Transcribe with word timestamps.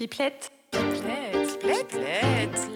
Pipelette. 0.00 0.50
Pipelette. 0.70 1.58
Pipelette. 1.60 2.70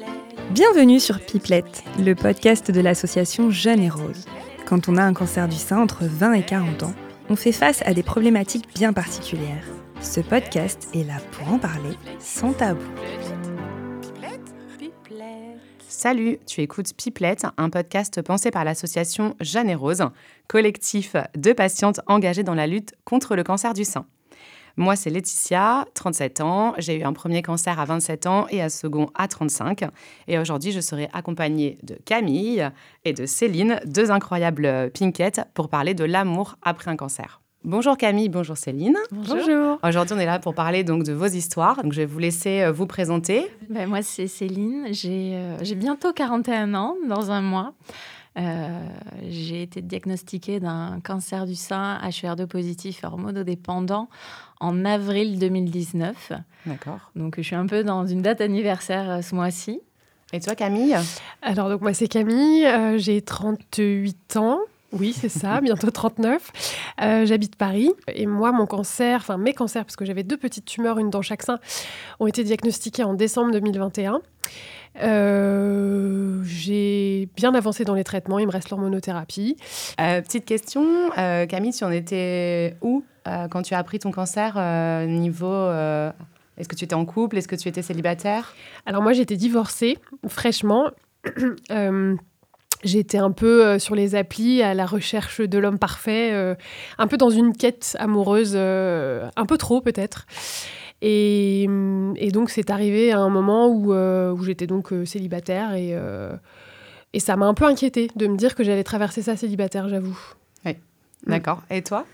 Bienvenue 0.50 1.00
sur 1.00 1.18
Pipelette, 1.20 1.82
le 1.98 2.12
podcast 2.12 2.70
de 2.70 2.82
l'association 2.82 3.48
Jeune 3.48 3.80
et 3.80 3.88
Rose. 3.88 4.26
Quand 4.66 4.90
on 4.90 4.98
a 4.98 5.02
un 5.02 5.14
cancer 5.14 5.48
du 5.48 5.56
sein 5.56 5.78
entre 5.78 6.04
20 6.04 6.34
et 6.34 6.42
40 6.42 6.82
ans, 6.82 6.92
on 7.30 7.36
fait 7.36 7.52
face 7.52 7.80
à 7.86 7.94
des 7.94 8.02
problématiques 8.02 8.68
bien 8.74 8.92
particulières. 8.92 9.64
Ce 10.02 10.20
podcast 10.20 10.90
est 10.92 11.04
là 11.04 11.16
pour 11.32 11.50
en 11.50 11.58
parler 11.58 11.96
sans 12.18 12.52
tabou. 12.52 12.84
Salut, 15.88 16.36
tu 16.46 16.60
écoutes 16.60 16.92
Pipelette, 16.94 17.46
un 17.56 17.70
podcast 17.70 18.20
pensé 18.20 18.50
par 18.50 18.64
l'association 18.64 19.34
Jeanne 19.40 19.70
et 19.70 19.74
Rose, 19.74 20.04
collectif 20.46 21.16
de 21.34 21.54
patientes 21.54 22.02
engagées 22.06 22.42
dans 22.42 22.54
la 22.54 22.66
lutte 22.66 22.92
contre 23.06 23.34
le 23.34 23.44
cancer 23.44 23.72
du 23.72 23.84
sein. 23.84 24.04
Moi, 24.76 24.96
c'est 24.96 25.08
Laetitia, 25.08 25.86
37 25.94 26.40
ans. 26.40 26.74
J'ai 26.78 26.98
eu 26.98 27.04
un 27.04 27.12
premier 27.12 27.42
cancer 27.42 27.78
à 27.78 27.84
27 27.84 28.26
ans 28.26 28.46
et 28.50 28.60
un 28.60 28.68
second 28.68 29.08
à 29.14 29.28
35. 29.28 29.84
Et 30.26 30.36
aujourd'hui, 30.38 30.72
je 30.72 30.80
serai 30.80 31.08
accompagnée 31.12 31.78
de 31.84 31.96
Camille 32.04 32.68
et 33.04 33.12
de 33.12 33.24
Céline, 33.24 33.80
deux 33.86 34.10
incroyables 34.10 34.90
pinkettes, 34.90 35.42
pour 35.54 35.68
parler 35.68 35.94
de 35.94 36.04
l'amour 36.04 36.56
après 36.62 36.90
un 36.90 36.96
cancer. 36.96 37.40
Bonjour 37.62 37.96
Camille, 37.96 38.28
bonjour 38.28 38.58
Céline. 38.58 38.98
Bonjour. 39.10 39.78
Aujourd'hui, 39.82 40.14
on 40.14 40.18
est 40.18 40.26
là 40.26 40.38
pour 40.38 40.54
parler 40.54 40.84
donc 40.84 41.04
de 41.04 41.12
vos 41.14 41.26
histoires. 41.26 41.82
Donc, 41.82 41.92
je 41.92 41.98
vais 41.98 42.06
vous 42.06 42.18
laisser 42.18 42.62
euh, 42.62 42.72
vous 42.72 42.86
présenter. 42.86 43.46
Ben, 43.70 43.88
moi, 43.88 44.02
c'est 44.02 44.26
Céline. 44.26 44.88
J'ai 44.90 45.34
euh, 45.34 45.56
j'ai 45.62 45.76
bientôt 45.76 46.12
41 46.12 46.74
ans, 46.74 46.96
dans 47.08 47.30
un 47.30 47.40
mois. 47.40 47.72
Euh, 48.36 48.86
j'ai 49.28 49.62
été 49.62 49.80
diagnostiquée 49.80 50.58
d'un 50.58 50.98
cancer 51.04 51.46
du 51.46 51.54
sein 51.54 52.00
HER2 52.02 52.46
positif 52.46 53.04
hormonodépendant 53.04 54.08
en 54.64 54.84
avril 54.84 55.38
2019. 55.38 56.32
D'accord. 56.66 57.10
Donc, 57.14 57.34
je 57.36 57.42
suis 57.42 57.54
un 57.54 57.66
peu 57.66 57.84
dans 57.84 58.06
une 58.06 58.22
date 58.22 58.40
anniversaire 58.40 59.10
euh, 59.10 59.22
ce 59.22 59.34
mois-ci. 59.34 59.80
Et 60.32 60.40
toi, 60.40 60.54
Camille? 60.54 60.96
Alors, 61.42 61.68
donc, 61.68 61.82
moi, 61.82 61.92
c'est 61.92 62.08
Camille, 62.08 62.64
euh, 62.64 62.96
j'ai 62.96 63.20
38 63.20 64.36
ans. 64.38 64.58
Oui, 64.94 65.12
c'est 65.12 65.28
ça, 65.28 65.60
bientôt 65.62 65.90
39. 65.90 66.50
Euh, 67.02 67.26
J'habite 67.26 67.56
Paris. 67.56 67.90
Et 68.08 68.26
moi, 68.26 68.52
mon 68.52 68.66
cancer, 68.66 69.20
enfin 69.20 69.36
mes 69.36 69.52
cancers, 69.52 69.84
parce 69.84 69.96
que 69.96 70.04
j'avais 70.04 70.22
deux 70.22 70.36
petites 70.36 70.64
tumeurs, 70.64 70.98
une 70.98 71.10
dans 71.10 71.22
chaque 71.22 71.42
sein, 71.42 71.58
ont 72.20 72.26
été 72.26 72.44
diagnostiqués 72.44 73.02
en 73.02 73.14
décembre 73.14 73.52
2021. 73.52 74.20
Euh, 75.02 76.40
J'ai 76.44 77.28
bien 77.36 77.54
avancé 77.54 77.84
dans 77.84 77.94
les 77.94 78.04
traitements, 78.04 78.38
il 78.38 78.46
me 78.46 78.52
reste 78.52 78.70
l'hormonothérapie. 78.70 79.56
Euh, 80.00 80.20
Petite 80.22 80.44
question, 80.44 80.86
euh, 81.18 81.46
Camille, 81.46 81.72
tu 81.72 81.84
en 81.84 81.90
étais 81.90 82.76
où 82.80 83.04
quand 83.50 83.62
tu 83.62 83.72
as 83.72 83.78
appris 83.78 83.98
ton 83.98 84.10
cancer 84.10 84.56
niveau 85.08 85.66
Est-ce 86.58 86.68
que 86.68 86.76
tu 86.76 86.84
étais 86.84 86.94
en 86.94 87.06
couple 87.06 87.38
Est-ce 87.38 87.48
que 87.48 87.56
tu 87.56 87.68
étais 87.68 87.80
célibataire? 87.80 88.54
Alors 88.84 89.02
moi, 89.02 89.14
j'étais 89.14 89.36
divorcée 89.36 89.98
fraîchement. 90.28 90.90
J'étais 92.84 93.18
un 93.18 93.32
peu 93.32 93.64
euh, 93.64 93.78
sur 93.78 93.94
les 93.94 94.14
applis 94.14 94.62
à 94.62 94.74
la 94.74 94.86
recherche 94.86 95.40
de 95.40 95.58
l'homme 95.58 95.78
parfait, 95.78 96.30
euh, 96.32 96.54
un 96.98 97.06
peu 97.06 97.16
dans 97.16 97.30
une 97.30 97.56
quête 97.56 97.96
amoureuse, 97.98 98.52
euh, 98.54 99.28
un 99.36 99.46
peu 99.46 99.56
trop 99.56 99.80
peut-être. 99.80 100.26
Et, 101.02 101.64
hum, 101.66 102.14
et 102.16 102.30
donc 102.30 102.50
c'est 102.50 102.70
arrivé 102.70 103.12
à 103.12 103.18
un 103.18 103.30
moment 103.30 103.68
où, 103.68 103.92
euh, 103.92 104.32
où 104.32 104.42
j'étais 104.44 104.66
donc 104.66 104.92
euh, 104.92 105.04
célibataire 105.04 105.74
et, 105.74 105.90
euh, 105.92 106.34
et 107.12 107.20
ça 107.20 107.36
m'a 107.36 107.46
un 107.46 107.54
peu 107.54 107.64
inquiétée 107.64 108.08
de 108.16 108.26
me 108.26 108.36
dire 108.36 108.54
que 108.54 108.64
j'allais 108.64 108.84
traverser 108.84 109.22
ça 109.22 109.36
célibataire, 109.36 109.88
j'avoue. 109.88 110.18
Mm. 111.26 111.30
D'accord. 111.30 111.62
Et 111.70 111.82
toi? 111.82 112.06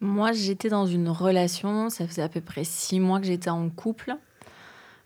Moi, 0.00 0.32
j'étais 0.32 0.68
dans 0.68 0.86
une 0.86 1.08
relation. 1.08 1.90
Ça 1.90 2.06
faisait 2.06 2.22
à 2.22 2.28
peu 2.28 2.40
près 2.40 2.64
six 2.64 3.00
mois 3.00 3.20
que 3.20 3.26
j'étais 3.26 3.50
en 3.50 3.68
couple. 3.68 4.14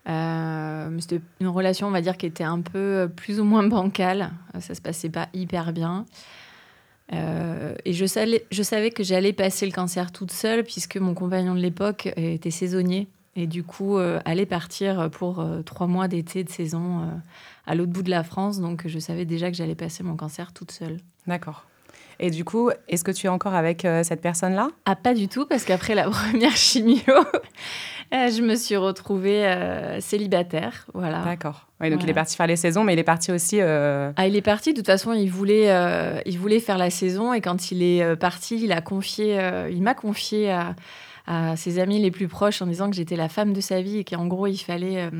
Euh, 0.09 0.97
C'était 1.01 1.21
une 1.41 1.49
relation, 1.49 1.87
on 1.89 1.91
va 1.91 2.01
dire, 2.01 2.17
qui 2.17 2.27
était 2.27 2.45
un 2.45 2.61
peu 2.61 2.79
euh, 2.79 3.07
plus 3.07 3.41
ou 3.41 3.45
moins 3.45 3.67
bancale. 3.67 4.31
Euh, 4.55 4.61
Ça 4.61 4.75
se 4.75 4.81
passait 4.81 5.09
pas 5.09 5.29
hyper 5.35 5.73
bien. 5.73 6.05
Euh, 7.13 7.75
et 7.85 7.93
je 7.93 8.07
savais, 8.07 8.45
je 8.51 8.63
savais 8.63 8.91
que 8.91 9.03
j'allais 9.03 9.33
passer 9.33 9.67
le 9.67 9.73
cancer 9.73 10.11
toute 10.13 10.31
seule, 10.33 10.65
puisque 10.65 10.97
mon 10.97 11.15
compagnon 11.15 11.55
de 11.55 11.61
l'époque 11.61 12.09
était 12.17 12.51
saisonnier. 12.51 13.09
Et 13.37 13.47
du 13.47 13.63
coup, 13.65 13.99
euh, 13.99 14.21
allait 14.25 14.47
partir 14.47 15.11
pour 15.11 15.45
trois 15.67 15.87
mois 15.87 16.07
d'été 16.09 16.45
de 16.45 16.51
saison 16.51 17.11
à 17.67 17.75
l'autre 17.75 17.93
bout 17.93 18.03
de 18.03 18.11
la 18.11 18.23
France. 18.25 18.61
Donc, 18.61 18.85
je 18.87 18.99
savais 18.99 19.25
déjà 19.25 19.51
que 19.51 19.57
j'allais 19.57 19.75
passer 19.75 20.03
mon 20.03 20.17
cancer 20.17 20.53
toute 20.53 20.71
seule. 20.71 20.99
D'accord. 21.27 21.65
Et 22.21 22.31
du 22.31 22.45
coup, 22.45 22.71
est-ce 22.89 23.03
que 23.03 23.11
tu 23.11 23.27
es 23.27 23.29
encore 23.29 23.55
avec 23.55 23.85
euh, 23.85 24.03
cette 24.05 24.21
personne-là? 24.21 24.69
Ah, 24.85 24.95
pas 24.95 25.15
du 25.15 25.27
tout, 25.29 25.47
parce 25.47 25.65
qu'après 25.65 25.95
la 25.97 26.05
première 26.11 26.55
chimio, 26.57 27.01
euh, 28.15 28.31
je 28.31 28.43
me 28.43 28.55
suis 28.55 28.77
retrouvée 28.77 29.45
euh, 29.47 30.01
célibataire. 30.01 30.87
Voilà. 30.95 31.23
D'accord. 31.25 31.67
Oui, 31.81 31.91
donc 31.91 32.03
il 32.05 32.11
est 32.11 32.15
parti 32.15 32.37
faire 32.37 32.47
les 32.47 32.57
saisons, 32.57 32.85
mais 32.85 32.93
il 32.95 32.99
est 32.99 33.03
parti 33.05 33.33
aussi. 33.33 33.59
euh, 33.61 34.13
Ah, 34.17 34.27
il 34.27 34.37
est 34.37 34.43
parti. 34.43 34.73
De 34.73 34.77
toute 34.79 34.87
façon, 34.87 35.13
il 35.13 35.29
voulait, 35.31 35.69
il 36.25 36.39
voulait 36.39 36.61
faire 36.61 36.79
la 36.79 36.91
saison. 36.91 37.33
Et 37.35 37.41
quand 37.41 37.71
il 37.71 37.83
est 37.83 38.17
parti, 38.17 38.61
il 38.63 38.73
a 38.73 38.81
confié, 38.81 39.39
il 39.71 39.83
m'a 39.83 39.95
confié 39.95 40.51
à, 40.53 40.75
à 41.27 41.57
ses 41.57 41.79
amis 41.79 42.01
les 42.01 42.11
plus 42.11 42.29
proches 42.29 42.63
en 42.63 42.67
disant 42.67 42.89
que 42.89 42.97
j'étais 42.97 43.17
la 43.17 43.29
femme 43.29 43.53
de 43.53 43.61
sa 43.61 43.83
vie 43.83 43.99
et 43.99 44.05
qu'en 44.05 44.27
gros, 44.27 44.47
il 44.47 44.57
fallait 44.57 45.11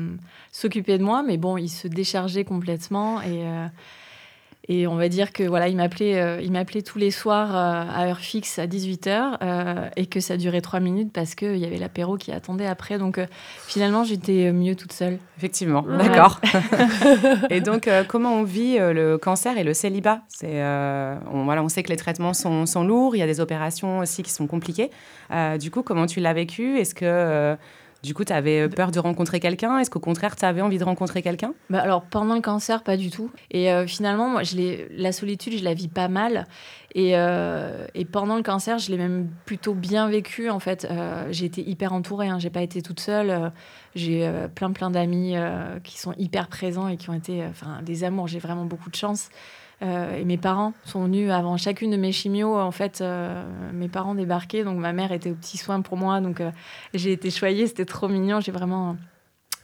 s'occuper 0.51 0.97
de 0.97 1.03
moi. 1.03 1.21
Mais 1.21 1.37
bon, 1.37 1.57
il 1.57 1.69
se 1.69 1.87
déchargeait 1.87 2.45
complètement 2.45 3.21
et. 3.21 3.43
Euh, 4.69 4.73
et 4.73 4.87
on 4.87 4.95
va 4.95 5.09
dire 5.09 5.31
que 5.33 5.43
voilà, 5.43 5.67
il 5.67 5.75
m'appelait, 5.77 6.19
euh, 6.19 6.41
il 6.41 6.51
m'appelait 6.51 6.81
tous 6.81 6.97
les 6.97 7.11
soirs 7.11 7.55
euh, 7.55 7.83
à 7.93 8.07
heure 8.07 8.19
fixe 8.19 8.59
à 8.59 8.67
18h 8.67 9.89
et 9.95 10.05
que 10.07 10.19
ça 10.19 10.37
durait 10.37 10.61
trois 10.61 10.79
minutes 10.79 11.11
parce 11.13 11.35
qu'il 11.35 11.57
y 11.57 11.65
avait 11.65 11.77
l'apéro 11.77 12.17
qui 12.17 12.31
attendait 12.31 12.65
après. 12.67 12.97
Donc 12.97 13.17
euh, 13.17 13.25
finalement, 13.67 14.03
j'étais 14.03 14.51
mieux 14.51 14.75
toute 14.75 14.93
seule. 14.93 15.19
Effectivement, 15.37 15.83
Ouais. 15.83 15.97
d'accord. 15.97 16.39
et 17.49 17.61
donc, 17.61 17.87
euh, 17.87 18.03
comment 18.07 18.33
on 18.33 18.43
vit 18.43 18.77
euh, 18.79 18.93
le 18.93 19.17
cancer 19.17 19.57
et 19.57 19.63
le 19.63 19.73
célibat? 19.73 20.21
C'est, 20.29 20.61
euh, 20.61 21.15
on, 21.31 21.43
voilà, 21.43 21.63
on 21.63 21.69
sait 21.69 21.83
que 21.83 21.89
les 21.89 21.97
traitements 21.97 22.33
sont, 22.33 22.65
sont 22.65 22.83
lourds, 22.83 23.15
il 23.15 23.19
y 23.19 23.23
a 23.23 23.27
des 23.27 23.39
opérations 23.39 23.99
aussi 23.99 24.23
qui 24.23 24.31
sont 24.31 24.47
compliquées. 24.47 24.89
Euh, 25.31 25.57
du 25.57 25.71
coup, 25.71 25.81
comment 25.83 26.05
tu 26.05 26.19
l'as 26.19 26.33
vécu? 26.33 26.77
Est-ce 26.79 26.95
que, 26.95 27.05
euh, 27.05 27.55
du 28.05 28.13
coup, 28.13 28.23
tu 28.23 28.31
avais 28.33 28.69
peur 28.69 28.91
de 28.91 28.99
rencontrer 28.99 29.39
quelqu'un? 29.39 29.79
Est-ce 29.79 29.89
qu'au 29.89 29.99
contraire, 29.99 30.35
tu 30.35 30.45
avais 30.45 30.61
envie 30.61 30.77
de 30.77 30.83
rencontrer 30.83 31.21
quelqu'un? 31.21 31.53
Bah 31.69 31.79
alors 31.81 32.03
pendant 32.03 32.35
le 32.35 32.41
cancer, 32.41 32.83
pas 32.83 32.95
du 32.97 33.09
tout. 33.09 33.31
Et 33.51 33.71
euh, 33.71 33.85
finalement, 33.87 34.29
moi, 34.29 34.43
je 34.43 34.55
l'ai- 34.55 34.87
la 34.95 35.11
solitude, 35.11 35.57
je 35.57 35.63
la 35.63 35.73
vis 35.73 35.87
pas 35.87 36.07
mal. 36.07 36.45
Et, 36.93 37.17
euh, 37.17 37.85
et 37.93 38.05
pendant 38.05 38.37
le 38.37 38.43
cancer, 38.43 38.77
je 38.79 38.89
l'ai 38.91 38.97
même 38.97 39.27
plutôt 39.45 39.73
bien 39.73 40.07
vécu. 40.07 40.49
En 40.49 40.59
fait, 40.59 40.87
Euh, 40.89 41.27
j'ai 41.31 41.45
été 41.45 41.61
hyper 41.67 41.91
entourée. 41.91 42.29
Hein. 42.29 42.39
J'ai 42.39 42.49
pas 42.49 42.61
été 42.61 42.81
toute 42.81 42.99
seule. 43.01 43.29
Euh, 43.31 43.49
j'ai 43.95 44.25
euh, 44.25 44.47
plein 44.47 44.71
plein 44.71 44.89
d'amis 44.91 45.33
euh, 45.35 45.79
qui 45.83 45.97
sont 45.99 46.13
hyper 46.17 46.47
présents 46.47 46.87
et 46.87 46.95
qui 46.97 47.09
ont 47.09 47.13
été, 47.13 47.41
euh, 47.41 47.49
enfin, 47.49 47.79
des 47.83 48.03
amours. 48.03 48.27
J'ai 48.27 48.39
vraiment 48.39 48.65
beaucoup 48.65 48.89
de 48.89 48.95
chance. 48.95 49.29
Euh, 49.81 50.17
et 50.17 50.25
mes 50.25 50.37
parents 50.37 50.73
sont 50.85 51.03
venus 51.03 51.31
avant 51.31 51.57
chacune 51.57 51.91
de 51.91 51.97
mes 51.97 52.11
chimios. 52.11 52.55
En 52.57 52.71
fait, 52.71 53.01
euh, 53.01 53.43
mes 53.73 53.89
parents 53.89 54.15
débarquaient, 54.15 54.63
donc 54.63 54.77
ma 54.77 54.93
mère 54.93 55.11
était 55.11 55.31
aux 55.31 55.35
petits 55.35 55.57
soins 55.57 55.81
pour 55.81 55.97
moi. 55.97 56.21
Donc 56.21 56.39
euh, 56.39 56.51
j'ai 56.93 57.11
été 57.11 57.29
choyée. 57.29 57.67
C'était 57.67 57.85
trop 57.85 58.07
mignon. 58.07 58.39
J'ai 58.39 58.51
vraiment 58.51 58.95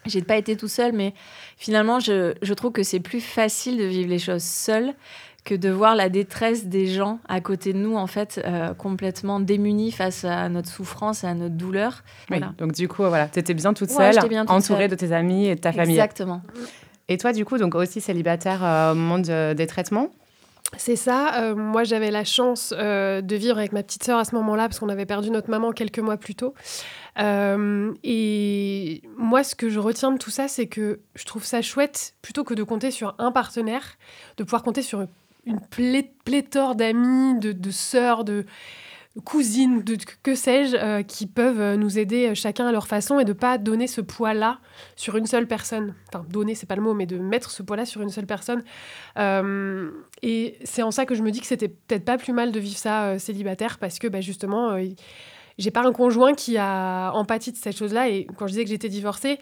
j'ai 0.06 0.22
pas 0.24 0.38
été 0.38 0.58
tout 0.58 0.68
seul, 0.68 0.94
mais 0.94 1.14
finalement, 1.58 2.00
je, 2.00 2.34
je 2.42 2.54
trouve 2.56 2.72
que 2.72 2.82
c'est 2.82 3.00
plus 3.00 3.22
facile 3.22 3.78
de 3.78 3.84
vivre 3.84 4.10
les 4.10 4.18
choses 4.18 4.42
seul 4.42 4.96
que 5.44 5.56
de 5.56 5.70
voir 5.70 5.96
la 5.96 6.10
détresse 6.10 6.66
des 6.66 6.88
gens 6.88 7.20
à 7.28 7.42
côté 7.42 7.74
de 7.74 7.78
nous, 7.78 7.96
en 7.96 8.08
fait, 8.08 8.42
euh, 8.46 8.74
complètement 8.74 9.40
démunis 9.40 9.92
face 9.92 10.24
à 10.24 10.50
notre 10.50 10.70
souffrance, 10.70 11.24
à 11.24 11.34
notre 11.34 11.56
douleur. 11.56 12.04
Voilà. 12.30 12.50
Oui. 12.50 12.56
Donc, 12.58 12.74
du 12.74 12.88
coup, 12.88 13.04
voilà, 13.04 13.28
tu 13.28 13.40
étais 13.40 13.54
bien 13.54 13.74
toute 13.74 13.90
seule, 13.90 14.14
j'étais 14.14 14.28
bien 14.28 14.46
toute 14.46 14.52
entourée 14.52 14.82
seule. 14.84 14.92
de 14.92 14.96
tes 14.96 15.12
amis 15.12 15.48
et 15.48 15.56
de 15.56 15.62
ta 15.62 15.72
famille. 15.72 15.96
Exactement. 15.96 16.42
Et 17.12 17.18
toi, 17.18 17.34
du 17.34 17.44
coup, 17.44 17.58
donc 17.58 17.76
aussi 17.76 18.00
célibataire 18.00 18.64
euh, 18.64 18.94
au 18.94 18.96
moment 18.96 19.20
de- 19.20 19.52
des 19.54 19.68
traitements? 19.68 20.10
C'est 20.78 20.96
ça. 20.96 21.42
euh, 21.42 21.56
moi, 21.56 21.84
j'avais 21.84 22.10
la 22.10 22.24
chance 22.24 22.74
euh, 22.78 23.20
de 23.20 23.36
vivre 23.36 23.58
avec 23.58 23.74
ma 23.74 23.84
petite 23.84 24.06
sœur 24.06 24.18
à 24.18 24.24
ce 24.24 24.34
moment-là 24.36 24.70
parce 24.70 24.80
qu'on 24.80 24.88
avait 24.88 25.06
perdu 25.06 25.30
notre 25.30 25.50
maman 25.50 25.74
quelques 25.74 26.00
mois 26.00 26.16
plus 26.16 26.36
tôt. 26.36 26.54
Et 28.04 29.02
moi, 29.18 29.44
ce 29.44 29.56
que 29.56 29.70
je 29.70 29.80
retiens 29.80 30.14
de 30.14 30.18
tout 30.18 30.32
ça, 30.32 30.48
c'est 30.48 30.68
que 30.68 31.02
je 31.16 31.26
trouve 31.26 31.44
ça 31.44 31.62
chouette, 31.62 32.14
plutôt 32.22 32.46
que 32.46 32.54
de 32.54 32.64
compter 32.64 32.92
sur 32.92 33.14
un 33.20 33.34
partenaire, 33.34 33.98
de 34.38 34.44
pouvoir 34.46 34.64
compter 34.64 34.82
sur 34.82 35.06
une 35.46 35.60
plé- 35.70 36.14
pléthore 36.24 36.76
d'amis, 36.76 37.38
de, 37.40 37.52
de 37.52 37.72
sœurs, 37.72 38.24
de 38.24 38.46
cousines, 39.26 39.84
de 39.84 39.98
que 40.24 40.36
sais-je, 40.36 40.76
euh, 40.76 41.04
qui 41.04 41.28
peuvent 41.28 41.60
euh, 41.60 41.76
nous 41.76 42.00
aider 42.00 42.30
euh, 42.30 42.36
chacun 42.36 42.66
à 42.68 42.72
leur 42.72 42.88
façon 42.88 43.20
et 43.20 43.26
de 43.26 43.34
pas 43.34 43.58
donner 43.58 43.88
ce 43.88 44.00
poids-là 44.00 44.60
sur 44.96 45.18
une 45.18 45.26
seule 45.26 45.48
personne. 45.48 45.96
Enfin, 46.08 46.26
donner, 46.30 46.56
c'est 46.56 46.66
pas 46.66 46.78
le 46.78 46.82
mot, 46.82 46.94
mais 46.94 47.06
de 47.06 47.18
mettre 47.18 47.52
ce 47.52 47.62
poids-là 47.62 47.86
sur 47.86 48.02
une 48.02 48.10
seule 48.10 48.26
personne. 48.26 48.64
Et 50.22 50.58
c'est 50.64 50.82
en 50.82 50.92
ça 50.92 51.06
que 51.06 51.16
je 51.16 51.24
me 51.24 51.32
dis 51.32 51.42
que 51.42 51.48
c'était 51.48 51.68
peut-être 51.68 52.06
pas 52.06 52.18
plus 52.18 52.32
mal 52.32 52.52
de 52.52 52.60
vivre 52.60 52.78
ça 52.78 53.20
célibataire 53.20 53.80
parce 53.80 54.00
que 54.00 54.08
bah, 54.08 54.22
justement, 54.22 54.78
j'ai 55.58 55.72
pas 55.72 55.86
un 55.86 55.92
conjoint 55.92 56.34
qui 56.34 56.58
a 56.58 57.12
empathie 57.12 57.52
de 57.52 57.58
cette 57.58 57.76
chose-là. 57.76 58.10
Et 58.10 58.28
quand 58.38 58.48
je 58.48 58.52
disais 58.54 58.64
que 58.64 58.70
j'étais 58.70 58.90
divorcée, 58.90 59.40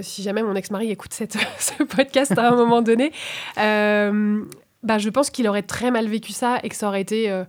si 0.00 0.22
jamais 0.22 0.42
mon 0.42 0.54
ex-mari 0.54 0.90
écoute 0.90 1.12
cette, 1.12 1.36
ce 1.58 1.82
podcast 1.82 2.36
à 2.38 2.48
un 2.48 2.56
moment 2.56 2.80
donné, 2.80 3.12
bah, 3.56 4.98
je 4.98 5.08
pense 5.10 5.30
qu'il 5.30 5.46
aurait 5.46 5.62
très 5.62 5.90
mal 5.90 6.08
vécu 6.08 6.32
ça 6.32 6.58
et 6.62 6.68
que 6.68 6.76
ça 6.76 6.88
aurait 6.88 7.02
été 7.02 7.44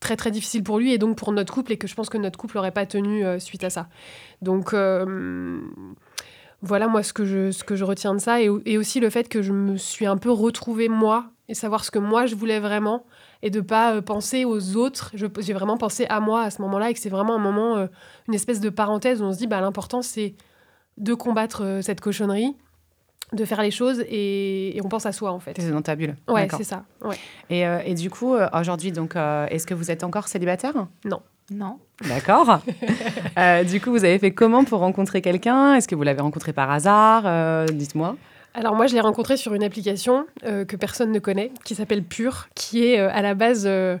très 0.00 0.16
très 0.16 0.30
difficile 0.30 0.64
pour 0.64 0.78
lui 0.78 0.92
et 0.92 0.98
donc 0.98 1.16
pour 1.16 1.30
notre 1.32 1.52
couple 1.52 1.72
et 1.72 1.76
que 1.76 1.86
je 1.86 1.94
pense 1.94 2.08
que 2.08 2.18
notre 2.18 2.38
couple 2.38 2.56
n'aurait 2.56 2.72
pas 2.72 2.86
tenu 2.86 3.24
euh, 3.24 3.38
suite 3.38 3.62
à 3.64 3.70
ça. 3.70 3.88
Donc 4.42 4.72
euh, 4.72 5.60
voilà 6.62 6.88
moi 6.88 7.02
ce 7.02 7.12
que 7.12 7.24
je, 7.24 7.52
ce 7.52 7.62
que 7.62 7.76
je 7.76 7.84
retiens 7.84 8.14
de 8.14 8.18
ça 8.18 8.40
et, 8.40 8.48
aussi 8.48 8.98
le 8.98 9.10
fait 9.10 9.28
que 9.28 9.42
je 9.42 9.52
me 9.52 9.76
suis 9.76 10.06
un 10.06 10.16
peu 10.16 10.30
retrouvée 10.30 10.88
moi 10.88 11.26
et 11.48 11.54
savoir 11.54 11.84
ce 11.84 11.90
que 11.90 11.98
moi 11.98 12.26
je 12.26 12.34
voulais 12.34 12.60
vraiment 12.60 13.04
et 13.42 13.50
de 13.50 13.60
pas 13.60 13.94
euh, 13.94 14.00
penser 14.00 14.44
aux 14.44 14.76
autres. 14.76 15.12
J'ai 15.14 15.52
vraiment 15.52 15.76
pensé 15.76 16.06
à 16.08 16.20
moi 16.20 16.42
à 16.42 16.50
ce 16.50 16.62
moment-là 16.62 16.90
et 16.90 16.94
que 16.94 17.00
c'est 17.00 17.10
vraiment 17.10 17.34
un 17.34 17.38
moment, 17.38 17.86
une 18.26 18.34
espèce 18.34 18.60
de 18.60 18.70
parenthèse 18.70 19.20
où 19.20 19.26
on 19.26 19.32
se 19.32 19.38
dit 19.38 19.46
bah, 19.46 19.60
l'important 19.60 20.02
c'est 20.02 20.34
de 20.96 21.14
combattre 21.14 21.80
cette 21.82 22.00
cochonnerie, 22.00 22.56
de 23.32 23.44
faire 23.44 23.62
les 23.62 23.70
choses 23.70 24.00
et, 24.08 24.76
et 24.76 24.80
on 24.84 24.88
pense 24.88 25.06
à 25.06 25.12
soi 25.12 25.30
en 25.32 25.38
fait. 25.40 25.52
T'es 25.54 25.70
dans 25.70 25.82
ta 25.82 25.94
bulle. 25.96 26.16
Ouais, 26.28 26.42
D'accord. 26.42 26.58
c'est 26.58 26.64
ça. 26.64 26.84
Ouais. 27.02 27.16
Et, 27.48 27.66
euh, 27.66 27.78
et 27.84 27.94
du 27.94 28.10
coup, 28.10 28.34
euh, 28.34 28.48
aujourd'hui, 28.58 28.92
donc, 28.92 29.16
euh, 29.16 29.46
est-ce 29.50 29.66
que 29.66 29.74
vous 29.74 29.90
êtes 29.90 30.02
encore 30.04 30.28
célibataire? 30.28 30.74
Non. 31.04 31.20
D'accord. 32.08 32.60
Euh, 33.38 33.64
du 33.64 33.80
coup, 33.80 33.90
vous 33.90 34.04
avez 34.04 34.18
fait 34.18 34.32
comment 34.32 34.64
pour 34.64 34.80
rencontrer 34.80 35.22
quelqu'un? 35.22 35.74
Est-ce 35.74 35.86
que 35.88 35.94
vous 35.94 36.02
l'avez 36.02 36.20
rencontré 36.20 36.52
par 36.52 36.70
hasard? 36.70 37.22
Euh, 37.26 37.64
Dites-moi. 37.66 38.16
Alors 38.54 38.74
moi, 38.74 38.86
je 38.86 38.94
l'ai 38.94 39.00
rencontré 39.00 39.36
sur 39.36 39.54
une 39.54 39.62
application 39.62 40.26
euh, 40.44 40.64
que 40.64 40.76
personne 40.76 41.12
ne 41.12 41.18
connaît, 41.20 41.52
qui 41.64 41.74
s'appelle 41.76 42.02
Pure, 42.02 42.48
qui 42.56 42.84
est 42.84 42.98
euh, 42.98 43.08
à 43.12 43.22
la 43.22 43.34
base 43.34 43.64
euh, 43.66 43.96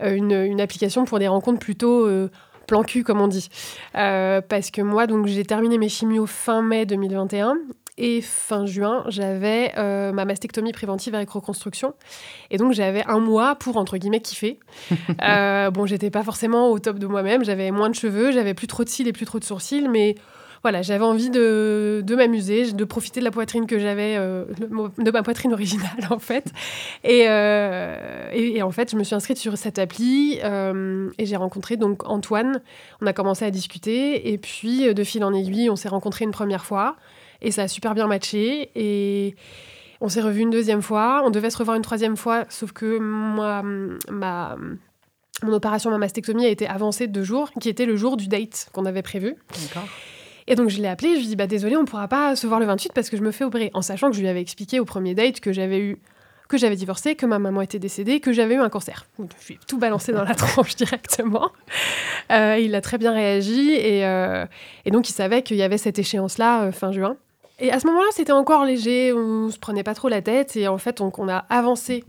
une, 0.00 0.32
une 0.32 0.60
application 0.60 1.04
pour 1.04 1.18
des 1.18 1.28
rencontres 1.28 1.58
plutôt 1.60 2.06
euh, 2.06 2.30
plan 2.66 2.82
cul, 2.82 3.04
comme 3.04 3.20
on 3.20 3.28
dit. 3.28 3.48
Euh, 3.96 4.40
parce 4.40 4.70
que 4.70 4.80
moi, 4.80 5.06
donc, 5.06 5.26
j'ai 5.26 5.44
terminé 5.44 5.76
mes 5.76 5.88
chimios 5.90 6.26
fin 6.26 6.62
mai 6.62 6.86
2021. 6.86 7.56
Et 8.02 8.22
fin 8.22 8.64
juin, 8.64 9.04
j'avais 9.08 9.72
euh, 9.76 10.10
ma 10.10 10.24
mastectomie 10.24 10.72
préventive 10.72 11.14
avec 11.14 11.28
reconstruction. 11.28 11.92
Et 12.50 12.56
donc, 12.56 12.72
j'avais 12.72 13.04
un 13.06 13.18
mois 13.18 13.56
pour, 13.56 13.76
entre 13.76 13.98
guillemets, 13.98 14.20
kiffer. 14.20 14.58
Euh, 15.22 15.70
bon, 15.70 15.84
j'étais 15.84 16.10
pas 16.10 16.22
forcément 16.22 16.70
au 16.70 16.78
top 16.78 16.98
de 16.98 17.06
moi-même. 17.06 17.44
J'avais 17.44 17.70
moins 17.70 17.90
de 17.90 17.94
cheveux, 17.94 18.32
j'avais 18.32 18.54
plus 18.54 18.66
trop 18.66 18.84
de 18.84 18.88
cils 18.88 19.06
et 19.06 19.12
plus 19.12 19.26
trop 19.26 19.38
de 19.38 19.44
sourcils. 19.44 19.86
Mais 19.86 20.14
voilà, 20.62 20.80
j'avais 20.80 21.04
envie 21.04 21.30
de, 21.30 22.02
de 22.04 22.14
m'amuser, 22.14 22.72
de 22.72 22.84
profiter 22.84 23.20
de 23.20 23.24
la 23.24 23.30
poitrine 23.30 23.66
que 23.66 23.78
j'avais, 23.78 24.16
euh, 24.16 24.44
de 24.98 25.10
ma 25.10 25.22
poitrine 25.22 25.52
originale 25.52 25.90
en 26.10 26.18
fait. 26.18 26.52
Et, 27.04 27.26
euh, 27.28 28.30
et, 28.32 28.56
et 28.56 28.62
en 28.62 28.70
fait, 28.70 28.90
je 28.90 28.96
me 28.96 29.04
suis 29.04 29.14
inscrite 29.14 29.38
sur 29.38 29.58
cette 29.58 29.78
appli 29.78 30.38
euh, 30.42 31.10
et 31.18 31.26
j'ai 31.26 31.36
rencontré 31.36 31.76
donc 31.76 32.08
Antoine. 32.08 32.62
On 33.02 33.06
a 33.06 33.12
commencé 33.12 33.44
à 33.44 33.50
discuter 33.50 34.32
et 34.32 34.38
puis 34.38 34.92
de 34.92 35.04
fil 35.04 35.22
en 35.24 35.34
aiguille, 35.34 35.68
on 35.70 35.76
s'est 35.76 35.88
rencontrés 35.88 36.24
une 36.24 36.30
première 36.30 36.64
fois 36.64 36.96
et 37.42 37.50
ça 37.50 37.62
a 37.62 37.68
super 37.68 37.94
bien 37.94 38.06
matché 38.06 38.70
et 38.74 39.34
on 40.00 40.08
s'est 40.08 40.22
revu 40.22 40.40
une 40.40 40.50
deuxième 40.50 40.82
fois. 40.82 41.22
On 41.24 41.30
devait 41.30 41.50
se 41.50 41.58
revoir 41.58 41.76
une 41.76 41.82
troisième 41.82 42.16
fois, 42.16 42.44
sauf 42.48 42.72
que 42.72 42.98
moi, 42.98 43.62
ma 44.10 44.56
mon 45.42 45.52
opération, 45.54 45.90
ma 45.90 45.98
mastectomie 45.98 46.44
a 46.44 46.48
été 46.48 46.66
avancée 46.66 47.06
de 47.06 47.12
deux 47.12 47.22
jours, 47.22 47.50
qui 47.60 47.68
était 47.68 47.86
le 47.86 47.96
jour 47.96 48.16
du 48.16 48.28
date 48.28 48.68
qu'on 48.72 48.84
avait 48.84 49.02
prévu. 49.02 49.36
D'accord. 49.62 49.88
Et 50.46 50.54
donc 50.54 50.68
je 50.68 50.80
l'ai 50.80 50.88
appelé, 50.88 51.14
je 51.14 51.18
lui 51.18 51.24
ai 51.24 51.28
dit 51.28 51.36
bah 51.36 51.46
désolé, 51.46 51.76
on 51.76 51.84
pourra 51.84 52.08
pas 52.08 52.36
se 52.36 52.46
voir 52.46 52.60
le 52.60 52.66
28 52.66 52.92
parce 52.92 53.08
que 53.08 53.16
je 53.16 53.22
me 53.22 53.30
fais 53.30 53.44
opérer, 53.44 53.70
en 53.72 53.82
sachant 53.82 54.10
que 54.10 54.16
je 54.16 54.20
lui 54.20 54.28
avais 54.28 54.40
expliqué 54.40 54.80
au 54.80 54.84
premier 54.84 55.14
date 55.14 55.40
que 55.40 55.52
j'avais 55.52 55.78
eu 55.78 55.98
que 56.48 56.58
j'avais 56.58 56.74
divorcé, 56.74 57.14
que 57.14 57.26
ma 57.26 57.38
maman 57.38 57.62
était 57.62 57.78
décédée, 57.78 58.18
que 58.18 58.32
j'avais 58.32 58.56
eu 58.56 58.58
un 58.58 58.68
cancer. 58.68 59.06
Donc, 59.20 59.30
je 59.40 59.46
lui 59.46 59.54
ai 59.54 59.58
tout 59.68 59.78
balancé 59.78 60.10
dans 60.10 60.24
la 60.24 60.34
tranche 60.34 60.74
directement. 60.74 61.52
Euh, 62.32 62.58
il 62.58 62.74
a 62.74 62.80
très 62.80 62.98
bien 62.98 63.12
réagi 63.12 63.70
et, 63.70 64.04
euh, 64.04 64.46
et 64.84 64.90
donc 64.90 65.08
il 65.08 65.12
savait 65.12 65.42
qu'il 65.42 65.56
y 65.58 65.62
avait 65.62 65.78
cette 65.78 66.00
échéance-là 66.00 66.64
euh, 66.64 66.72
fin 66.72 66.90
juin. 66.90 67.16
Et 67.62 67.70
à 67.70 67.78
ce 67.78 67.86
moment-là, 67.86 68.08
c'était 68.12 68.32
encore 68.32 68.64
léger, 68.64 69.12
on 69.12 69.50
se 69.50 69.58
prenait 69.58 69.82
pas 69.82 69.94
trop 69.94 70.08
la 70.08 70.22
tête 70.22 70.56
et 70.56 70.66
en 70.66 70.78
fait, 70.78 71.00
on, 71.00 71.28
a 71.28 71.44
avancé 71.50 72.04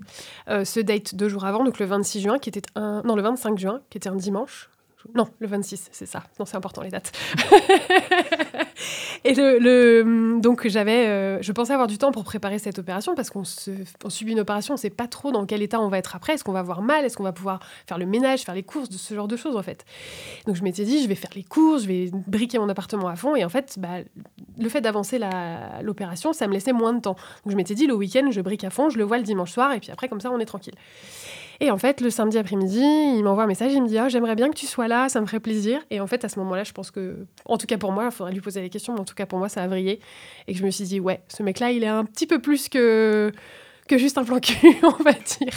euh, 0.50 0.64
ce 0.64 0.80
date 0.80 1.14
deux 1.14 1.28
jours 1.28 1.44
avant, 1.44 1.66
donc 1.66 1.78
le 1.78 1.86
26 1.86 2.22
juin, 2.22 2.40
qui 2.40 2.48
était 2.48 2.62
un, 2.76 3.02
non 3.04 3.16
le 3.16 3.22
25 3.22 3.60
juin, 3.60 3.82
qui 3.90 3.98
était 3.98 4.10
un 4.10 4.16
dimanche. 4.16 4.71
Non, 5.16 5.28
le 5.40 5.48
26, 5.48 5.90
c'est 5.92 6.06
ça. 6.06 6.24
Non, 6.40 6.46
c'est 6.46 6.58
important 6.58 6.82
les 6.82 6.90
dates. 6.90 7.12
et 9.24 9.34
le, 9.34 10.40
donc 10.40 10.68
j'avais, 10.68 11.08
euh, 11.08 11.42
je 11.42 11.52
pensais 11.52 11.74
avoir 11.74 11.88
du 11.88 11.98
temps 11.98 12.12
pour 12.12 12.24
préparer 12.24 12.60
cette 12.60 12.80
opération 12.80 13.16
parce 13.16 13.30
qu'on 13.30 13.44
subit 13.44 14.32
une 14.32 14.40
opération, 14.40 14.76
on 14.76 14.78
sait 14.78 14.90
pas 14.90 15.08
trop 15.08 15.32
dans 15.32 15.46
quel 15.46 15.62
état 15.62 15.80
on 15.80 15.90
va 15.90 15.98
être 15.98 16.16
après. 16.16 16.34
Est-ce 16.34 16.44
qu'on 16.44 16.52
va 16.52 16.60
avoir 16.60 16.82
mal? 16.82 17.06
Est-ce 17.06 17.18
qu'on 17.18 17.24
va 17.24 17.34
pouvoir 17.34 17.60
faire 17.88 17.98
le 17.98 18.06
ménage, 18.06 18.42
faire 18.42 18.56
les 18.56 18.64
courses, 18.64 18.90
de 18.90 18.98
ce 18.98 19.14
genre 19.14 19.28
de 19.28 19.36
choses 19.36 19.56
en 19.56 19.64
fait? 19.64 19.86
Donc 20.46 20.56
je 20.56 20.64
m'étais 20.64 20.86
dit, 20.86 21.02
je 21.02 21.08
vais 21.08 21.16
faire 21.16 21.32
les 21.36 21.44
courses, 21.44 21.84
je 21.84 21.88
vais 21.88 22.12
briquer 22.28 22.60
mon 22.60 22.70
appartement 22.70 23.08
à 23.08 23.16
fond 23.16 23.36
et 23.36 23.44
en 23.44 23.50
fait, 23.50 23.76
bah, 23.80 24.00
le 24.58 24.70
fait 24.70 24.82
d'avancer 24.82 25.20
l'opération, 25.82 26.34
ça 26.34 26.48
me 26.48 26.54
laissait 26.54 26.74
moins 26.74 26.94
de 26.94 27.02
temps. 27.02 27.16
Donc 27.46 27.52
je 27.52 27.56
m'étais 27.56 27.76
dit, 27.76 27.88
le 27.88 27.94
week-end, 27.96 28.30
je 28.32 28.42
brique 28.42 28.64
à 28.64 28.70
fond, 28.70 28.90
je 28.90 28.98
le 28.98 29.04
vois 29.04 29.18
le 29.18 29.24
dimanche 29.24 29.52
soir 29.52 29.74
et 29.74 29.80
puis 29.80 29.92
après 29.92 30.08
comme 30.08 30.22
ça, 30.22 30.32
on 30.32 30.40
est 30.40 30.46
tranquille. 30.46 30.76
Et 31.64 31.70
en 31.70 31.78
fait, 31.78 32.02
le 32.02 32.10
samedi 32.10 32.38
après-midi, 32.40 32.82
il 32.82 33.22
m'envoie 33.24 33.44
un 33.44 33.48
message, 33.48 33.72
il 33.72 33.82
me 33.84 33.88
dit 33.88 33.98
ah, 33.98 34.10
J'aimerais 34.10 34.36
bien 34.36 34.50
que 34.50 34.56
tu 34.56 34.66
sois 34.66 34.88
là, 34.88 35.10
ça 35.10 35.22
me 35.22 35.28
ferait 35.28 35.40
plaisir. 35.40 35.80
Et 35.92 36.00
en 36.02 36.08
fait, 36.08 36.26
à 36.26 36.30
ce 36.30 36.40
moment-là, 36.40 36.64
je 36.64 36.72
pense 36.72 36.90
que, 36.92 37.26
en 37.46 37.58
tout 37.58 37.68
cas 37.68 37.78
pour 37.78 37.92
moi, 37.92 38.06
il 38.06 38.12
faudrait 38.12 38.34
lui 38.34 38.42
poser 38.42 38.62
les 38.62 38.70
questions, 38.72 38.94
mais 38.94 39.00
en 39.00 39.06
tout 39.06 39.14
cas 39.16 39.28
pour 39.28 39.38
moi, 39.38 39.48
ça 39.48 39.62
a 39.62 39.68
vrillé. 39.68 40.00
Et 40.48 40.54
que 40.54 40.60
je 40.60 40.66
me 40.66 40.72
suis 40.72 40.86
dit 40.86 41.00
Ouais, 41.00 41.22
ce 41.28 41.44
mec-là, 41.44 41.70
il 41.72 41.84
est 41.84 41.88
un 41.88 42.04
petit 42.04 42.26
peu 42.26 42.40
plus 42.40 42.68
que, 42.68 43.32
que 43.88 43.98
juste 44.00 44.18
un 44.18 44.24
plan 44.24 44.40
cul, 44.40 44.58
on 44.84 45.04
va 45.04 45.14
dire. 45.14 45.54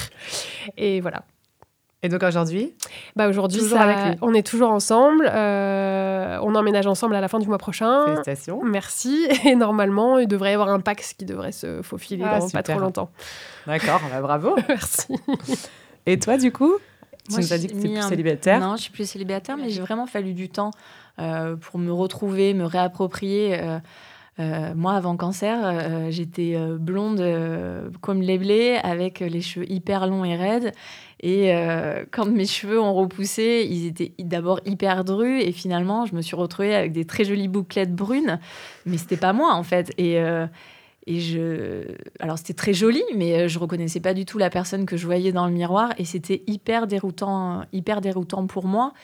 Et 0.77 1.01
voilà. 1.01 1.25
Et 2.03 2.11
donc 2.11 2.23
aujourd'hui? 2.23 2.75
Bah 3.17 3.29
aujourd'hui, 3.31 3.63
on 4.21 4.35
est 4.35 4.47
toujours 4.47 4.71
ensemble. 4.71 5.27
euh, 5.33 6.39
on 6.43 6.55
emménage 6.55 6.87
ensemble 6.87 7.15
à 7.15 7.23
la 7.23 7.29
fin 7.29 7.39
du 7.39 7.49
mois 7.49 7.57
prochain. 7.57 8.05
Félicitations. 8.05 8.63
Merci. 8.63 9.27
Et 9.47 9.55
normalement, 9.57 10.19
il 10.19 10.29
devrait 10.29 10.51
y 10.51 10.53
avoir 10.53 10.69
un 10.69 10.81
Pax 10.81 11.15
qui 11.15 11.25
devrait 11.25 11.53
se 11.53 11.81
faufiler 11.81 12.23
Ah, 12.29 12.41
dans 12.41 12.51
pas 12.51 12.63
trop 12.63 12.79
longtemps. 12.79 13.11
D'accord, 13.67 14.03
bah, 14.13 14.21
bravo. 14.21 14.55
Merci. 14.69 15.15
Et 16.07 16.19
toi, 16.19 16.37
du 16.37 16.53
coup 16.53 16.73
Tu 17.29 17.33
Moi, 17.33 17.41
nous 17.41 17.53
as 17.53 17.59
dit 17.59 17.67
que 17.69 17.73
tu 17.73 17.79
plus 17.89 17.97
un- 17.99 18.09
célibataire. 18.09 18.61
Non, 18.61 18.77
je 18.77 18.83
suis 18.83 18.91
plus 18.93 19.09
célibataire, 19.09 19.57
mais 19.57 19.71
j'ai 19.71 19.81
vraiment 19.81 20.07
fallu 20.07 20.35
du 20.35 20.49
temps 20.49 20.71
euh, 21.19 21.57
pour 21.57 21.79
me 21.79 21.93
retrouver, 21.93 22.55
me 22.55 22.65
réapproprier. 22.65 23.59
euh, 23.61 23.79
euh, 24.41 24.75
moi, 24.75 24.95
avant 24.95 25.17
cancer, 25.17 25.61
euh, 25.63 26.11
j'étais 26.11 26.57
blonde 26.81 27.21
euh, 27.21 27.89
comme 28.01 28.21
les 28.21 28.37
blés, 28.37 28.81
avec 28.83 29.21
les 29.21 29.41
cheveux 29.41 29.71
hyper 29.71 30.09
longs 30.09 30.25
et 30.25 30.35
raides. 30.37 30.73
Et 31.27 31.55
quand 32.11 32.27
mes 32.27 32.45
cheveux 32.45 32.79
ont 32.79 32.93
repoussé, 32.93 33.67
ils 33.71 33.87
étaient 33.87 34.13
d'abord 34.19 34.61
hyper 34.67 35.05
drus. 35.05 35.41
Et 35.43 35.53
finalement, 35.53 36.05
je 36.05 36.15
me 36.15 36.21
suis 36.21 36.37
retrouvée 36.37 36.75
avec 36.75 36.93
des 36.93 37.07
très 37.07 37.25
jolies 37.25 37.49
bouclettes 37.49 37.95
brunes. 37.95 38.39
Mais 38.85 38.99
c'était 38.99 39.17
pas 39.17 39.33
moi, 39.33 39.55
en 39.55 39.63
fait. 39.63 39.91
Et, 39.97 40.19
et 41.07 41.21
je. 41.21 41.97
Alors, 42.19 42.39
c'était 42.39 42.55
très 42.55 42.73
joli, 42.73 43.03
mais 43.15 43.35
euh, 43.35 43.49
je 43.49 43.59
reconnaissais 43.59 44.01
pas 44.01 44.15
du 44.15 44.25
tout 44.25 44.39
la 44.39 44.51
personne 44.51 44.87
que 44.87 44.97
je 44.97 45.05
voyais 45.05 45.33
dans 45.33 45.47
le 45.47 45.53
miroir. 45.53 45.91
Et 45.99 46.05
c'était 46.05 46.43
hyper 46.47 46.87
déroutant, 46.87 47.65
hyper 47.73 48.01
déroutant 48.01 48.47
pour 48.47 48.67
moi. 48.67 48.95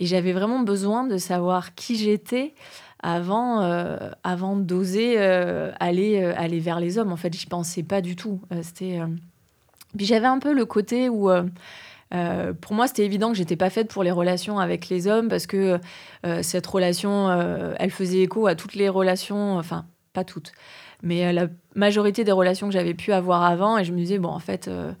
Et 0.00 0.06
j'avais 0.06 0.32
vraiment 0.32 0.60
besoin 0.60 1.06
de 1.06 1.18
savoir 1.18 1.74
qui 1.74 1.96
j'étais 1.96 2.54
avant, 3.00 3.60
euh, 3.60 4.10
avant 4.24 4.56
d'oser 4.56 5.16
euh, 5.18 5.70
aller, 5.78 6.22
aller 6.24 6.60
vers 6.60 6.80
les 6.80 6.96
hommes. 6.98 7.12
En 7.12 7.16
fait, 7.16 7.32
j'y 7.34 7.46
pensais 7.46 7.82
pas 7.82 8.00
du 8.00 8.16
tout. 8.16 8.40
C'était. 8.62 9.00
Puis 9.96 10.06
j'avais 10.06 10.26
un 10.26 10.38
peu 10.38 10.52
le 10.52 10.64
côté 10.64 11.08
où. 11.10 11.30
pour 12.60 12.74
moi, 12.74 12.88
c'était 12.88 13.04
évident 13.04 13.30
que 13.30 13.36
j'étais 13.36 13.56
pas 13.56 13.70
faite 13.70 13.88
pour 13.88 14.02
les 14.02 14.10
relations 14.10 14.58
avec 14.58 14.88
les 14.88 15.06
hommes 15.06 15.28
parce 15.28 15.46
que 15.46 15.78
cette 16.42 16.66
relation, 16.66 17.30
elle 17.78 17.90
faisait 17.90 18.22
écho 18.22 18.46
à 18.48 18.56
toutes 18.56 18.74
les 18.74 18.88
relations, 18.88 19.58
enfin 19.58 19.84
pas 20.14 20.24
toutes, 20.24 20.52
mais 21.04 21.26
euh, 21.26 21.32
la 21.32 21.46
majorité 21.74 22.24
des 22.24 22.32
relations 22.32 22.66
que 22.66 22.72
j'avais 22.72 22.94
pu 22.94 23.12
avoir 23.12 23.44
avant. 23.44 23.78
Et 23.78 23.84
je 23.84 23.92
me 23.92 23.98
disais 23.98 24.18
bon, 24.18 24.30
en 24.30 24.38
fait, 24.40 24.66
euh, 24.66 24.92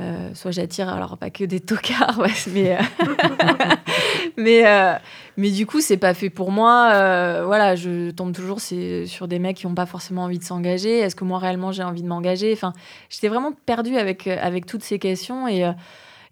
euh, 0.00 0.34
soit 0.34 0.50
j'attire, 0.50 0.88
alors 0.88 1.16
pas 1.16 1.30
que 1.30 1.44
des 1.44 1.60
tocards, 1.60 2.20
mais 2.52 2.78
mais 4.36 4.98
mais 5.36 5.50
du 5.50 5.64
coup, 5.64 5.80
c'est 5.80 5.96
pas 5.96 6.12
fait 6.12 6.30
pour 6.30 6.50
moi. 6.50 6.90
Voilà, 7.44 7.76
je 7.76 8.10
tombe 8.10 8.34
toujours 8.34 8.60
sur 8.60 9.28
des 9.28 9.38
mecs 9.38 9.56
qui 9.56 9.66
n'ont 9.66 9.74
pas 9.74 9.86
forcément 9.86 10.24
envie 10.24 10.38
de 10.38 10.44
s'engager. 10.44 10.98
Est-ce 10.98 11.16
que 11.16 11.24
moi 11.24 11.38
réellement 11.38 11.72
j'ai 11.72 11.84
envie 11.84 12.02
de 12.02 12.08
m'engager? 12.08 12.52
Enfin, 12.52 12.72
j'étais 13.08 13.28
vraiment 13.28 13.52
perdue 13.64 13.96
avec 13.96 14.26
avec 14.26 14.66
toutes 14.66 14.82
ces 14.82 14.98
questions 14.98 15.48
et 15.48 15.64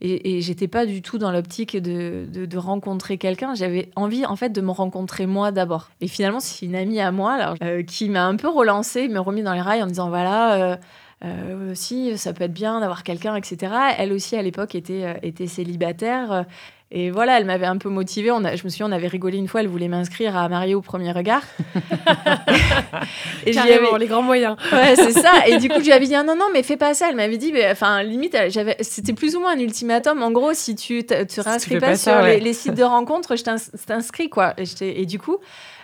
et, 0.01 0.41
j'étais 0.41 0.69
pas 0.69 0.87
du 0.87 1.03
tout 1.03 1.19
dans 1.19 1.33
l'optique 1.33 1.77
de, 1.77 2.27
de, 2.31 2.59
rencontrer 2.59 3.19
quelqu'un. 3.19 3.55
J'avais 3.55 3.91
envie, 3.97 4.27
en 4.27 4.37
fait, 4.37 4.51
de 4.51 4.61
me 4.61 4.71
rencontrer 4.71 5.27
moi 5.27 5.53
d'abord. 5.53 5.91
Et 6.01 6.09
finalement, 6.09 6.41
c'est 6.41 6.67
une 6.67 6.75
amie 6.75 7.01
à 7.01 7.13
moi 7.13 7.33
alors, 7.33 7.57
euh, 7.63 7.83
qui 7.83 8.09
m'a 8.09 8.25
un 8.25 8.37
peu 8.37 8.49
relancée, 8.49 9.09
me 9.09 9.21
remis 9.21 9.43
dans 9.43 9.55
les 9.55 9.61
rails 9.61 9.83
en 9.83 9.87
me 9.87 9.91
disant 9.91 10.09
voilà, 10.09 10.55
euh, 10.55 10.77
euh, 11.25 11.73
si 11.75 12.17
ça 12.19 12.33
peut 12.33 12.45
être 12.45 12.53
bien 12.53 12.81
d'avoir 12.81 13.03
quelqu'un, 13.05 13.37
etc. 13.37 13.73
Elle 13.99 14.13
aussi, 14.13 14.37
à 14.37 14.43
l'époque, 14.43 14.75
était, 14.75 15.19
était 15.23 15.47
célibataire. 15.47 16.45
Et 16.91 17.11
voilà, 17.11 17.39
elle 17.39 17.45
m'avait 17.47 17.67
un 17.67 17.79
peu 17.79 17.89
motivée. 17.89 18.31
On 18.31 18.45
a, 18.45 18.55
je 18.57 18.63
me 18.65 18.69
souviens, 18.69 18.87
on 18.89 18.93
avait 18.93 19.09
rigolé 19.09 19.39
une 19.39 19.49
fois, 19.49 19.61
elle 19.61 19.69
voulait 19.69 19.89
m'inscrire 19.89 20.37
à 20.37 20.49
marier 20.49 20.75
au 20.75 20.81
premier 20.83 21.11
regard. 21.13 21.43
et 23.47 23.51
Carrément, 23.53 23.89
avais- 23.91 23.99
les 23.99 24.07
grands 24.07 24.23
moyens. 24.23 24.57
Ouais, 24.73 24.95
c'est 24.97 25.13
ça. 25.13 25.47
Et 25.47 25.59
du 25.59 25.69
coup, 25.69 25.81
je 25.81 25.85
lui 25.87 25.93
avais 25.93 26.07
dit 26.07 26.15
ah, 26.17 26.23
non, 26.23 26.37
non, 26.37 26.47
mais 26.53 26.63
fais 26.63 26.77
pas 26.77 26.95
ça. 26.95 27.09
Elle 27.11 27.17
m'avait 27.17 27.39
dit, 27.39 27.53
enfin, 27.71 28.03
limite, 28.03 28.37
j'avais, 28.49 28.77
c'était 28.81 29.13
plus 29.13 29.37
ou 29.37 29.41
moins 29.41 29.55
un 29.57 29.59
ultimatum. 29.59 30.23
En 30.23 30.31
gros, 30.31 30.55
si 30.55 30.75
tu 30.75 31.05
te, 31.05 31.25
te 31.25 31.41
réinscris 31.41 31.75
fais 31.75 31.81
pas, 31.81 31.87
pas 31.89 31.97
sur 31.97 32.13
ça, 32.13 32.23
ouais. 32.23 32.39
les, 32.39 32.45
les 32.45 32.53
sites 32.53 32.75
de 32.75 32.83
rencontres, 32.85 33.37
je 33.37 33.43
t'ins- 33.45 33.57
t'inscris, 33.87 34.29
quoi. 34.31 34.55
Et, 34.81 35.07
du 35.07 35.19
coup, 35.19 35.39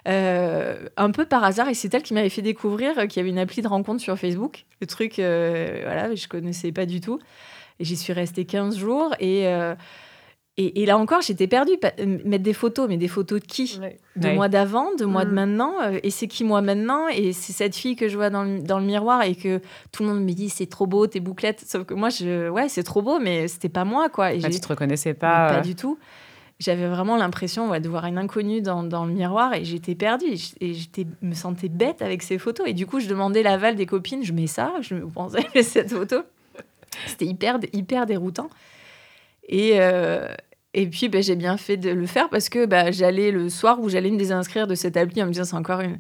euh, 0.09 0.76
un 0.97 1.11
peu 1.11 1.25
par 1.25 1.44
hasard, 1.44 1.68
et 1.68 1.75
c'est 1.75 1.92
elle 1.94 2.02
qui 2.02 2.14
m'avait 2.14 2.28
fait 2.28 2.42
découvrir 2.42 2.99
euh, 2.99 3.06
qu'il 3.06 3.18
y 3.18 3.21
avait 3.21 3.30
une 3.30 3.38
appli 3.38 3.62
de 3.62 3.68
rencontre 3.68 4.00
sur 4.00 4.16
Facebook. 4.18 4.64
Le 4.80 4.87
truc, 4.87 5.18
euh, 5.18 5.80
voilà, 5.85 6.14
je 6.14 6.26
connaissais 6.28 6.73
pas 6.73 6.87
du 6.87 7.00
tout. 7.00 7.18
Et 7.80 7.85
j'y 7.85 7.97
suis 7.97 8.12
restée 8.12 8.44
15 8.44 8.76
jours. 8.76 9.14
Et. 9.18 9.47
euh, 9.49 9.75
et, 10.59 10.85
là 10.85 10.99
encore, 10.99 11.23
j'étais 11.23 11.47
perdue. 11.47 11.78
Euh, 11.99 12.18
mettre 12.26 12.44
des 12.44 12.52
photos, 12.52 12.87
mais 12.87 12.99
des 12.99 13.09
photos 13.09 13.40
de 13.40 13.47
qui? 13.47 13.80
De 14.16 14.28
moi 14.32 14.50
d'avant, 14.50 14.94
de 14.94 15.06
moi 15.06 15.25
de 15.25 15.30
mm. 15.30 15.35
maintenant. 15.35 15.73
Euh, 15.80 15.99
et 16.02 16.11
c'est 16.11 16.26
qui 16.26 16.44
moi 16.44 16.61
maintenant? 16.61 17.09
Et 17.09 17.32
c'est 17.32 17.54
cette 17.54 17.75
fille 17.75 17.97
que 17.97 18.06
je 18.06 18.16
vois 18.16 18.28
dans 18.28 18.44
le, 18.44 18.61
dans 18.61 18.78
le, 18.78 18.85
miroir 18.85 19.23
et 19.23 19.35
que 19.35 19.62
tout 19.92 20.02
le 20.02 20.11
monde 20.11 20.23
me 20.23 20.32
dit 20.32 20.50
c'est 20.50 20.66
trop 20.66 20.87
beau 20.87 21.06
tes 21.06 21.21
bouclettes. 21.21 21.64
Sauf 21.66 21.85
que 21.85 21.94
moi, 21.94 22.11
je, 22.11 22.50
ouais, 22.50 22.68
c'est 22.68 22.82
trop 22.82 23.00
beau, 23.00 23.18
mais 23.18 23.49
c'était 23.49 23.71
pas 23.71 23.87
moi 23.87 24.11
quoi. 24.11 24.35
Et 24.35 24.40
bah, 24.40 24.50
tu 24.50 24.61
te 24.61 24.68
reconnaissais 24.68 25.14
pas 25.14 25.54
Pas 25.54 25.61
du 25.61 25.75
tout. 25.75 25.99
J'avais 26.59 26.87
vraiment 26.87 27.16
l'impression 27.16 27.76
de 27.80 27.88
voir 27.88 28.04
une 28.04 28.18
inconnue 28.18 28.61
dans, 28.61 28.82
dans 28.82 29.06
le 29.06 29.12
miroir 29.12 29.54
et 29.54 29.64
j'étais 29.64 29.94
perdue. 29.94 30.35
Et 30.61 30.75
j'étais 30.75 31.06
me 31.23 31.32
sentais 31.32 31.71
bête 31.71 32.02
avec 32.02 32.23
ces 32.23 32.37
photos. 32.37 32.68
Et 32.68 32.75
du 32.75 32.87
coup, 32.87 33.00
je 33.00 33.09
demandais 33.09 33.42
l'aval 33.42 33.75
des 33.75 33.87
copines. 33.87 34.23
Je 34.23 34.35
mets 34.35 34.47
ça. 34.47 34.75
Je 34.82 34.97
me 34.97 35.06
pensais 35.09 35.47
cette 35.62 35.90
photo. 35.90 36.16
C'était 37.06 37.25
hyper, 37.25 37.59
hyper 37.73 38.04
déroutant. 38.04 38.50
Et, 39.52 39.73
euh, 39.75 40.26
et 40.73 40.87
puis, 40.88 41.11
ben, 41.11 41.23
j'ai 41.23 41.37
bien 41.37 41.59
fait 41.59 41.76
de 41.76 41.90
le 41.90 42.06
faire 42.06 42.30
parce 42.30 42.49
que 42.49 42.64
bah, 42.64 42.90
j'allais 42.90 43.30
le 43.30 43.50
soir 43.50 43.78
où 43.80 43.90
j'allais 43.90 44.11
me 44.11 44.16
désinscrire 44.16 44.66
de 44.66 44.75
cette 44.75 44.97
appli 44.97 45.23
en 45.23 45.26
me 45.26 45.32
disant 45.32 45.44
c'est 45.44 45.56
encore 45.56 45.80
une, 45.80 45.99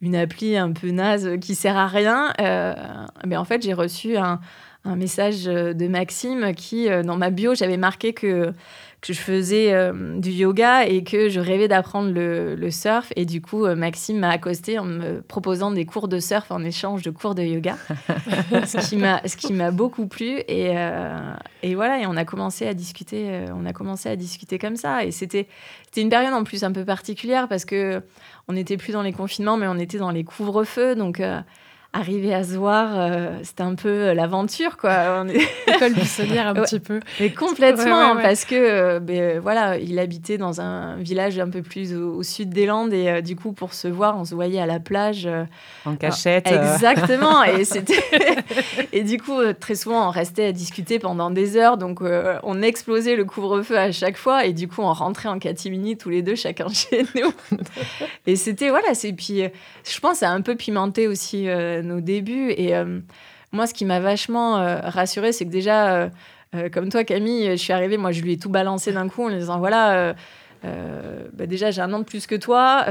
une, 0.00 0.16
appli 0.16 0.56
un 0.56 0.72
peu 0.72 0.90
naze 0.90 1.38
qui 1.40 1.54
sert 1.54 1.76
à 1.76 1.86
rien. 1.86 2.32
Euh, 2.40 2.74
mais 3.26 3.36
en 3.36 3.44
fait, 3.44 3.62
j'ai 3.62 3.74
reçu 3.74 4.16
un, 4.16 4.40
un, 4.88 4.96
message 4.96 5.44
de 5.44 5.88
Maxime 5.88 6.54
qui, 6.54 6.88
euh, 6.88 7.02
dans 7.02 7.16
ma 7.16 7.30
bio, 7.30 7.54
j'avais 7.54 7.76
marqué 7.76 8.12
que 8.12 8.52
que 9.00 9.12
je 9.12 9.20
faisais 9.20 9.72
euh, 9.72 10.18
du 10.18 10.30
yoga 10.30 10.84
et 10.84 11.04
que 11.04 11.28
je 11.28 11.38
rêvais 11.38 11.68
d'apprendre 11.68 12.10
le, 12.12 12.70
surf. 12.70 13.12
Et 13.16 13.24
du 13.24 13.40
coup, 13.40 13.64
euh, 13.64 13.76
Maxime 13.76 14.18
m'a 14.18 14.30
accosté 14.30 14.78
en 14.78 14.84
me 14.84 15.20
proposant 15.22 15.70
des 15.70 15.86
cours 15.86 16.08
de 16.08 16.18
surf 16.18 16.50
en 16.50 16.62
échange 16.64 17.02
de 17.02 17.10
cours 17.10 17.34
de 17.34 17.42
yoga, 17.42 17.76
ce 18.66 19.36
qui 19.36 19.52
m'a 19.52 19.70
beaucoup 19.70 20.06
plu. 20.06 20.38
Et, 20.48 20.76
euh, 20.76 21.32
et, 21.62 21.74
voilà, 21.74 22.00
et 22.00 22.06
on 22.06 22.16
a 22.16 22.24
commencé 22.24 22.66
à 22.66 22.74
discuter. 22.74 23.44
on 23.54 23.64
a 23.66 23.72
commencé 23.72 24.08
à 24.08 24.16
discuter 24.16 24.58
comme 24.58 24.76
ça. 24.76 25.04
Et 25.04 25.12
c'était 25.12 25.46
une 25.96 26.08
période 26.08 26.34
en 26.34 26.42
plus 26.42 26.64
un 26.64 26.72
peu 26.72 26.84
particulière 26.84 27.48
parce 27.48 27.64
que 27.64 28.02
on 28.48 28.54
n'était 28.54 28.76
plus 28.76 28.92
dans 28.92 29.02
les 29.02 29.12
confinements, 29.12 29.56
mais 29.56 29.68
on 29.68 29.78
était 29.78 29.98
dans 29.98 30.10
les 30.10 30.24
couvre-feux. 30.24 30.96
Donc 30.96 31.22
arriver 31.94 32.34
à 32.34 32.44
se 32.44 32.54
voir, 32.54 32.90
euh, 32.94 33.38
c'était 33.42 33.62
un 33.62 33.74
peu 33.74 33.88
euh, 33.88 34.14
l'aventure, 34.14 34.76
quoi. 34.76 35.22
On 35.22 35.28
est... 35.28 35.40
École 35.66 35.94
buissonnière, 35.94 36.48
un 36.48 36.54
petit 36.54 36.80
peu. 36.80 37.00
Mais 37.18 37.30
complètement, 37.30 38.14
parce 38.16 38.44
que, 38.44 38.54
euh, 38.54 39.00
ben, 39.00 39.38
voilà, 39.40 39.78
il 39.78 39.98
habitait 39.98 40.36
dans 40.36 40.60
un 40.60 40.96
village 40.96 41.38
un 41.38 41.48
peu 41.48 41.62
plus 41.62 41.94
au, 41.94 42.22
sud 42.22 42.50
des 42.50 42.66
Landes, 42.66 42.92
et 42.92 43.22
du 43.22 43.36
coup, 43.36 43.52
pour 43.52 43.72
se 43.72 43.88
voir, 43.88 44.18
on 44.18 44.26
se 44.26 44.34
voyait 44.34 44.60
à 44.60 44.66
la 44.66 44.80
plage. 44.80 45.28
en 45.86 45.96
cachette. 45.96 46.46
exactement, 46.46 47.42
et 47.42 47.64
c'était... 47.64 48.02
et 48.92 49.02
du 49.02 49.18
coup, 49.18 49.40
très 49.58 49.74
souvent, 49.74 50.08
on 50.08 50.10
restait 50.10 50.46
à 50.46 50.52
discuter 50.52 50.98
pendant 50.98 51.30
des 51.30 51.56
heures, 51.56 51.78
donc 51.78 52.00
on 52.42 52.62
explosait 52.62 53.16
le 53.16 53.24
couvre-feu 53.24 53.78
à 53.78 53.92
chaque 53.92 54.18
fois, 54.18 54.44
et 54.44 54.52
du 54.52 54.68
coup, 54.68 54.82
on 54.82 54.92
rentrait 54.92 55.30
en 55.30 55.38
catimini 55.38 55.96
tous 55.96 56.10
les 56.10 56.20
deux, 56.20 56.34
chacun 56.34 56.68
chez 56.68 57.04
nous. 57.14 57.32
et 58.26 58.36
c'était, 58.36 58.68
voilà, 58.68 58.92
c'est... 58.92 59.12
Puis, 59.14 59.42
je 59.84 60.00
pense, 60.00 60.18
ça 60.18 60.30
a 60.30 60.32
un 60.32 60.42
peu 60.42 60.54
pimenté 60.54 61.08
aussi 61.08 61.48
nos 61.82 62.00
débuts. 62.00 62.52
Et 62.56 62.76
euh, 62.76 63.00
moi, 63.52 63.66
ce 63.66 63.74
qui 63.74 63.84
m'a 63.84 64.00
vachement 64.00 64.58
euh, 64.58 64.80
rassurée, 64.82 65.32
c'est 65.32 65.44
que 65.44 65.50
déjà, 65.50 66.10
euh, 66.54 66.68
comme 66.72 66.88
toi, 66.88 67.04
Camille, 67.04 67.50
je 67.52 67.56
suis 67.56 67.72
arrivée, 67.72 67.96
moi, 67.96 68.12
je 68.12 68.22
lui 68.22 68.32
ai 68.32 68.38
tout 68.38 68.50
balancé 68.50 68.92
d'un 68.92 69.08
coup 69.08 69.24
en 69.24 69.28
lui 69.28 69.38
disant 69.38 69.58
voilà. 69.58 70.14
Bah, 70.62 71.46
déjà, 71.46 71.70
j'ai 71.70 71.80
un 71.80 71.92
an 71.92 72.00
de 72.00 72.04
plus 72.04 72.26
que 72.26 72.34
toi. 72.34 72.84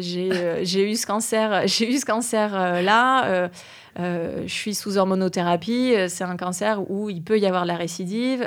j'ai 0.00 0.90
eu 0.90 0.96
ce 0.96 1.06
cancer. 1.06 1.62
J'ai 1.66 1.90
eu 1.90 1.98
ce 1.98 2.04
cancer 2.04 2.82
là. 2.82 3.48
je 3.96 4.46
suis 4.46 4.74
sous 4.74 4.98
hormonothérapie. 4.98 5.94
C'est 6.08 6.24
un 6.24 6.36
cancer 6.36 6.90
où 6.90 7.08
il 7.08 7.22
peut 7.22 7.38
y 7.38 7.46
avoir 7.46 7.64
la 7.64 7.76
récidive. 7.76 8.46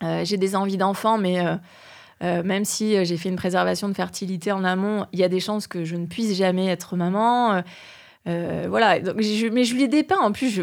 j'ai 0.00 0.36
des 0.38 0.56
envies 0.56 0.78
d'enfant, 0.78 1.18
mais 1.18 1.44
même 2.22 2.64
si 2.64 3.04
j'ai 3.04 3.18
fait 3.18 3.28
une 3.28 3.36
préservation 3.36 3.88
de 3.88 3.94
fertilité 3.94 4.50
en 4.50 4.64
amont, 4.64 5.04
il 5.12 5.18
y 5.18 5.24
a 5.24 5.28
des 5.28 5.40
chances 5.40 5.66
que 5.66 5.84
je 5.84 5.96
ne 5.96 6.06
puisse 6.06 6.34
jamais 6.34 6.68
être 6.68 6.96
maman. 6.96 7.62
Euh, 8.28 8.66
voilà, 8.68 9.00
donc 9.00 9.16
mais 9.16 9.64
je 9.64 9.74
lui 9.74 9.82
ai 9.82 9.88
dépeint. 9.88 10.18
En 10.18 10.32
plus, 10.32 10.50
je, 10.50 10.62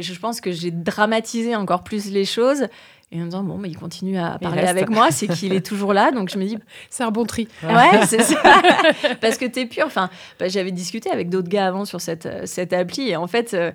je 0.00 0.18
pense 0.18 0.40
que 0.40 0.52
j'ai 0.52 0.70
dramatisé 0.70 1.56
encore 1.56 1.84
plus 1.84 2.10
les 2.10 2.24
choses. 2.24 2.66
Et 3.10 3.16
en 3.16 3.20
me 3.20 3.24
disant, 3.26 3.42
bon, 3.42 3.58
mais 3.58 3.68
il 3.68 3.76
continue 3.76 4.18
à 4.18 4.38
parler 4.38 4.62
avec 4.62 4.88
moi, 4.88 5.10
c'est 5.10 5.28
qu'il 5.28 5.52
est 5.52 5.64
toujours 5.64 5.92
là. 5.92 6.10
Donc 6.10 6.30
je 6.30 6.38
me 6.38 6.44
dis. 6.44 6.58
C'est 6.90 7.04
un 7.04 7.10
bon 7.10 7.24
tri. 7.24 7.46
Ouais, 7.62 8.06
c'est 8.06 8.22
ça. 8.22 8.40
Parce 9.20 9.36
que 9.36 9.44
t'es 9.44 9.66
pur. 9.66 9.84
Enfin, 9.86 10.08
bah, 10.40 10.48
j'avais 10.48 10.70
discuté 10.70 11.10
avec 11.10 11.28
d'autres 11.28 11.48
gars 11.48 11.66
avant 11.66 11.84
sur 11.84 12.00
cette, 12.00 12.46
cette 12.46 12.72
appli. 12.72 13.10
Et 13.10 13.16
en 13.16 13.26
fait. 13.26 13.54
Euh, 13.54 13.70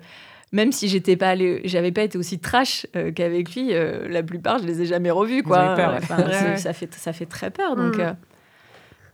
même 0.50 0.72
si 0.72 0.88
j'étais 0.88 1.14
pas 1.14 1.28
allée, 1.28 1.60
j'avais 1.64 1.92
pas 1.92 2.00
été 2.00 2.16
aussi 2.16 2.38
trash 2.38 2.86
euh, 2.96 3.12
qu'avec 3.12 3.54
lui, 3.54 3.70
la 4.08 4.22
plupart 4.22 4.58
je 4.58 4.64
les 4.64 4.80
ai 4.80 4.86
jamais 4.86 5.10
revus 5.10 5.42
quoi. 5.42 5.74
Peur, 5.74 5.98
ça 6.56 6.72
fait 6.72 6.94
ça 6.94 7.12
fait 7.12 7.26
très 7.26 7.50
peur 7.50 7.76
donc. 7.76 7.98
Mm. 7.98 8.16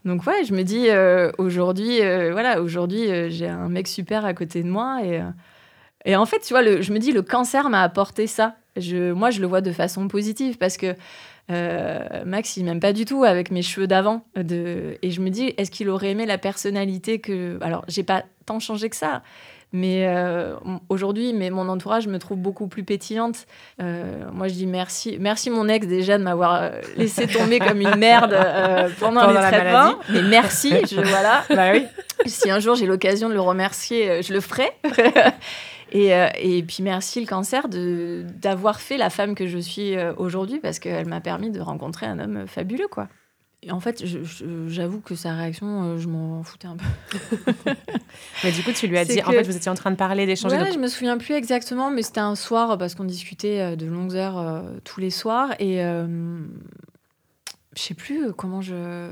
Donc 0.05 0.27
ouais, 0.27 0.45
je 0.45 0.53
me 0.53 0.63
dis 0.63 0.91
euh, 0.91 1.33
aujourd'hui, 1.39 2.03
euh, 2.03 2.31
voilà, 2.33 2.61
aujourd'hui 2.61 3.11
euh, 3.11 3.31
j'ai 3.31 3.49
un 3.49 3.69
mec 3.69 3.89
super 3.89 4.25
à 4.25 4.35
côté 4.35 4.63
de 4.63 4.69
moi 4.69 5.01
et 5.05 5.23
et 6.07 6.17
en 6.17 6.27
fait, 6.27 6.41
tu 6.41 6.53
vois, 6.53 6.61
le, 6.61 6.83
je 6.83 6.93
me 6.93 6.99
dis 6.99 7.13
le 7.13 7.23
cancer 7.23 7.71
m'a 7.71 7.83
apporté 7.83 8.27
ça. 8.27 8.57
Je, 8.77 9.13
moi, 9.13 9.31
je 9.31 9.41
le 9.41 9.47
vois 9.47 9.63
de 9.63 9.73
façon 9.73 10.07
positive 10.07 10.59
parce 10.59 10.77
que 10.77 10.95
Max, 11.49 12.59
il 12.59 12.65
m'aime 12.67 12.81
pas 12.81 12.93
du 12.93 13.07
tout 13.07 13.25
avec 13.25 13.51
mes 13.51 13.63
cheveux 13.63 13.87
d'avant. 13.87 14.27
De, 14.37 14.99
et 15.01 15.11
je 15.11 15.23
me 15.23 15.31
dis, 15.31 15.55
est-ce 15.57 15.71
qu'il 15.71 15.89
aurait 15.89 16.11
aimé 16.11 16.27
la 16.27 16.37
personnalité 16.37 17.21
que. 17.21 17.57
Alors, 17.63 17.87
j'ai 17.89 18.03
pas 18.03 18.23
tant 18.45 18.61
changé 18.61 18.91
que 18.91 18.97
ça. 18.97 19.23
Mais 19.75 20.07
euh, 20.07 20.55
aujourd'hui, 20.89 21.33
mais 21.33 21.51
mon 21.51 21.69
entourage 21.69 22.07
me 22.07 22.21
trouve 22.21 22.39
beaucoup 22.39 22.69
plus 22.69 22.85
pétillante. 22.85 23.47
Euh, 23.83 24.25
moi, 24.33 24.47
je 24.47 24.55
dis 24.55 24.67
merci. 24.67 25.17
Merci, 25.19 25.51
mon 25.51 25.69
ex, 25.69 25.89
déjà, 25.89 26.17
de 26.17 26.23
m'avoir 26.23 26.63
euh, 26.63 26.71
laissé 26.97 27.27
tomber 27.27 27.59
comme 27.59 27.81
une 27.81 27.97
merde 27.97 28.39
pendant, 29.01 29.29
les 29.29 29.37
traitements. 29.37 29.97
Mais 30.11 30.23
merci, 30.23 30.73
je, 30.89 31.01
voilà. 31.01 31.43
bah 31.51 31.73
oui. 31.73 31.87
Si 32.27 32.53
un 32.53 32.61
jour 32.61 32.77
j'ai 32.77 32.87
l'occasion 32.87 33.29
de 33.29 33.35
le 33.35 33.41
remercier, 33.41 34.23
je 34.23 34.33
le 34.33 34.41
ferai. 34.41 34.71
et, 35.91 36.13
et, 36.39 36.63
puis 36.63 36.85
merci 36.85 37.21
le 37.21 37.27
cancer 37.27 37.67
d'avoir 37.69 38.81
fait 38.81 38.97
la 38.97 39.11
femme 39.11 39.35
que 39.35 39.49
je 39.49 39.59
suis 39.59 39.97
aujourd'hui 40.17 40.61
parce 40.61 40.79
qu'elle 40.79 41.09
m'a 41.09 41.21
permis 41.21 41.51
de 41.51 41.61
rencontrer 41.61 42.07
un 42.07 42.21
homme 42.21 42.47
fabuleux, 42.47 42.87
quoi 42.89 43.09
en 43.71 43.81
fait, 43.81 44.05
j'avoue 44.69 45.01
que 45.01 45.15
sa 45.15 45.35
réaction, 45.35 45.67
euh, 45.85 45.99
je 45.99 46.09
m'en 46.09 46.43
foutais 46.43 46.67
un 46.67 46.77
peu. 46.77 47.73
mais 48.45 48.53
du 48.53 48.63
coup, 48.63 48.73
tu 48.73 48.87
lui 48.87 48.99
as 48.99 49.05
dit, 49.05 49.23
en 49.23 49.31
fait, 49.31 49.43
vous 49.43 49.57
étiez 49.57 49.71
en 49.71 49.75
train 49.75 49.91
de 49.91 49.97
parler, 49.97 50.27
d'échanger. 50.27 50.57
Ouais, 50.57 50.73
je 50.73 50.79
me 50.79 50.89
souviens 50.89 51.19
plus 51.19 51.35
exactement, 51.35 51.91
mais 51.91 52.03
c'était 52.03 52.21
un 52.21 52.35
soir 52.35 52.79
parce 52.79 52.95
qu'on 52.95 53.05
discutait 53.05 53.61
euh, 53.61 53.77
de 53.77 53.87
longues 53.87 54.15
heures 54.17 54.39
euh, 54.39 54.63
tous 54.85 55.01
les 55.01 55.11
soirs 55.11 55.55
et 55.59 55.77
je 57.77 57.83
sais 57.83 57.95
plus 57.95 58.33
comment 58.33 58.61
je. 58.61 59.09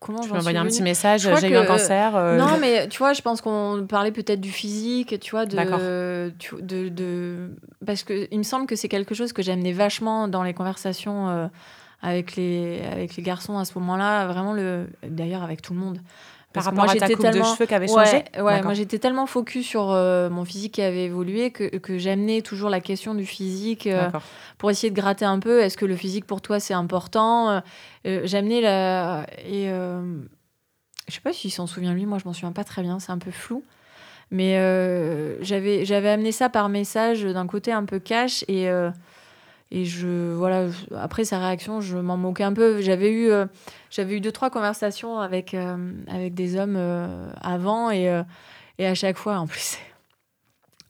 Comment 0.00 0.22
je 0.22 0.32
envoyer 0.32 0.58
un 0.58 0.64
petit 0.64 0.82
message, 0.82 1.28
j'ai 1.40 1.50
eu 1.50 1.56
un 1.56 1.64
cancer. 1.64 2.12
Non, 2.36 2.56
mais 2.60 2.86
tu 2.88 2.98
vois, 2.98 3.14
je 3.14 3.22
pense 3.22 3.40
qu'on 3.40 3.84
parlait 3.88 4.12
peut-être 4.12 4.40
du 4.40 4.52
physique, 4.52 5.18
tu 5.18 5.32
vois, 5.32 5.44
de, 5.44 6.30
de, 6.60 6.88
de, 6.88 7.50
parce 7.84 8.04
que 8.04 8.28
il 8.30 8.38
me 8.38 8.44
semble 8.44 8.66
que 8.66 8.76
c'est 8.76 8.88
quelque 8.88 9.16
chose 9.16 9.32
que 9.32 9.42
j'amenais 9.42 9.72
vachement 9.72 10.28
dans 10.28 10.44
les 10.44 10.54
conversations 10.54 11.50
avec 12.02 12.36
les, 12.36 12.80
avec 12.90 13.16
les 13.16 13.22
garçons 13.22 13.58
à 13.58 13.64
ce 13.64 13.78
moment-là, 13.78 14.26
vraiment 14.26 14.52
le. 14.52 14.88
D'ailleurs, 15.02 15.42
avec 15.42 15.62
tout 15.62 15.74
le 15.74 15.80
monde. 15.80 16.00
Par 16.52 16.64
rapport 16.64 16.84
moi, 16.84 16.92
à 16.94 16.96
ta 16.96 17.08
coupe 17.08 17.26
de 17.26 17.42
cheveux 17.42 17.66
qui 17.66 17.74
avait 17.74 17.88
changé 17.88 18.24
Ouais, 18.40 18.62
moi 18.62 18.72
j'étais 18.72 18.98
tellement 18.98 19.26
focus 19.26 19.66
sur 19.66 19.90
euh, 19.90 20.30
mon 20.30 20.46
physique 20.46 20.74
qui 20.74 20.82
avait 20.82 21.04
évolué 21.04 21.50
que, 21.50 21.76
que 21.76 21.98
j'amenais 21.98 22.40
toujours 22.40 22.70
la 22.70 22.80
question 22.80 23.14
du 23.14 23.26
physique 23.26 23.86
euh, 23.86 24.08
pour 24.56 24.70
essayer 24.70 24.90
de 24.90 24.96
gratter 24.96 25.26
un 25.26 25.40
peu. 25.40 25.60
Est-ce 25.60 25.76
que 25.76 25.84
le 25.84 25.94
physique 25.94 26.24
pour 26.24 26.40
toi 26.40 26.58
c'est 26.58 26.72
important 26.72 27.60
euh, 28.06 28.20
J'amenais 28.24 28.62
la. 28.62 29.26
Et 29.46 29.68
je 29.68 31.14
sais 31.14 31.20
pas 31.20 31.34
s'il 31.34 31.52
s'en 31.52 31.66
souvient 31.66 31.92
lui, 31.92 32.06
moi 32.06 32.18
je 32.18 32.24
m'en 32.24 32.32
souviens 32.32 32.52
pas 32.52 32.64
très 32.64 32.82
bien, 32.82 32.98
c'est 32.98 33.12
un 33.12 33.18
peu 33.18 33.30
flou. 33.30 33.62
Mais 34.30 34.54
j'avais 35.42 35.84
j'avais 35.84 36.08
amené 36.08 36.32
ça 36.32 36.48
par 36.48 36.70
message 36.70 37.24
d'un 37.24 37.46
côté 37.46 37.72
un 37.72 37.84
peu 37.84 37.98
cash 37.98 38.42
et 38.48 38.70
et 39.70 39.84
je 39.84 40.32
voilà 40.32 40.66
après 40.96 41.24
sa 41.24 41.38
réaction 41.38 41.80
je 41.80 41.98
m'en 41.98 42.16
moquais 42.16 42.44
un 42.44 42.52
peu. 42.52 42.80
J'avais 42.80 43.10
eu 43.10 43.30
euh, 43.30 43.46
j'avais 43.90 44.16
eu 44.16 44.20
deux 44.20 44.32
trois 44.32 44.50
conversations 44.50 45.18
avec 45.18 45.54
euh, 45.54 45.92
avec 46.08 46.34
des 46.34 46.56
hommes 46.58 46.76
euh, 46.76 47.30
avant 47.40 47.90
et 47.90 48.22
et 48.78 48.86
à 48.86 48.94
chaque 48.94 49.18
fois 49.18 49.38
en 49.38 49.46
plus 49.46 49.78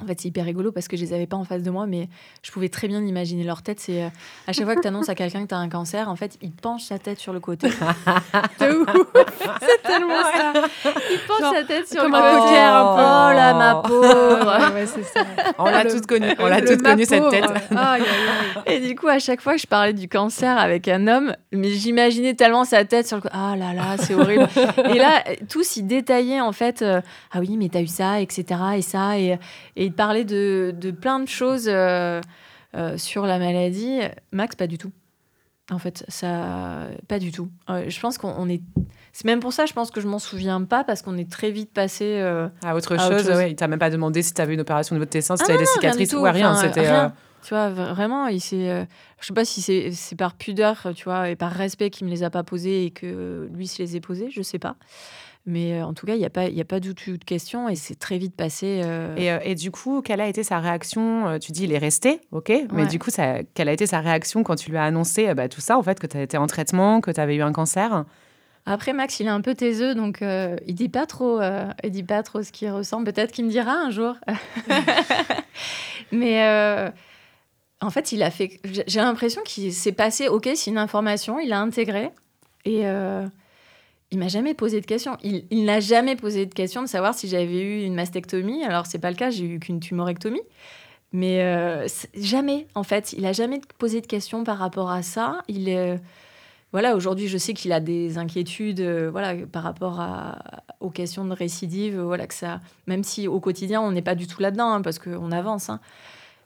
en 0.00 0.06
fait, 0.06 0.20
c'est 0.20 0.28
hyper 0.28 0.44
rigolo 0.44 0.70
parce 0.70 0.86
que 0.86 0.96
je 0.96 1.02
les 1.02 1.12
avais 1.12 1.26
pas 1.26 1.36
en 1.36 1.42
face 1.42 1.62
de 1.62 1.70
moi, 1.70 1.86
mais 1.86 2.08
je 2.42 2.52
pouvais 2.52 2.68
très 2.68 2.86
bien 2.86 3.02
imaginer 3.02 3.42
leur 3.42 3.62
tête. 3.62 3.80
C'est 3.80 4.04
euh, 4.04 4.08
à 4.46 4.52
chaque 4.52 4.64
fois 4.64 4.76
que 4.76 4.80
tu 4.80 4.86
annonces 4.86 5.08
à 5.08 5.16
quelqu'un 5.16 5.42
que 5.42 5.48
tu 5.48 5.54
as 5.54 5.58
un 5.58 5.68
cancer, 5.68 6.08
en 6.08 6.14
fait, 6.14 6.38
il 6.40 6.52
penche 6.52 6.84
sa 6.84 7.00
tête 7.00 7.18
sur 7.18 7.32
le 7.32 7.40
côté. 7.40 7.68
c'est 8.58 9.82
tellement 9.82 10.22
ça. 10.22 10.52
Il 10.84 11.18
penche 11.26 11.52
sa 11.52 11.64
tête 11.64 11.88
sur 11.88 12.04
le 12.04 12.10
côté. 12.10 12.58
un 12.58 12.84
peu. 12.84 13.00
Oh 13.00 13.34
là, 13.34 13.54
ma 13.54 13.74
pauvre. 13.76 14.74
ouais, 14.74 14.86
ça. 14.86 15.24
On 15.58 15.64
l'a 15.64 15.84
toute 15.84 16.06
connue. 16.06 16.32
On 16.38 16.46
l'a 16.46 16.62
toute 16.62 16.82
connue 16.82 17.04
cette 17.04 17.28
tête. 17.30 17.50
Et 18.66 18.78
du 18.78 18.94
coup, 18.94 19.08
à 19.08 19.18
chaque 19.18 19.40
fois 19.40 19.54
que 19.54 19.60
je 19.60 19.66
parlais 19.66 19.94
du 19.94 20.08
cancer 20.08 20.56
avec 20.56 20.86
un 20.86 21.08
homme, 21.08 21.34
mais 21.50 21.70
j'imaginais 21.70 22.34
tellement 22.34 22.64
sa 22.64 22.84
tête 22.84 23.08
sur 23.08 23.16
le 23.16 23.22
côté. 23.22 23.34
Ah 23.36 23.56
là 23.56 23.72
là, 23.74 23.96
c'est 23.98 24.14
horrible. 24.14 24.48
et 24.94 24.98
là, 24.98 25.24
tous 25.48 25.76
ils 25.76 25.86
détaillaient 25.86 26.40
en 26.40 26.52
fait. 26.52 26.82
Euh, 26.82 27.00
ah 27.32 27.40
oui, 27.40 27.56
mais 27.56 27.68
t'as 27.68 27.80
eu 27.80 27.88
ça, 27.88 28.20
etc. 28.20 28.44
Et 28.76 28.82
ça 28.82 29.18
et, 29.18 29.38
et 29.76 29.87
il 29.88 29.92
parlait 29.94 30.24
de, 30.24 30.74
de 30.78 30.90
plein 30.90 31.18
de 31.18 31.28
choses 31.28 31.64
euh, 31.66 32.20
euh, 32.76 32.98
sur 32.98 33.24
la 33.26 33.38
maladie. 33.38 34.00
Max, 34.32 34.54
pas 34.54 34.66
du 34.66 34.76
tout. 34.76 34.92
En 35.70 35.78
fait, 35.78 36.04
ça, 36.08 36.88
pas 37.08 37.18
du 37.18 37.32
tout. 37.32 37.48
Euh, 37.70 37.84
je 37.88 38.00
pense 38.00 38.18
qu'on 38.18 38.48
est. 38.48 38.60
C'est 39.12 39.24
même 39.24 39.40
pour 39.40 39.52
ça, 39.54 39.64
je 39.66 39.72
pense 39.72 39.90
que 39.90 40.00
je 40.02 40.06
m'en 40.06 40.18
souviens 40.18 40.62
pas 40.62 40.84
parce 40.84 41.00
qu'on 41.02 41.16
est 41.16 41.30
très 41.30 41.50
vite 41.50 41.72
passé 41.72 42.20
à 42.20 42.74
autre 42.76 42.92
à 42.96 43.06
autre 43.06 43.16
chose. 43.16 43.26
chose. 43.26 43.36
Ouais, 43.36 43.50
il 43.50 43.56
t'a 43.56 43.66
même 43.66 43.78
pas 43.78 43.90
demandé 43.90 44.22
si 44.22 44.32
tu 44.34 44.40
avais 44.42 44.52
une 44.54 44.60
opération 44.60 44.98
de 44.98 45.04
tes 45.04 45.20
seins, 45.22 45.36
si 45.36 45.42
Ah 45.44 45.46
tu 45.46 45.52
avais 45.52 45.64
non, 45.64 45.64
des 45.64 45.80
rien 45.80 45.92
cicatrices 45.92 46.12
ou 46.12 46.16
tout. 46.16 46.22
rien. 46.22 46.52
Enfin, 46.52 46.68
C'était. 46.68 46.90
Tu 47.42 47.54
vois, 47.54 47.70
vraiment, 47.70 48.26
il 48.26 48.40
s'est. 48.40 48.86
je 49.20 49.26
sais 49.26 49.32
pas 49.34 49.44
si 49.44 49.62
c'est 49.62 50.16
par 50.16 50.34
pudeur, 50.34 50.88
tu 50.94 51.04
vois, 51.04 51.30
et 51.30 51.36
par 51.36 51.52
respect 51.52 51.88
qu'il 51.90 52.06
me 52.06 52.10
les 52.10 52.22
a 52.22 52.30
pas 52.30 52.42
posés 52.42 52.84
et 52.86 52.90
que 52.90 53.48
lui 53.54 53.66
se 53.66 53.80
les 53.82 53.96
ait 53.96 54.00
posés, 54.00 54.28
je 54.30 54.42
sais 54.42 54.58
pas. 54.58 54.76
Mais 55.46 55.80
euh, 55.80 55.84
en 55.86 55.94
tout 55.94 56.04
cas, 56.06 56.14
il 56.14 56.18
n'y 56.18 56.26
a 56.26 56.30
pas, 56.30 56.48
y 56.48 56.60
a 56.60 56.64
pas 56.64 56.78
du 56.80 56.94
tout 56.94 57.16
de 57.16 57.24
question 57.24 57.68
et 57.70 57.74
c'est 57.76 57.94
très 57.98 58.18
vite 58.18 58.34
passé. 58.36 58.82
euh, 58.84 59.16
Et, 59.16 59.30
euh, 59.32 59.38
et 59.44 59.54
du 59.54 59.70
coup, 59.70 60.02
quelle 60.02 60.20
a 60.20 60.26
été 60.28 60.42
sa 60.42 60.58
réaction 60.58 61.38
Tu 61.40 61.52
dis, 61.52 61.64
il 61.64 61.72
est 61.72 61.78
resté, 61.78 62.20
ok, 62.32 62.50
mais 62.72 62.82
Ouais. 62.82 62.86
du 62.88 62.98
coup, 62.98 63.10
ça, 63.10 63.42
quelle 63.54 63.68
a 63.70 63.72
été 63.72 63.86
sa 63.86 64.00
réaction 64.00 64.42
quand 64.42 64.56
tu 64.56 64.70
lui 64.70 64.76
as 64.76 64.84
annoncé 64.84 65.32
bah, 65.34 65.48
tout 65.48 65.60
ça, 65.62 65.78
en 65.78 65.82
fait, 65.82 65.98
que 66.00 66.06
tu 66.06 66.18
été 66.20 66.36
en 66.36 66.46
traitement, 66.46 67.00
que 67.00 67.10
tu 67.10 67.20
avais 67.20 67.36
eu 67.36 67.42
un 67.42 67.52
cancer? 67.52 68.04
Après, 68.66 68.92
Max, 68.92 69.18
il 69.20 69.26
est 69.26 69.30
un 69.30 69.40
peu 69.40 69.54
taiseux, 69.54 69.94
donc 69.94 70.20
euh, 70.20 70.56
il 70.66 70.74
dit 70.74 70.90
pas 70.90 71.06
trop, 71.06 71.40
euh, 71.40 71.64
il 71.82 71.90
dit 71.90 72.02
pas 72.02 72.22
trop 72.22 72.42
ce 72.42 72.52
qu'il 72.52 72.70
ressent. 72.70 73.02
Peut-être 73.02 73.32
qu'il 73.32 73.46
me 73.46 73.50
dira 73.50 73.72
un 73.72 73.88
jour. 73.90 74.16
Mais 76.12 76.42
euh, 76.44 76.90
en 77.80 77.88
fait, 77.90 78.12
il 78.12 78.22
a 78.22 78.30
fait. 78.30 78.60
j'ai- 78.64 79.00
l'impression 79.00 79.40
qu'il 79.44 79.72
s'est 79.72 79.92
passé. 79.92 80.28
Ok, 80.28 80.48
c'est 80.54 80.70
une 80.70 80.78
information, 80.78 81.38
il 81.38 81.48
l'a 81.48 81.60
intégrée 81.60 82.10
et 82.66 82.82
il 84.10 84.18
m'a 84.18 84.28
jamais 84.28 84.54
posé 84.54 84.80
de 84.80 84.86
questions. 84.86 85.16
Il, 85.22 85.64
n'a 85.64 85.80
jamais 85.80 86.16
posé 86.16 86.46
de 86.46 86.54
question 86.54 86.82
de 86.82 86.88
savoir 86.88 87.14
si 87.14 87.28
j'avais 87.28 87.60
eu 87.60 87.84
une 87.84 87.94
mastectomie. 87.94 88.64
Alors 88.64 88.86
c'est 88.86 88.98
pas 88.98 89.10
le 89.10 89.16
cas, 89.16 89.30
j'ai 89.30 89.44
eu 89.44 89.58
qu'une 89.58 89.80
tumorectomie. 89.80 90.42
Mais 91.12 91.42
euh, 91.42 91.86
jamais, 92.14 92.66
en 92.74 92.82
fait, 92.82 93.14
il 93.14 93.24
a 93.24 93.32
jamais 93.32 93.60
posé 93.78 94.00
de 94.00 94.06
questions 94.06 94.44
par 94.44 94.58
rapport 94.58 94.90
à 94.90 95.02
ça. 95.02 95.42
Est 95.48 95.98
voilà, 96.70 96.96
aujourd'hui, 96.96 97.28
je 97.28 97.38
sais 97.38 97.54
qu'il 97.54 97.72
a 97.72 97.80
des 97.80 98.18
inquiétudes 98.18 98.80
euh, 98.80 99.10
voilà, 99.10 99.34
par 99.46 99.62
rapport 99.62 100.02
aux 100.80 100.90
questions 100.90 101.24
de 101.24 101.32
récidive. 101.32 101.98
euh, 101.98 102.04
Voilà, 102.04 102.26
que 102.26 102.34
ça, 102.34 102.60
même 102.86 103.04
si 103.04 103.26
au 103.26 103.40
quotidien, 103.40 103.80
on 103.80 103.90
n'est 103.90 104.02
pas 104.02 104.14
du 104.14 104.26
tout 104.26 104.42
là-dedans, 104.42 104.72
hein, 104.72 104.82
parce 104.82 104.98
qu'on 104.98 105.32
avance. 105.32 105.70
hein. 105.70 105.80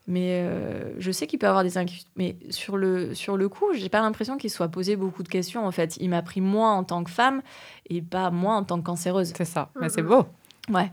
Mais 0.08 0.42
euh, 0.42 0.92
je 0.98 1.12
sais 1.12 1.26
qu'il 1.28 1.38
peut 1.38 1.46
avoir 1.46 1.62
des 1.62 1.78
inquiétudes. 1.78 2.08
Mais 2.16 2.36
sur 2.50 2.76
le, 2.76 3.14
sur 3.14 3.36
le 3.36 3.48
coup, 3.48 3.66
j'ai 3.74 3.88
pas 3.88 4.00
l'impression 4.00 4.36
qu'il 4.36 4.50
soit 4.50 4.68
posé 4.68 4.96
beaucoup 4.96 5.22
de 5.22 5.28
questions. 5.28 5.64
En 5.64 5.70
fait, 5.70 5.96
il 5.98 6.10
m'a 6.10 6.22
pris 6.22 6.40
moi 6.40 6.70
en 6.70 6.82
tant 6.84 7.04
que 7.04 7.10
femme 7.10 7.40
et 7.88 8.02
pas 8.02 8.30
moi 8.30 8.54
en 8.56 8.64
tant 8.64 8.78
que 8.78 8.84
cancéreuse. 8.84 9.32
C'est 9.36 9.44
ça, 9.44 9.70
mais 9.80 9.88
c'est 9.88 10.02
Mhm. 10.02 10.08
beau. 10.08 10.24
Ouais. 10.70 10.90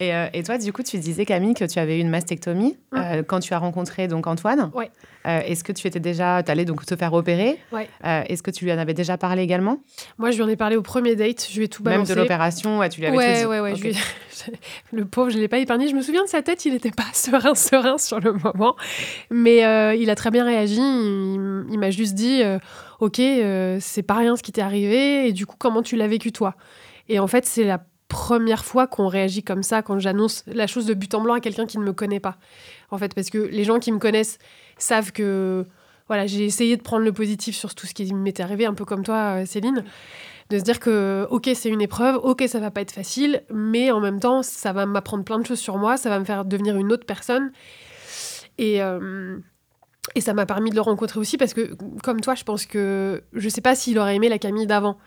Et, 0.00 0.12
euh, 0.12 0.26
et 0.32 0.42
toi, 0.42 0.58
du 0.58 0.72
coup, 0.72 0.82
tu 0.82 0.98
disais, 0.98 1.24
Camille, 1.24 1.54
que 1.54 1.64
tu 1.64 1.78
avais 1.78 1.98
eu 1.98 2.00
une 2.00 2.08
mastectomie 2.08 2.76
euh, 2.94 3.22
quand 3.22 3.38
tu 3.38 3.54
as 3.54 3.58
rencontré 3.58 4.08
donc 4.08 4.26
Antoine. 4.26 4.70
Ouais. 4.74 4.90
Euh, 5.26 5.40
Est-ce 5.46 5.62
que 5.62 5.70
tu 5.70 5.86
étais 5.86 6.00
déjà, 6.00 6.42
tu 6.42 6.50
allais 6.50 6.64
donc 6.64 6.84
te 6.84 6.96
faire 6.96 7.12
opérer? 7.12 7.58
Euh, 7.72 8.22
Est-ce 8.28 8.42
que 8.42 8.50
tu 8.50 8.64
lui 8.64 8.72
en 8.72 8.78
avais 8.78 8.92
déjà 8.92 9.16
parlé 9.16 9.42
également? 9.42 9.78
Moi, 10.18 10.32
je 10.32 10.36
lui 10.36 10.42
en 10.42 10.48
ai 10.48 10.56
parlé 10.56 10.74
au 10.76 10.82
premier 10.82 11.14
date. 11.14 11.46
Je 11.48 11.56
lui 11.58 11.66
ai 11.66 11.68
tout 11.68 11.84
Même 11.84 11.92
balancé. 11.94 12.12
de 12.14 12.20
l'opération, 12.20 12.78
ouais, 12.78 12.88
tu 12.88 13.00
lui 13.00 13.06
avais 13.06 13.16
ouais, 13.16 13.34
tout 13.34 13.38
dit 13.40 13.46
ouais, 13.46 13.60
ouais, 13.60 13.70
Ok. 13.72 13.78
je 13.78 13.82
lui 13.84 13.90
ai- 13.92 13.96
Le 14.92 15.04
pauvre, 15.04 15.30
je 15.30 15.36
ne 15.36 15.40
l'ai 15.42 15.48
pas 15.48 15.58
épargné. 15.58 15.86
Je 15.88 15.94
me 15.94 16.02
souviens 16.02 16.24
de 16.24 16.28
sa 16.28 16.42
tête, 16.42 16.64
il 16.64 16.72
n'était 16.72 16.90
pas 16.90 17.04
serein, 17.12 17.54
serein 17.54 17.96
sur 17.98 18.18
le 18.18 18.32
moment. 18.32 18.74
Mais 19.30 19.58
il 19.96 20.10
a 20.10 20.14
très 20.16 20.30
bien 20.32 20.44
réagi. 20.44 20.74
Il, 20.80 21.66
il 21.70 21.78
m'a 21.78 21.90
juste 21.90 22.14
dit 22.14 22.42
Ok, 22.98 23.20
c'est 23.80 24.02
pas 24.02 24.14
rien 24.14 24.34
ce 24.36 24.42
qui 24.42 24.50
t'est 24.50 24.60
arrivé. 24.60 25.28
Et 25.28 25.32
du 25.32 25.46
coup, 25.46 25.54
comment 25.56 25.82
tu 25.82 25.94
l'as 25.96 26.08
vécu, 26.08 26.32
toi? 26.32 26.56
Et 27.08 27.18
en 27.20 27.26
fait, 27.28 27.46
c'est 27.46 27.64
la 27.64 27.80
première 28.14 28.64
fois 28.64 28.86
qu'on 28.86 29.08
réagit 29.08 29.42
comme 29.42 29.64
ça 29.64 29.82
quand 29.82 29.98
j'annonce 29.98 30.44
la 30.46 30.68
chose 30.68 30.86
de 30.86 30.94
but 30.94 31.12
en 31.14 31.20
blanc 31.20 31.34
à 31.34 31.40
quelqu'un 31.40 31.66
qui 31.66 31.78
ne 31.78 31.82
me 31.82 31.92
connaît 31.92 32.20
pas. 32.20 32.36
En 32.92 32.98
fait, 32.98 33.12
parce 33.12 33.28
que 33.28 33.38
les 33.38 33.64
gens 33.64 33.80
qui 33.80 33.90
me 33.90 33.98
connaissent 33.98 34.38
savent 34.78 35.10
que 35.10 35.66
voilà, 36.06 36.26
j'ai 36.28 36.44
essayé 36.44 36.76
de 36.76 36.82
prendre 36.82 37.04
le 37.04 37.12
positif 37.12 37.56
sur 37.56 37.74
tout 37.74 37.88
ce 37.88 37.94
qui 37.94 38.14
m'était 38.14 38.44
arrivé, 38.44 38.66
un 38.66 38.74
peu 38.74 38.84
comme 38.84 39.02
toi, 39.02 39.40
euh, 39.40 39.46
Céline 39.46 39.82
de 40.50 40.58
se 40.58 40.62
dire 40.62 40.78
que 40.78 41.26
ok 41.30 41.48
c'est 41.54 41.70
une 41.70 41.80
épreuve, 41.80 42.16
ok 42.16 42.44
ça 42.46 42.60
va 42.60 42.70
pas 42.70 42.82
être 42.82 42.92
facile, 42.92 43.42
mais 43.50 43.90
en 43.90 43.98
même 44.00 44.20
temps 44.20 44.42
ça 44.42 44.74
va 44.74 44.84
m'apprendre 44.84 45.24
plein 45.24 45.38
de 45.38 45.46
choses 45.46 45.58
sur 45.58 45.78
moi, 45.78 45.96
ça 45.96 46.10
va 46.10 46.18
me 46.18 46.24
faire 46.24 46.44
devenir 46.44 46.76
une 46.76 46.92
autre 46.92 47.06
personne 47.06 47.50
et 48.58 48.82
euh, 48.82 49.38
et 50.14 50.20
ça 50.20 50.34
m'a 50.34 50.44
permis 50.44 50.68
de 50.68 50.74
le 50.74 50.82
rencontrer 50.82 51.18
aussi 51.18 51.38
parce 51.38 51.54
que 51.54 51.74
comme 52.02 52.20
toi 52.20 52.34
je 52.34 52.44
pense 52.44 52.66
que 52.66 53.22
je 53.32 53.48
sais 53.48 53.62
pas 53.62 53.74
s'il 53.74 53.98
aurait 53.98 54.16
aimé 54.16 54.28
la 54.28 54.38
Camille 54.38 54.66
d'avant 54.66 54.98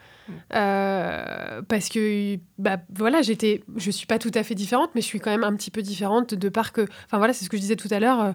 Euh, 0.53 1.61
parce 1.67 1.89
que 1.89 2.37
bah 2.57 2.77
voilà 2.93 3.21
j'étais 3.21 3.63
je 3.75 3.91
suis 3.91 4.05
pas 4.05 4.19
tout 4.19 4.31
à 4.33 4.43
fait 4.43 4.55
différente 4.55 4.89
mais 4.95 5.01
je 5.01 5.05
suis 5.05 5.19
quand 5.19 5.31
même 5.31 5.43
un 5.43 5.55
petit 5.55 5.71
peu 5.71 5.81
différente 5.81 6.33
de 6.33 6.49
par 6.49 6.73
que 6.73 6.81
enfin 7.05 7.17
voilà 7.17 7.33
c'est 7.33 7.45
ce 7.45 7.49
que 7.49 7.57
je 7.57 7.61
disais 7.61 7.75
tout 7.75 7.87
à 7.91 7.99
l'heure 7.99 8.21
euh, 8.21 8.31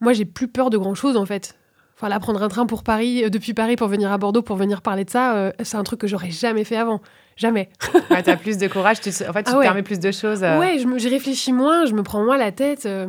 moi 0.00 0.12
j'ai 0.12 0.24
plus 0.24 0.48
peur 0.48 0.70
de 0.70 0.78
grand 0.78 0.94
chose 0.94 1.16
en 1.16 1.26
fait 1.26 1.56
Enfin, 2.00 2.16
prendre 2.20 2.40
un 2.44 2.48
train 2.48 2.64
pour 2.64 2.84
Paris, 2.84 3.24
euh, 3.24 3.28
depuis 3.28 3.54
Paris 3.54 3.74
pour 3.74 3.88
venir 3.88 4.12
à 4.12 4.18
Bordeaux 4.18 4.42
pour 4.42 4.54
venir 4.54 4.82
parler 4.82 5.04
de 5.04 5.10
ça, 5.10 5.52
c'est 5.64 5.76
un 5.76 5.82
truc 5.82 5.98
que 5.98 6.06
j'aurais 6.06 6.30
jamais 6.30 6.62
fait 6.62 6.76
avant. 6.76 7.00
Jamais. 7.38 7.68
Ouais, 8.10 8.22
t'as 8.22 8.36
plus 8.36 8.58
de 8.58 8.66
courage, 8.68 9.00
tu 9.00 9.10
en 9.10 9.32
fait, 9.32 9.44
tu 9.44 9.50
Ah 9.50 9.54
te 9.54 9.60
permets 9.60 9.82
plus 9.82 10.00
de 10.00 10.10
choses. 10.10 10.42
euh, 10.42 10.58
Ouais, 10.58 10.78
je 10.78 10.86
me- 10.86 10.98
j'y 10.98 11.08
réfléchis 11.08 11.52
moins, 11.52 11.84
je 11.86 11.92
me 11.94 12.02
prends 12.02 12.24
moins 12.24 12.36
la 12.36 12.50
tête. 12.52 12.84
euh, 12.86 13.06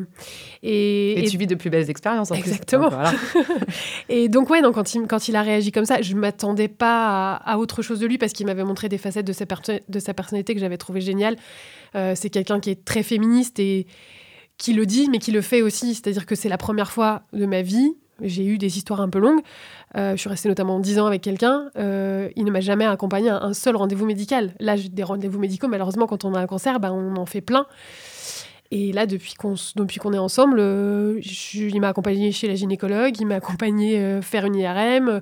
et, 0.62 1.14
Et, 1.14 1.26
et- 1.26 1.28
tu 1.30 1.38
vis 1.38 1.48
de 1.48 1.56
plus 1.56 1.70
belles 1.70 1.90
expériences 1.90 2.30
en 2.32 2.36
plus. 2.36 2.50
Exactement. 2.52 2.90
Voilà. 2.90 3.12
et 4.10 4.30
donc, 4.30 4.50
ouais, 4.50 4.62
quand, 4.74 4.94
il, 4.94 5.08
quand 5.08 5.28
il 5.28 5.36
a 5.36 5.42
réagi 5.42 5.72
comme 5.72 5.86
ça, 5.86 6.02
je 6.02 6.14
m'attendais 6.16 6.68
pas 6.68 7.34
à, 7.36 7.54
à 7.54 7.58
autre 7.58 7.82
chose 7.82 8.00
de 8.00 8.06
lui 8.08 8.18
parce 8.18 8.34
qu'il 8.34 8.46
m'avait 8.46 8.64
montré 8.64 8.88
des 8.90 8.98
facettes 8.98 9.26
de 9.26 9.34
sa, 9.34 9.46
de 9.88 10.00
sa 10.00 10.14
personnalité 10.14 10.54
que 10.54 10.60
j'avais 10.60 10.78
trouvé 10.78 11.02
géniales. 11.02 11.36
Euh, 11.96 12.14
c'est 12.16 12.30
quelqu'un 12.30 12.60
qui 12.60 12.70
est 12.72 12.86
très 12.86 13.04
féministe 13.04 13.60
et 13.60 13.88
qui 14.58 14.74
le 14.74 14.86
dit, 14.86 15.08
mais 15.10 15.20
qui 15.20 15.32
le 15.32 15.42
fait 15.42 15.62
aussi. 15.62 15.96
C'est-à-dire 15.96 16.26
que 16.26 16.36
c'est 16.36 16.50
la 16.50 16.58
première 16.58 16.92
fois 16.92 17.24
de 17.34 17.46
ma 17.46 17.62
vie. 17.62 17.94
J'ai 18.22 18.46
eu 18.46 18.58
des 18.58 18.78
histoires 18.78 19.02
un 19.02 19.10
peu 19.10 19.20
longues. 19.20 19.42
Euh, 19.98 20.12
je 20.12 20.18
suis 20.18 20.30
restée 20.30 20.50
notamment 20.50 20.80
10 20.80 21.00
ans 21.00 21.06
avec 21.06 21.22
quelqu'un. 21.22 21.70
Euh, 21.78 22.30
il 22.36 22.46
ne 22.46 22.52
m'a 22.52 22.62
jamais 22.62 22.86
accompagnée 22.86 23.30
à 23.30 23.44
un 23.44 23.54
seul 23.54 23.76
rendez-vous 23.76 24.06
médical. 24.06 24.54
Là, 24.60 24.76
des 24.78 25.04
rendez-vous 25.04 25.40
médicaux, 25.40 25.68
malheureusement, 25.68 26.06
quand 26.08 26.26
on 26.26 26.34
a 26.36 26.40
un 26.40 26.48
cancer, 26.48 26.80
ben, 26.80 26.92
on 26.92 27.16
en 27.16 27.26
fait 27.26 27.42
plein. 27.42 27.66
Et 28.72 28.92
là, 28.92 29.08
depuis 29.08 29.34
qu'on 29.34 29.56
qu'on 30.00 30.14
est 30.14 30.18
ensemble, 30.20 30.60
euh, 30.60 31.20
je- 31.22 31.64
il 31.64 31.82
m'a 31.82 31.88
accompagné 31.90 32.32
chez 32.32 32.48
la 32.48 32.54
gynécologue, 32.56 33.20
il 33.20 33.26
m'a 33.26 33.36
accompagné 33.36 33.98
euh, 34.00 34.22
faire 34.22 34.46
une 34.46 34.56
IRM. 34.56 35.22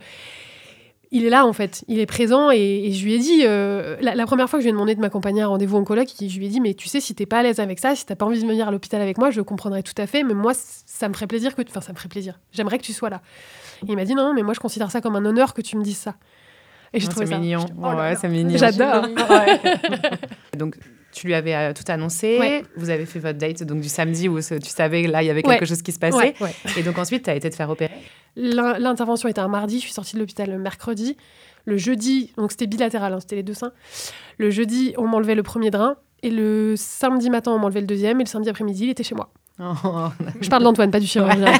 Il 1.11 1.25
est 1.25 1.29
là, 1.29 1.45
en 1.45 1.53
fait. 1.53 1.85
Il 1.87 1.99
est 1.99 2.05
présent. 2.05 2.51
Et, 2.51 2.87
et 2.87 2.91
je 2.91 3.03
lui 3.05 3.13
ai 3.13 3.19
dit, 3.19 3.41
euh, 3.45 3.95
la, 4.01 4.13
la 4.13 4.25
première 4.25 4.49
fois 4.49 4.59
que 4.59 4.61
je 4.63 4.65
lui 4.67 4.69
ai 4.69 4.73
demandé 4.73 4.93
de 4.93 4.99
m'accompagner 4.99 5.41
à 5.41 5.45
un 5.45 5.47
rendez-vous 5.47 5.77
oncologue, 5.77 6.07
je 6.19 6.37
lui 6.37 6.45
ai 6.47 6.49
dit, 6.49 6.59
mais 6.59 6.73
tu 6.73 6.87
sais, 6.89 6.99
si 6.99 7.15
t'es 7.15 7.25
pas 7.25 7.39
à 7.39 7.43
l'aise 7.43 7.59
avec 7.61 7.79
ça, 7.79 7.95
si 7.95 8.05
t'as 8.05 8.15
pas 8.15 8.25
envie 8.25 8.41
de 8.41 8.47
venir 8.47 8.67
à 8.67 8.71
l'hôpital 8.71 9.01
avec 9.01 9.17
moi, 9.17 9.29
je 9.31 9.39
comprendrais 9.41 9.83
tout 9.83 9.93
à 9.97 10.05
fait. 10.05 10.23
Mais 10.23 10.33
moi, 10.33 10.51
ça 10.53 11.07
me 11.07 11.13
ferait 11.13 11.27
plaisir 11.27 11.55
que 11.55 11.61
tu... 11.61 11.69
Enfin, 11.71 11.79
ça 11.81 11.93
me 11.93 11.97
ferait 11.97 12.09
plaisir. 12.09 12.39
J'aimerais 12.51 12.77
que 12.77 12.83
tu 12.83 12.91
sois 12.93 13.09
là. 13.09 13.21
Et 13.87 13.91
il 13.91 13.95
m'a 13.95 14.03
dit, 14.03 14.15
non, 14.15 14.23
non, 14.23 14.33
mais 14.33 14.43
moi, 14.43 14.53
je 14.53 14.59
considère 14.59 14.91
ça 14.91 14.99
comme 15.01 15.15
un 15.15 15.23
honneur 15.25 15.53
que 15.53 15.61
tu 15.61 15.77
me 15.77 15.83
dises 15.83 15.97
ça. 15.97 16.15
Et 16.93 16.99
j'ai 16.99 17.05
Non, 17.07 17.11
trouvé 17.11 17.25
c'est 17.27 17.33
ça. 17.33 17.39
mignon. 17.39 17.59
je- 17.67 17.73
oh 17.81 17.93
ouais, 17.97 18.15
c'est 18.19 18.27
mignon. 18.29 18.57
J'adore. 18.57 19.03
Ouais. 19.29 19.59
donc, 20.57 20.77
tu 21.17 21.27
lui 21.27 21.33
avais 21.33 21.55
euh, 21.55 21.73
tout 21.73 21.83
annoncé. 21.91 22.37
Ouais. 22.39 22.63
Vous 22.75 22.89
avez 22.89 23.05
fait 23.05 23.19
votre 23.19 23.37
date 23.39 23.63
donc 23.63 23.81
du 23.81 23.89
samedi 23.89 24.29
où 24.29 24.39
tu 24.39 24.69
savais 24.69 25.03
là 25.07 25.23
il 25.23 25.25
y 25.25 25.29
avait 25.29 25.45
Ouais. 25.45 25.55
quelque 25.57 25.67
chose 25.67 25.81
qui 25.81 25.91
se 25.91 25.99
passait. 25.99 26.15
Ouais, 26.15 26.35
ouais. 26.39 26.53
Et 26.77 26.83
donc 26.83 26.97
ensuite, 26.97 27.23
tu 27.23 27.29
as 27.29 27.35
été 27.35 27.49
te 27.49 27.55
faire 27.55 27.69
opérer. 27.69 27.93
L'in- 28.35 28.77
L'intervention 28.77 29.27
était 29.29 29.39
un 29.41 29.47
mardi, 29.47 29.77
je 29.79 29.85
suis 29.85 29.93
sortie 29.93 30.15
de 30.15 30.19
l'hôpital 30.19 30.49
le 30.49 30.59
mercredi. 30.59 31.17
Le 31.65 31.75
jeudi, 31.77 32.31
donc 32.37 32.51
c'était 32.51 32.67
bilatéral, 32.67 33.13
hein, 33.13 33.19
c'était 33.19 33.35
les 33.35 33.43
deux 33.43 33.53
seins. 33.55 33.71
Le 34.37 34.49
jeudi, 34.51 34.93
on 34.97 35.07
m'enlevait 35.07 35.35
le 35.35 35.43
premier 35.43 35.71
drain. 35.71 35.95
Et 36.23 36.29
le 36.31 36.73
samedi 36.77 37.29
matin, 37.29 37.51
on 37.51 37.59
m'enlevait 37.59 37.81
le 37.81 37.87
deuxième. 37.87 38.19
Et 38.21 38.23
le 38.23 38.29
samedi 38.29 38.49
après-midi, 38.49 38.85
il 38.85 38.89
était 38.91 39.03
chez 39.03 39.15
moi. 39.15 39.29
Oh. 39.59 40.09
Je 40.39 40.49
parle 40.49 40.61
d'Antoine, 40.63 40.91
pas 40.91 40.99
du 40.99 41.07
chirurgien. 41.07 41.51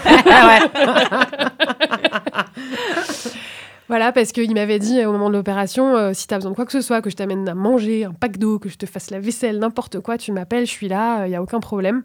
Voilà, 3.88 4.12
parce 4.12 4.32
qu'il 4.32 4.54
m'avait 4.54 4.80
dit 4.80 5.00
euh, 5.00 5.10
au 5.10 5.12
moment 5.13 5.30
de 5.30 5.36
l'opération, 5.36 5.95
euh, 5.95 6.12
si 6.13 6.28
tu 6.28 6.34
as 6.34 6.38
besoin 6.38 6.52
de 6.52 6.56
quoi 6.56 6.65
que 6.65 6.71
ce 6.71 6.82
soit, 6.82 7.02
que 7.02 7.10
je 7.10 7.15
t'amène 7.15 7.47
à 7.47 7.56
manger, 7.56 8.04
un 8.04 8.13
pack 8.13 8.38
d'eau, 8.38 8.60
que 8.60 8.69
je 8.69 8.78
te 8.78 8.86
fasse 8.86 9.12
la 9.12 9.19
vaisselle, 9.19 9.60
n'importe 9.60 10.00
quoi, 10.02 10.17
tu 10.17 10.32
m'appelles, 10.32 10.65
je 10.65 10.71
suis 10.71 10.89
là, 10.89 11.26
il 11.26 11.30
n'y 11.30 11.36
a 11.36 11.41
aucun 11.41 11.60
problème. 11.60 12.04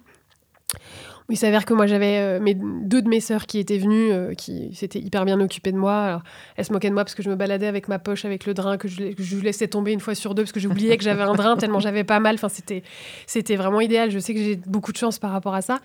Il 1.33 1.39
s'avère 1.39 1.65
que 1.65 1.73
moi 1.73 1.87
j'avais 1.87 2.19
euh, 2.19 2.55
deux 2.85 3.01
de 3.01 3.09
mes 3.09 3.21
sœurs 3.21 3.47
qui 3.47 3.59
étaient 3.59 3.79
venues, 3.79 4.13
euh, 4.13 4.35
qui 4.35 4.75
s'étaient 4.75 4.99
hyper 4.99 5.25
bien 5.25 5.41
occupées 5.41 5.73
de 5.73 5.79
moi. 5.79 6.23
Elles 6.57 6.65
se 6.65 6.73
moquaient 6.73 6.91
de 6.91 6.95
moi 6.95 7.05
parce 7.05 7.15
que 7.15 7.23
je 7.23 7.31
me 7.31 7.37
baladais 7.37 7.67
avec 7.67 7.89
ma 7.89 7.99
poche, 7.99 8.25
avec 8.25 8.45
le 8.45 8.55
drain, 8.55 8.77
que 8.77 8.87
je, 8.89 9.15
que 9.15 9.23
je 9.23 9.37
laissais 9.39 9.69
tomber 9.69 9.93
une 9.93 10.01
fois 10.01 10.15
sur 10.15 10.35
deux 10.35 10.43
parce 10.43 10.53
que 10.53 10.61
j'oubliais 10.61 10.99
que 10.99 11.05
j'avais 11.05 11.23
un 11.23 11.35
drain 11.35 11.57
tellement 11.57 11.81
j'avais 11.81 12.05
pas 12.05 12.21
mal. 12.21 12.35
Enfin, 12.35 12.49
c'était 13.27 13.57
vraiment 13.57 13.81
idéal. 13.81 14.11
Je 14.11 14.19
sais 14.19 14.35
que 14.35 14.41
j'ai 14.41 14.57
beaucoup 14.57 14.93
de 14.93 14.99
chance 14.99 15.19
par 15.19 15.31
rapport 15.31 15.55
à 15.55 15.63
ça. 15.63 15.81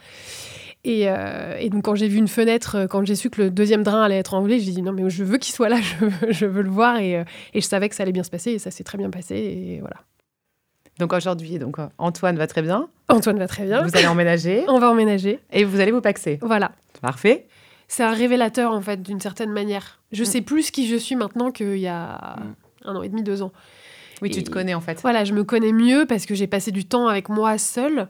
Et, 0.84 1.10
euh, 1.10 1.58
et 1.60 1.70
donc 1.70 1.84
quand 1.84 1.96
j'ai 1.96 2.08
vu 2.08 2.18
une 2.18 2.28
fenêtre, 2.28 2.76
euh, 2.76 2.88
quand 2.88 3.06
j'ai 3.06 3.16
su 3.16 3.30
que 3.30 3.42
le 3.42 3.50
deuxième 3.50 3.84
drain 3.84 4.04
allait 4.04 4.18
être 4.18 4.34
envolé, 4.34 4.60
j'ai 4.60 4.72
dit 4.72 4.82
non 4.82 4.94
mais 4.94 5.10
je 5.10 5.24
veux 5.24 5.38
qu'il 5.38 5.54
soit 5.54 5.70
là, 5.70 5.78
je 5.82 6.06
veux, 6.06 6.32
je 6.32 6.46
veux 6.46 6.62
le 6.62 6.70
voir 6.70 6.98
et, 6.98 7.18
euh, 7.18 7.24
et 7.54 7.62
je 7.62 7.66
savais 7.68 7.90
que 7.90 7.96
ça 7.96 8.04
allait 8.04 8.12
bien 8.12 8.24
se 8.24 8.30
passer 8.30 8.52
et 8.52 8.60
ça 8.60 8.72
s'est 8.72 8.84
très 8.84 8.98
bien 8.98 9.10
passé 9.10 9.36
et 9.36 9.80
voilà. 9.80 9.98
Donc 11.00 11.14
aujourd'hui, 11.14 11.60
donc 11.60 11.78
Antoine 11.98 12.38
va 12.38 12.48
très 12.48 12.62
bien. 12.62 12.90
Antoine 13.10 13.38
va 13.38 13.48
très 13.48 13.66
bien, 13.66 13.84
Vous 13.84 13.96
allez 13.96 14.08
emménager 14.08 14.64
on 14.68 14.80
va 14.80 14.90
emménager, 14.90 15.40
et 15.52 15.64
vous 15.64 15.80
allez 15.80 15.92
vous 15.92 16.02
paxer. 16.02 16.40
voilà. 16.42 16.72
Parfait. 17.02 17.48
C'est 17.88 18.04
un 18.04 18.12
révélateur 18.14 18.72
en 18.72 18.82
fait 18.82 19.02
d'une 19.02 19.20
certaine 19.20 19.52
manière. 19.52 20.02
Je 20.12 20.24
sais 20.24 20.42
plus 20.42 20.72
qui 20.72 20.88
je 20.88 20.96
suis 20.96 21.16
maintenant 21.16 21.52
qu'il 21.52 21.78
y 21.78 21.88
a 21.88 22.38
un 22.84 22.96
an 22.96 23.04
et 23.04 23.10
demi, 23.10 23.24
deux 23.24 23.42
ans. 23.44 23.52
Oui, 24.22 24.32
tu 24.32 24.44
te 24.44 24.50
connais 24.50 24.74
en 24.74 24.82
fait. 24.82 25.00
Voilà, 25.02 25.24
je 25.24 25.34
me 25.34 25.44
connais 25.44 25.72
mieux 25.72 26.06
parce 26.08 26.26
que 26.26 26.34
j'ai 26.34 26.48
passé 26.48 26.72
du 26.72 26.86
temps 26.86 27.08
avec 27.08 27.30
moi 27.30 27.58
seule. 27.58 28.08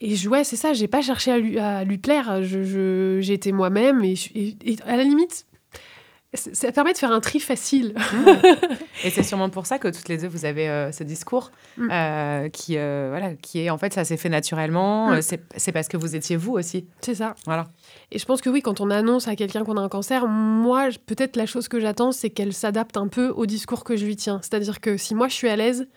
Et 0.00 0.14
je, 0.16 0.28
ouais, 0.28 0.44
c'est 0.44 0.56
ça, 0.56 0.72
j'ai 0.74 0.88
pas 0.88 1.00
cherché 1.02 1.32
à 1.32 1.38
lui, 1.38 1.58
à 1.58 1.84
lui 1.84 1.98
plaire. 1.98 2.42
Je, 2.42 2.62
je- 2.62 3.18
j'ai 3.20 3.32
été 3.34 3.52
moi-même 3.52 4.04
et, 4.04 4.14
je- 4.16 4.30
et- 4.34 4.56
et 4.64 4.76
à 4.86 4.96
la 4.96 5.04
limite, 5.04 5.46
ça 6.34 6.70
permet 6.70 6.92
de 6.92 6.98
faire 6.98 7.12
un 7.12 7.20
tri 7.20 7.40
facile. 7.40 7.94
Et 9.04 9.10
c'est 9.10 9.22
sûrement 9.22 9.48
pour 9.48 9.64
ça 9.66 9.78
que 9.78 9.88
toutes 9.88 10.08
les 10.08 10.18
deux, 10.18 10.26
vous 10.28 10.44
avez 10.44 10.68
euh, 10.68 10.90
ce 10.92 11.02
discours 11.04 11.50
Mm. 11.78 11.88
euh, 11.90 12.48
qui, 12.50 12.76
euh, 12.76 13.08
voilà, 13.10 13.34
qui 13.34 13.60
est 13.60 13.70
en 13.70 13.78
fait, 13.78 13.92
ça 13.94 14.04
s'est 14.04 14.16
fait 14.18 14.28
naturellement. 14.28 15.10
Mm. 15.12 15.22
C'est- 15.22 15.72
parce 15.72 15.88
que 15.88 15.96
vous 15.96 16.14
étiez 16.16 16.36
vous 16.36 16.52
aussi. 16.52 16.86
C'est 17.00 17.14
ça. 17.14 17.34
Voilà. 17.46 17.68
Et 18.10 18.18
je 18.18 18.24
pense 18.26 18.40
que 18.42 18.50
oui, 18.50 18.60
quand 18.60 18.80
on 18.82 18.90
annonce 18.90 19.28
à 19.28 19.36
quelqu'un 19.36 19.64
qu'on 19.64 19.76
a 19.78 19.80
un 19.80 19.88
cancer, 19.88 20.26
moi, 20.26 20.90
je- 20.90 20.98
peut-être 20.98 21.36
la 21.36 21.46
chose 21.46 21.68
que 21.68 21.80
j'attends, 21.80 22.12
c'est 22.12 22.28
qu'elle 22.30 22.52
s'adapte 22.52 22.96
un 22.98 23.08
peu 23.08 23.28
au 23.28 23.46
discours 23.46 23.84
que 23.84 23.96
je 23.96 24.04
lui 24.04 24.16
tiens. 24.16 24.40
C'est-à-dire 24.42 24.80
que 24.80 24.96
si 24.98 25.14
moi 25.14 25.28
je 25.28 25.34
suis 25.34 25.48
à 25.48 25.56
l'aise, 25.56 25.88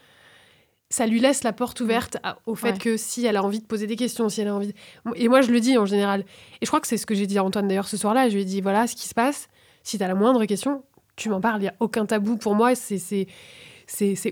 ça 0.89 1.06
lui 1.06 1.19
laisse 1.19 1.43
la 1.43 1.54
porte 1.54 1.80
ouverte 1.82 2.17
à- 2.23 2.38
au 2.47 2.56
fait 2.56 2.71
Ouais. 2.71 2.78
que 2.78 2.97
si 2.97 3.25
elle 3.25 3.38
a 3.38 3.43
envie 3.43 3.60
de 3.60 3.65
poser 3.65 3.86
des 3.88 3.95
questions, 3.95 4.28
si 4.30 4.41
elle 4.41 4.47
a 4.47 4.56
envie. 4.56 4.73
Et 5.15 5.28
moi, 5.28 5.41
je 5.41 5.52
le 5.52 5.60
dis 5.60 5.78
en 5.78 5.86
général. 5.86 6.21
Et 6.62 6.65
je 6.65 6.67
crois 6.67 6.80
que 6.80 6.88
c'est 6.88 6.97
ce 6.97 7.06
que 7.06 7.13
j'ai 7.15 7.28
dit 7.28 7.38
à 7.38 7.43
Antoine 7.43 7.67
d'ailleurs 7.67 7.88
ce 7.88 7.97
soir-là. 7.97 8.28
Je 8.30 8.34
lui 8.36 8.41
ai 8.41 8.45
dit 8.45 8.62
voilà 8.62 8.88
ce 8.88 8.95
qui 8.95 9.08
se 9.08 9.13
passe. 9.13 9.47
Si 9.84 9.97
tu 9.97 10.04
as 10.04 10.08
la 10.08 10.15
moindre 10.15 10.45
question, 10.45 10.84
tu 11.15 11.30
m'en 11.30 11.39
parles. 11.41 11.60
Il 11.60 11.63
n'y 11.63 11.67
a 11.69 11.75
aucun 11.80 12.06
tabou 12.06 12.38
pour 12.38 12.56
moi. 12.56 12.73
C'est. 12.75 13.28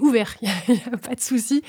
ouvert, 0.02 0.36
il 0.42 0.50
n'y 0.74 0.82
a, 0.94 0.98
pas 0.98 1.16
de 1.16 1.20
souci. 1.22 1.62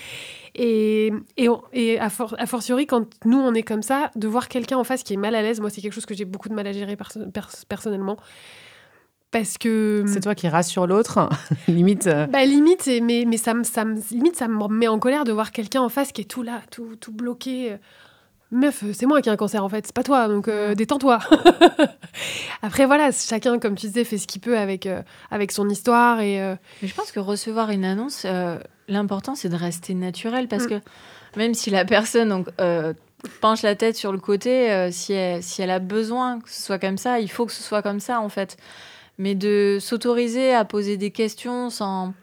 Et, 0.54 1.12
et, 1.36 1.48
on- 1.48 1.62
et 1.72 1.98
a, 1.98 2.10
for- 2.10 2.34
a 2.38 2.46
fortiori, 2.46 2.86
quand 2.86 3.06
nous, 3.24 3.38
on 3.38 3.54
est 3.54 3.62
comme 3.62 3.82
ça, 3.82 4.10
de 4.16 4.26
voir 4.26 4.48
quelqu'un 4.48 4.76
en 4.78 4.84
face 4.84 5.02
qui 5.02 5.12
est 5.14 5.16
mal 5.18 5.34
à 5.34 5.42
l'aise, 5.42 5.60
moi, 5.60 5.70
c'est 5.70 5.80
quelque 5.80 5.92
chose 5.92 6.06
que 6.06 6.14
j'ai 6.14 6.24
beaucoup 6.24 6.48
de 6.48 6.54
mal 6.54 6.66
à 6.66 6.72
gérer 6.72 6.96
perso- 6.96 7.26
pers- 7.32 7.50
personnellement. 7.68 8.16
Parce 9.30 9.58
que... 9.58 10.04
C'est 10.06 10.20
toi 10.20 10.34
qui 10.34 10.48
rassure 10.48 10.86
l'autre, 10.86 11.28
limite. 11.68 12.06
euh, 12.06 12.26
Bah, 12.26 12.44
limite, 12.46 12.88
mais, 13.02 13.24
mais 13.26 13.36
ça 13.36 13.52
me, 13.54 13.62
ça 13.62 13.84
me, 13.84 14.00
limite, 14.10 14.36
ça 14.36 14.48
me 14.48 14.68
met 14.68 14.88
en 14.88 14.98
colère 14.98 15.24
de 15.24 15.32
voir 15.32 15.52
quelqu'un 15.52 15.82
en 15.82 15.88
face 15.90 16.12
qui 16.12 16.22
est 16.22 16.24
tout 16.24 16.42
là, 16.42 16.62
tout, 16.70 16.96
tout 16.98 17.12
bloqué. 17.12 17.76
Meuf, 18.50 18.82
euh, 18.82 18.92
c'est 18.94 19.04
moi 19.04 19.20
qui 19.20 19.28
ai 19.28 19.32
un 19.32 19.36
cancer 19.36 19.62
en 19.62 19.68
fait, 19.68 19.84
c'est 19.86 19.94
pas 19.94 20.02
toi, 20.02 20.26
donc 20.28 20.48
euh, 20.48 20.74
détends-toi. 20.74 21.18
Après, 22.62 22.86
voilà, 22.86 23.10
chacun, 23.12 23.58
comme 23.58 23.74
tu 23.74 23.86
disais, 23.86 24.04
fait 24.04 24.16
ce 24.18 24.26
qu'il 24.26 24.40
peut 24.40 24.56
avec, 24.58 24.86
euh, 24.86 25.02
avec 25.30 25.52
son 25.52 25.68
histoire. 25.68 26.20
Et, 26.20 26.40
euh, 26.40 26.54
Mais 26.82 26.88
je 26.88 26.94
pense 26.94 27.12
que 27.12 27.20
recevoir 27.20 27.70
une 27.70 27.84
annonce, 27.84 28.22
euh, 28.24 28.58
l'important 28.88 29.34
c'est 29.34 29.48
de 29.50 29.56
rester 29.56 29.92
naturel 29.94 30.48
parce 30.48 30.64
Mm. 30.64 30.68
que 30.68 30.74
même 31.36 31.52
si 31.54 31.68
la 31.70 31.84
personne 31.84 32.30
donc, 32.30 32.48
euh, 32.60 32.94
penche 33.42 33.60
la 33.62 33.74
tête 33.74 33.96
sur 33.96 34.12
le 34.12 34.18
côté, 34.18 34.70
euh, 34.72 34.90
si, 34.90 35.12
elle, 35.12 35.42
si 35.42 35.60
elle 35.60 35.70
a 35.70 35.78
besoin 35.78 36.40
que 36.40 36.48
ce 36.50 36.62
soit 36.62 36.78
comme 36.78 36.96
ça, 36.98 37.20
il 37.20 37.30
faut 37.30 37.44
que 37.46 37.52
ce 37.52 37.62
soit 37.62 37.82
comme 37.82 38.00
ça 38.00 38.20
en 38.20 38.28
fait. 38.30 38.56
Mais 39.18 39.34
de 39.34 39.78
s'autoriser 39.80 40.54
à 40.54 40.64
poser 40.64 40.96
des 40.96 41.10
questions 41.10 41.70
sans. 41.70 42.14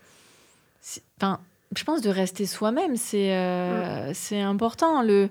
Enfin, 1.18 1.40
je 1.76 1.84
pense 1.84 2.02
de 2.02 2.10
rester 2.10 2.46
soi-même, 2.46 2.96
c'est 2.96 3.34
euh, 3.36 4.14
c'est 4.14 4.40
important. 4.42 5.02
Le. 5.02 5.30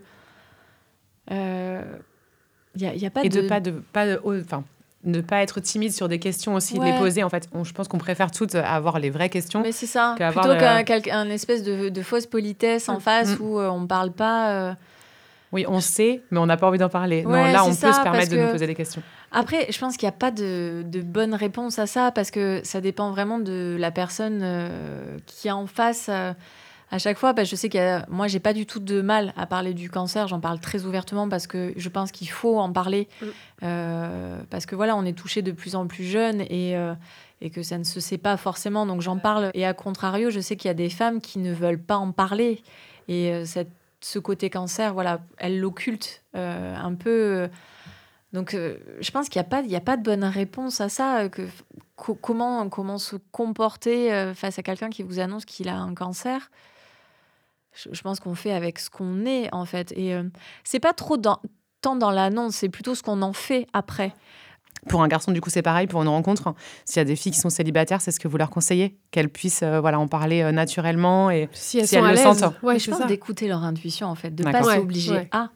Il 1.30 1.36
n'y 2.82 2.86
a, 2.88 2.94
y 2.94 3.06
a 3.06 3.10
pas 3.10 3.24
et 3.24 3.28
de. 3.28 3.40
de 3.42 3.48
pas 3.48 3.60
de 3.60 3.70
pas 3.92 4.06
de- 4.06 4.20
enfin 4.44 4.64
ne 5.04 5.20
pas 5.20 5.42
être 5.42 5.60
timide 5.60 5.92
sur 5.92 6.08
des 6.08 6.18
questions 6.18 6.54
aussi 6.54 6.74
de 6.74 6.78
Ouais. 6.80 6.92
les 6.92 6.98
poser 6.98 7.22
en 7.22 7.28
fait 7.28 7.46
on- 7.52 7.62
je 7.62 7.74
pense 7.74 7.88
qu'on 7.88 7.98
préfère 7.98 8.30
toutes 8.30 8.54
avoir 8.54 8.98
les 8.98 9.10
vraies 9.10 9.28
questions 9.28 9.60
Mais 9.60 9.70
c'est 9.72 9.86
ça, 9.86 10.16
plutôt 10.18 10.54
qu'un 11.02 11.28
espèce 11.28 11.62
de, 11.62 11.90
de 11.90 12.02
fausse 12.02 12.24
politesse 12.26 12.88
en 12.88 12.96
Mm. 12.96 13.00
face 13.00 13.38
Mm. 13.38 13.42
où 13.42 13.58
euh, 13.60 13.68
on 13.68 13.86
parle 13.86 14.12
pas. 14.12 14.76
Oui 15.52 15.64
on 15.68 15.80
sait 15.80 16.22
mais 16.30 16.38
on 16.38 16.46
n'a 16.46 16.56
pas 16.56 16.66
envie 16.66 16.78
d'en 16.78 16.88
parler 16.88 17.22
non 17.22 17.30
là 17.30 17.64
on 17.64 17.72
ça, 17.72 17.88
peut 17.88 17.92
se 17.94 18.02
permettre 18.02 18.32
de 18.32 18.38
nous 18.38 18.50
poser 18.50 18.66
des 18.66 18.74
questions 18.74 19.02
Après, 19.32 19.66
je 19.70 19.78
pense 19.78 19.96
qu'il 19.96 20.06
n'y 20.06 20.14
a 20.14 20.18
pas 20.18 20.30
de, 20.30 20.84
de 20.86 21.00
bonne 21.02 21.34
réponse 21.34 21.78
à 21.78 21.86
ça 21.86 22.12
parce 22.12 22.30
que 22.30 22.60
ça 22.62 22.80
dépend 22.80 23.10
vraiment 23.10 23.38
de 23.38 23.76
la 23.78 23.90
personne 23.90 24.40
euh, 24.42 25.18
qui 25.26 25.48
est 25.48 25.52
en 25.52 25.66
face. 25.66 26.06
euh, 26.08 26.32
à 26.94 26.98
chaque 26.98 27.18
fois, 27.18 27.34
Parce 27.34 27.48
que 27.48 27.56
je 27.56 27.60
sais 27.60 27.68
que 27.68 28.08
moi, 28.08 28.28
j'ai 28.28 28.38
pas 28.38 28.52
du 28.52 28.66
tout 28.66 28.78
de 28.78 29.00
mal 29.00 29.32
à 29.36 29.46
parler 29.46 29.74
du 29.74 29.90
cancer. 29.90 30.28
J'en 30.28 30.38
parle 30.38 30.60
très 30.60 30.84
ouvertement 30.84 31.28
parce 31.28 31.48
que 31.48 31.72
je 31.76 31.88
pense 31.88 32.12
qu'il 32.12 32.28
faut 32.28 32.58
en 32.58 32.72
parler. 32.72 33.08
Mm. 33.20 33.26
Euh, 33.64 34.38
parce 34.48 34.64
que 34.64 34.76
voilà, 34.76 34.94
on 34.94 35.04
est 35.04 35.18
touché 35.18 35.42
de 35.42 35.50
plus 35.50 35.74
en 35.74 35.88
plus 35.88 36.04
jeune 36.04 36.42
et, 36.42 36.76
euh, 36.76 36.94
et 37.40 37.50
que 37.50 37.64
ça 37.64 37.78
ne 37.78 37.84
se 37.84 37.98
sait 37.98 38.18
pas 38.18 38.36
forcément. 38.36 38.86
Donc 38.86 39.00
j'en 39.00 39.18
parle. 39.18 39.50
Et 39.54 39.66
à 39.66 39.74
contrario, 39.74 40.30
je 40.30 40.38
sais 40.38 40.54
qu'il 40.54 40.68
y 40.68 40.70
a 40.70 40.74
des 40.74 40.90
femmes 40.90 41.20
qui 41.20 41.40
ne 41.40 41.52
veulent 41.52 41.82
pas 41.82 41.96
en 41.96 42.12
parler. 42.12 42.62
Et 43.08 43.32
euh, 43.32 43.44
cette, 43.44 43.72
ce 44.04 44.18
côté 44.18 44.50
cancer, 44.50 44.92
voilà, 44.94 45.20
elles 45.38 45.58
l'occultent 45.60 46.22
euh, 46.36 46.76
un 46.76 46.94
peu. 46.94 47.10
euh, 47.10 47.48
donc, 48.32 48.54
euh, 48.54 48.76
je 49.00 49.10
pense 49.10 49.28
qu'il 49.28 49.40
n'y 49.40 49.46
a, 49.46 49.48
pas- 49.48 49.60
il 49.62 49.74
a 49.76 49.80
pas 49.80 49.96
de 49.96 50.02
bonne 50.02 50.24
réponse 50.24 50.80
à 50.80 50.88
ça. 50.88 51.28
Que, 51.28 51.42
co- 51.96 52.14
comment, 52.16 52.68
comment 52.68 52.98
se 52.98 53.16
comporter 53.32 54.32
face 54.34 54.58
à 54.58 54.62
quelqu'un 54.62 54.90
qui 54.90 55.02
vous 55.04 55.20
annonce 55.20 55.44
qu'il 55.44 55.68
a 55.68 55.76
un 55.76 55.94
cancer 55.94 56.50
je, 57.72 57.88
je 57.92 58.02
pense 58.02 58.20
qu'on 58.20 58.34
fait 58.34 58.52
avec 58.52 58.78
ce 58.78 58.90
qu'on 58.90 59.24
est, 59.26 59.52
en 59.52 59.64
fait. 59.64 59.92
Et 59.96 60.14
euh, 60.14 60.24
c'est 60.64 60.80
pas 60.80 60.92
trop 60.92 61.16
dans, 61.16 61.40
tant 61.80 61.96
dans 61.96 62.10
l'annonce, 62.10 62.56
c'est 62.56 62.68
plutôt 62.68 62.94
ce 62.94 63.02
qu'on 63.02 63.22
en 63.22 63.32
fait 63.32 63.66
après. 63.72 64.12
Pour 64.88 65.02
un 65.02 65.08
garçon 65.08 65.32
du 65.32 65.40
coup 65.40 65.50
c'est 65.50 65.62
pareil 65.62 65.86
pour 65.86 66.02
une 66.02 66.08
rencontre 66.08 66.54
s'il 66.84 66.98
y 66.98 67.00
a 67.00 67.04
des 67.04 67.16
filles 67.16 67.32
qui 67.32 67.40
sont 67.40 67.50
célibataires 67.50 68.00
c'est 68.00 68.10
ce 68.10 68.20
que 68.20 68.28
vous 68.28 68.36
leur 68.36 68.50
conseillez 68.50 68.96
qu'elles 69.10 69.28
puissent 69.30 69.62
euh, 69.62 69.80
voilà 69.80 69.98
en 69.98 70.08
parler 70.08 70.42
euh, 70.42 70.52
naturellement 70.52 71.30
et 71.30 71.48
si 71.52 71.78
elles 71.78 71.86
Si 71.88 71.96
elles 71.96 72.04
à 72.04 72.10
le 72.12 72.16
sentent. 72.16 72.54
ouais, 72.62 72.78
je 72.78 72.90
pense 72.90 73.06
d'écouter 73.06 73.48
leur 73.48 73.62
intuition, 73.64 74.06
en 74.08 74.14
fait, 74.14 74.34
de 74.34 74.42
pas 74.44 74.52
D'accord. 74.52 74.68
Ouais, 74.68 74.76
s'obliger 74.76 75.12
ouais. 75.12 75.28
à. 75.32 75.50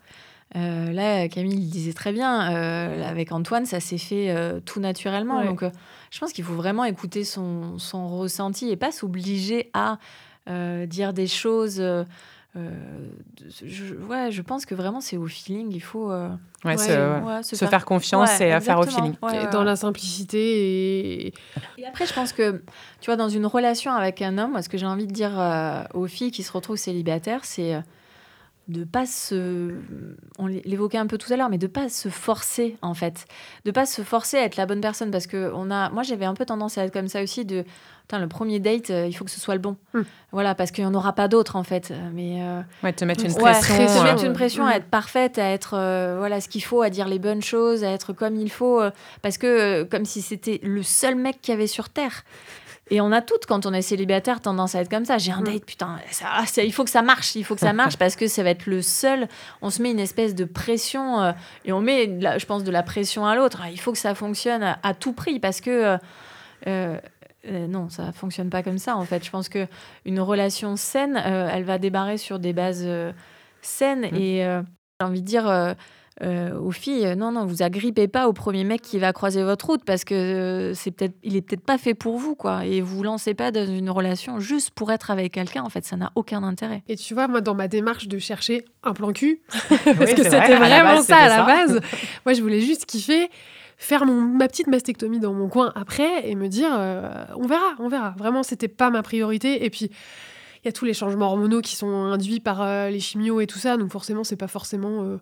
Euh, 0.57 0.93
là, 0.93 1.29
Camille 1.29 1.57
le 1.57 1.71
disait 1.71 1.93
très 1.93 2.13
bien, 2.13 2.53
euh, 2.55 3.07
avec 3.09 3.33
Antoine, 3.33 3.67
ça 3.67 3.81
s'est 3.81 3.99
fait 3.99 4.31
euh, 4.31 4.61
tout 4.65 4.81
naturellement. 4.81 5.41
Ouais. 5.41 5.47
Donc, 5.47 5.63
euh, 5.63 5.71
je 6.11 6.19
pense 6.19 6.33
qu'il 6.33 6.45
faut 6.45 6.55
vraiment 6.55 6.85
écouter 6.85 7.25
son, 7.25 7.79
son 7.79 8.09
ressenti 8.09 8.71
et 8.71 8.77
pas 8.77 8.91
s'obliger 8.91 9.71
à 9.75 9.99
euh, 10.49 10.87
dire 10.87 11.13
des 11.13 11.27
choses. 11.27 11.83
Euh, 12.59 12.71
euh, 13.43 13.51
je, 13.65 13.95
ouais, 13.95 14.31
je 14.31 14.43
pense 14.43 14.67
que 14.67 14.75
vraiment, 14.75 15.01
c'est 15.01 15.17
au 15.17 15.27
feeling. 15.27 15.71
Il 15.73 15.81
faut 15.81 16.11
euh, 16.11 16.29
ouais, 16.65 16.77
Ouais. 16.77 16.77
se, 16.77 16.91
ouais, 16.93 17.35
ouais, 17.37 17.43
se 17.43 17.65
faire 17.65 17.85
confiance 17.85 18.39
Ouais, 18.39 18.49
et 18.49 18.55
euh, 18.55 18.61
faire 18.61 18.79
au 18.79 18.85
feeling 18.85 19.15
Ouais, 19.23 19.37
Et 19.37 19.39
ouais, 19.45 19.51
dans 19.51 19.65
la 19.65 19.77
simplicité 19.77 21.27
et 21.27 21.35
Et 21.79 21.87
après, 21.87 22.07
je 22.07 22.13
pense 22.13 22.33
que, 22.33 22.63
tu 23.01 23.07
vois, 23.07 23.17
dans 23.17 23.29
une 23.29 23.47
relation 23.47 23.93
avec 23.93 24.21
un 24.23 24.37
homme, 24.39 24.53
moi, 24.53 24.63
ce 24.63 24.69
que 24.69 24.79
j'ai 24.79 24.87
envie 24.87 25.07
de 25.07 25.13
dire 25.13 25.39
euh, 25.39 25.83
aux 25.95 26.07
filles 26.07 26.31
qui 26.31 26.43
se 26.43 26.53
retrouvent 26.53 26.77
célibataires, 26.77 27.45
c'est 27.45 27.75
euh, 27.75 27.81
de 28.69 28.85
pas 28.85 29.07
se. 29.07 29.75
On 30.39 30.47
l'évoquait 30.47 30.99
un 30.99 31.07
peu 31.07 31.17
tout 31.17 31.33
à 31.33 31.37
l'heure, 31.37 31.49
mais 31.49 31.59
de 31.59 31.67
pas 31.67 31.89
se 31.89 32.09
forcer, 32.11 32.77
en 32.83 32.93
fait. 32.95 33.25
De 33.65 33.71
pas 33.71 33.87
se 33.87 34.03
forcer 34.03 34.37
à 34.37 34.45
être 34.45 34.57
la 34.57 34.67
bonne 34.67 34.81
personne. 34.83 35.11
Parce 35.11 35.27
que 35.27 35.51
on 35.55 35.71
a, 35.71 35.89
moi, 35.91 36.03
j'avais 36.03 36.27
un 36.27 36.35
peu 36.35 36.45
tendance 36.45 36.77
à 36.77 36.85
être 36.85 36.93
comme 36.93 37.09
ça 37.09 37.23
aussi 37.23 37.45
de. 37.47 37.65
Putain, 38.09 38.21
le 38.21 38.27
premier 38.29 38.59
date, 38.59 38.89
euh, 38.89 39.07
il 39.07 39.13
faut 39.13 39.27
que 39.27 39.31
ce 39.31 39.39
soit 39.39 39.53
le 39.55 39.61
bon. 39.61 39.77
Hmm. 39.93 40.01
Voilà, 40.33 40.55
parce 40.55 40.71
qu'il 40.71 40.83
n'y 40.83 40.89
en 40.91 40.95
aura 40.95 41.13
pas 41.13 41.29
d'autres, 41.29 41.57
en 41.57 41.63
fait. 41.63 41.93
Mais. 42.15 42.39
euh, 42.43 42.63
ouais 42.83 42.95
te 42.95 43.05
mettre 43.05 43.23
une 43.23 43.33
Ouais, 43.33 43.53
pression 43.53 43.75
euh, 44.01 44.03
mettre 44.03 44.25
une 44.25 44.33
pression 44.33 44.65
à 44.65 44.71
Mm. 44.71 44.77
être 44.79 44.87
parfaite, 44.87 45.39
à 45.39 45.51
être 45.51 45.75
euh, 45.77 46.17
voilà 46.19 46.41
ce 46.41 46.49
qu'il 46.49 46.65
faut, 46.65 46.81
à 46.81 46.89
dire 46.89 47.07
les 47.07 47.19
bonnes 47.19 47.43
choses, 47.43 47.85
à 47.85 47.91
être 47.91 48.15
comme 48.15 48.37
il 48.37 48.51
faut, 48.51 48.81
euh, 48.81 48.91
parce 49.21 49.37
que 49.37 49.47
euh, 49.47 49.85
comme 49.85 50.07
si 50.07 50.23
c'était 50.23 50.59
le 50.63 50.83
seul 50.83 51.17
mec 51.17 51.43
qu'il 51.43 51.53
y 51.53 51.55
avait 51.55 51.67
sur 51.67 51.91
terre. 51.91 52.25
Et 52.91 53.03
on 53.03 53.13
a 53.13 53.21
toutes, 53.21 53.45
quand 53.45 53.67
on 53.67 53.75
est 53.75 53.83
célibataire, 53.83 54.41
tendance 54.41 54.75
à 54.75 54.81
être 54.81 54.89
comme 54.89 55.05
ça. 55.05 55.19
J'ai 55.19 55.33
un 55.33 55.43
Mm. 55.43 55.53
date, 55.53 55.67
putain, 55.67 55.99
ça- 56.11 56.25
ah, 56.33 56.47
ça- 56.47 56.63
il 56.63 56.73
faut 56.73 56.85
que 56.85 56.91
ça 56.91 57.03
marche, 57.03 57.35
il 57.35 57.45
faut 57.45 57.57
que 57.57 57.61
ça 57.61 57.73
marche 57.75 57.99
parce 57.99 58.17
que 58.17 58.27
ça 58.27 58.43
va 58.43 58.49
être 58.49 58.65
le 58.65 58.81
seul. 58.81 59.29
On 59.61 59.69
se 59.69 59.83
met 59.83 59.91
une 59.91 60.01
espèce 60.01 60.35
de 60.35 60.47
pression 60.47 61.21
euh, 61.21 61.33
et 61.67 61.73
on 61.75 61.83
met, 61.83 62.07
je 62.39 62.47
pense, 62.47 62.65
de 62.65 62.71
la 62.71 62.83
pression 62.83 63.27
à 63.27 63.35
l'autre. 63.37 63.61
Ah, 63.63 63.71
Il 63.71 63.79
faut 63.79 63.93
que 63.93 63.99
ça 63.99 64.15
fonctionne 64.15 64.63
à, 64.63 64.79
à 64.83 64.95
tout 64.95 65.13
prix 65.13 65.39
parce 65.41 65.61
que 65.61 65.99
euh, 66.67 66.97
euh, 67.47 67.67
non, 67.67 67.89
ça 67.89 68.13
fonctionne 68.13 68.51
pas 68.51 68.63
comme 68.63 68.79
ça 68.79 68.97
en 68.97 69.05
fait. 69.05 69.25
Je 69.25 69.31
pense 69.31 69.49
que 69.49 69.67
une 70.05 70.21
relation 70.21 70.77
saine, 70.77 71.17
euh, 71.25 71.49
elle 71.53 71.65
va 71.65 71.79
débarrer 71.79 72.19
sur 72.19 72.39
des 72.39 72.53
bases 72.53 72.83
euh, 72.85 73.13
saines 73.63 74.09
Mm. 74.13 74.17
et 74.17 74.45
euh, 74.45 74.63
j'ai 75.01 75.07
envie 75.07 75.23
de 75.23 75.27
dire. 75.27 75.49
euh, 75.49 75.75
euh, 76.21 76.59
aux 76.59 76.73
filles, 76.73 77.15
non, 77.17 77.31
non, 77.31 77.47
vous 77.47 77.63
agrippez 77.63 78.09
pas 78.09 78.27
au 78.27 78.33
premier 78.33 78.65
mec 78.65 78.83
qui 78.83 78.99
va 78.99 79.13
croiser 79.13 79.45
votre 79.45 79.67
route 79.67 79.85
parce 79.85 80.03
que 80.03 80.15
euh, 80.17 80.75
c'est 80.75 80.91
peut-être, 80.91 81.15
il 81.23 81.37
est 81.37 81.43
peut-être 81.43 81.65
pas 81.65 81.79
fait 81.79 81.95
pour 81.95 82.19
vous, 82.19 82.35
quoi. 82.35 82.65
Et 82.67 82.81
vous 82.81 83.05
lancez 83.05 83.35
pas 83.35 83.53
dans 83.53 83.65
une 83.65 83.89
relation 83.89 84.41
juste 84.41 84.73
pour 84.73 84.91
être 84.91 85.13
avec 85.13 85.35
quelqu'un. 85.35 85.63
En 85.63 85.69
fait, 85.69 85.85
ça 85.85 85.95
n'a 85.97 86.11
aucun 86.17 86.43
intérêt. 86.43 86.83
Et 86.89 86.97
tu 86.97 87.15
vois, 87.15 87.29
moi, 87.29 87.41
dans 87.41 87.55
ma 87.55 87.69
démarche 87.69 88.09
de 88.09 88.19
chercher 88.19 88.65
un 88.83 88.95
plan 88.95 89.13
cul, 89.13 89.43
Oui, 89.71 89.95
parce 89.97 90.13
que 90.15 90.25
c'était 90.25 90.39
vrai, 90.39 90.55
à 90.55 90.59
la 90.59 90.67
vraiment 90.83 90.95
base, 90.97 91.07
ça 91.07 91.19
à 91.19 91.29
la 91.29 91.45
base, 91.45 91.81
moi, 92.27 92.33
je 92.33 92.43
voulais 92.43 92.63
juste 92.63 92.85
kiffer, 92.87 93.31
faire 93.79 94.05
ma 94.05 94.49
petite 94.49 94.67
mastectomie 94.67 95.21
dans 95.21 95.33
mon 95.33 95.49
coin 95.49 95.73
après 95.77 96.29
et 96.29 96.35
me 96.35 96.49
dire, 96.49 96.71
euh, 96.77 97.25
on 97.37 97.47
verra, 97.47 97.75
on 97.79 97.89
verra. 97.89 98.15
Vraiment, 98.19 98.43
c'était 98.43 98.69
pas 98.69 98.91
ma 98.91 99.03
priorité. 99.03 99.65
Et 99.65 99.71
puis, 99.71 99.87
il 99.87 100.67
y 100.67 100.69
a 100.69 100.73
tous 100.73 100.85
les 100.85 100.93
changements 100.95 101.27
hormonaux 101.29 101.61
qui 101.61 101.77
sont 101.77 101.89
induits 101.89 102.41
par 102.41 102.61
euh, 102.61 102.91
les 102.91 102.99
chimios 102.99 103.41
et 103.41 103.47
tout 103.47 103.61
ça, 103.61 103.77
donc 103.77 103.93
forcément, 103.93 104.25
c'est 104.25 104.37
pas 104.37 104.49
forcément. 104.49 105.05
euh, 105.05 105.19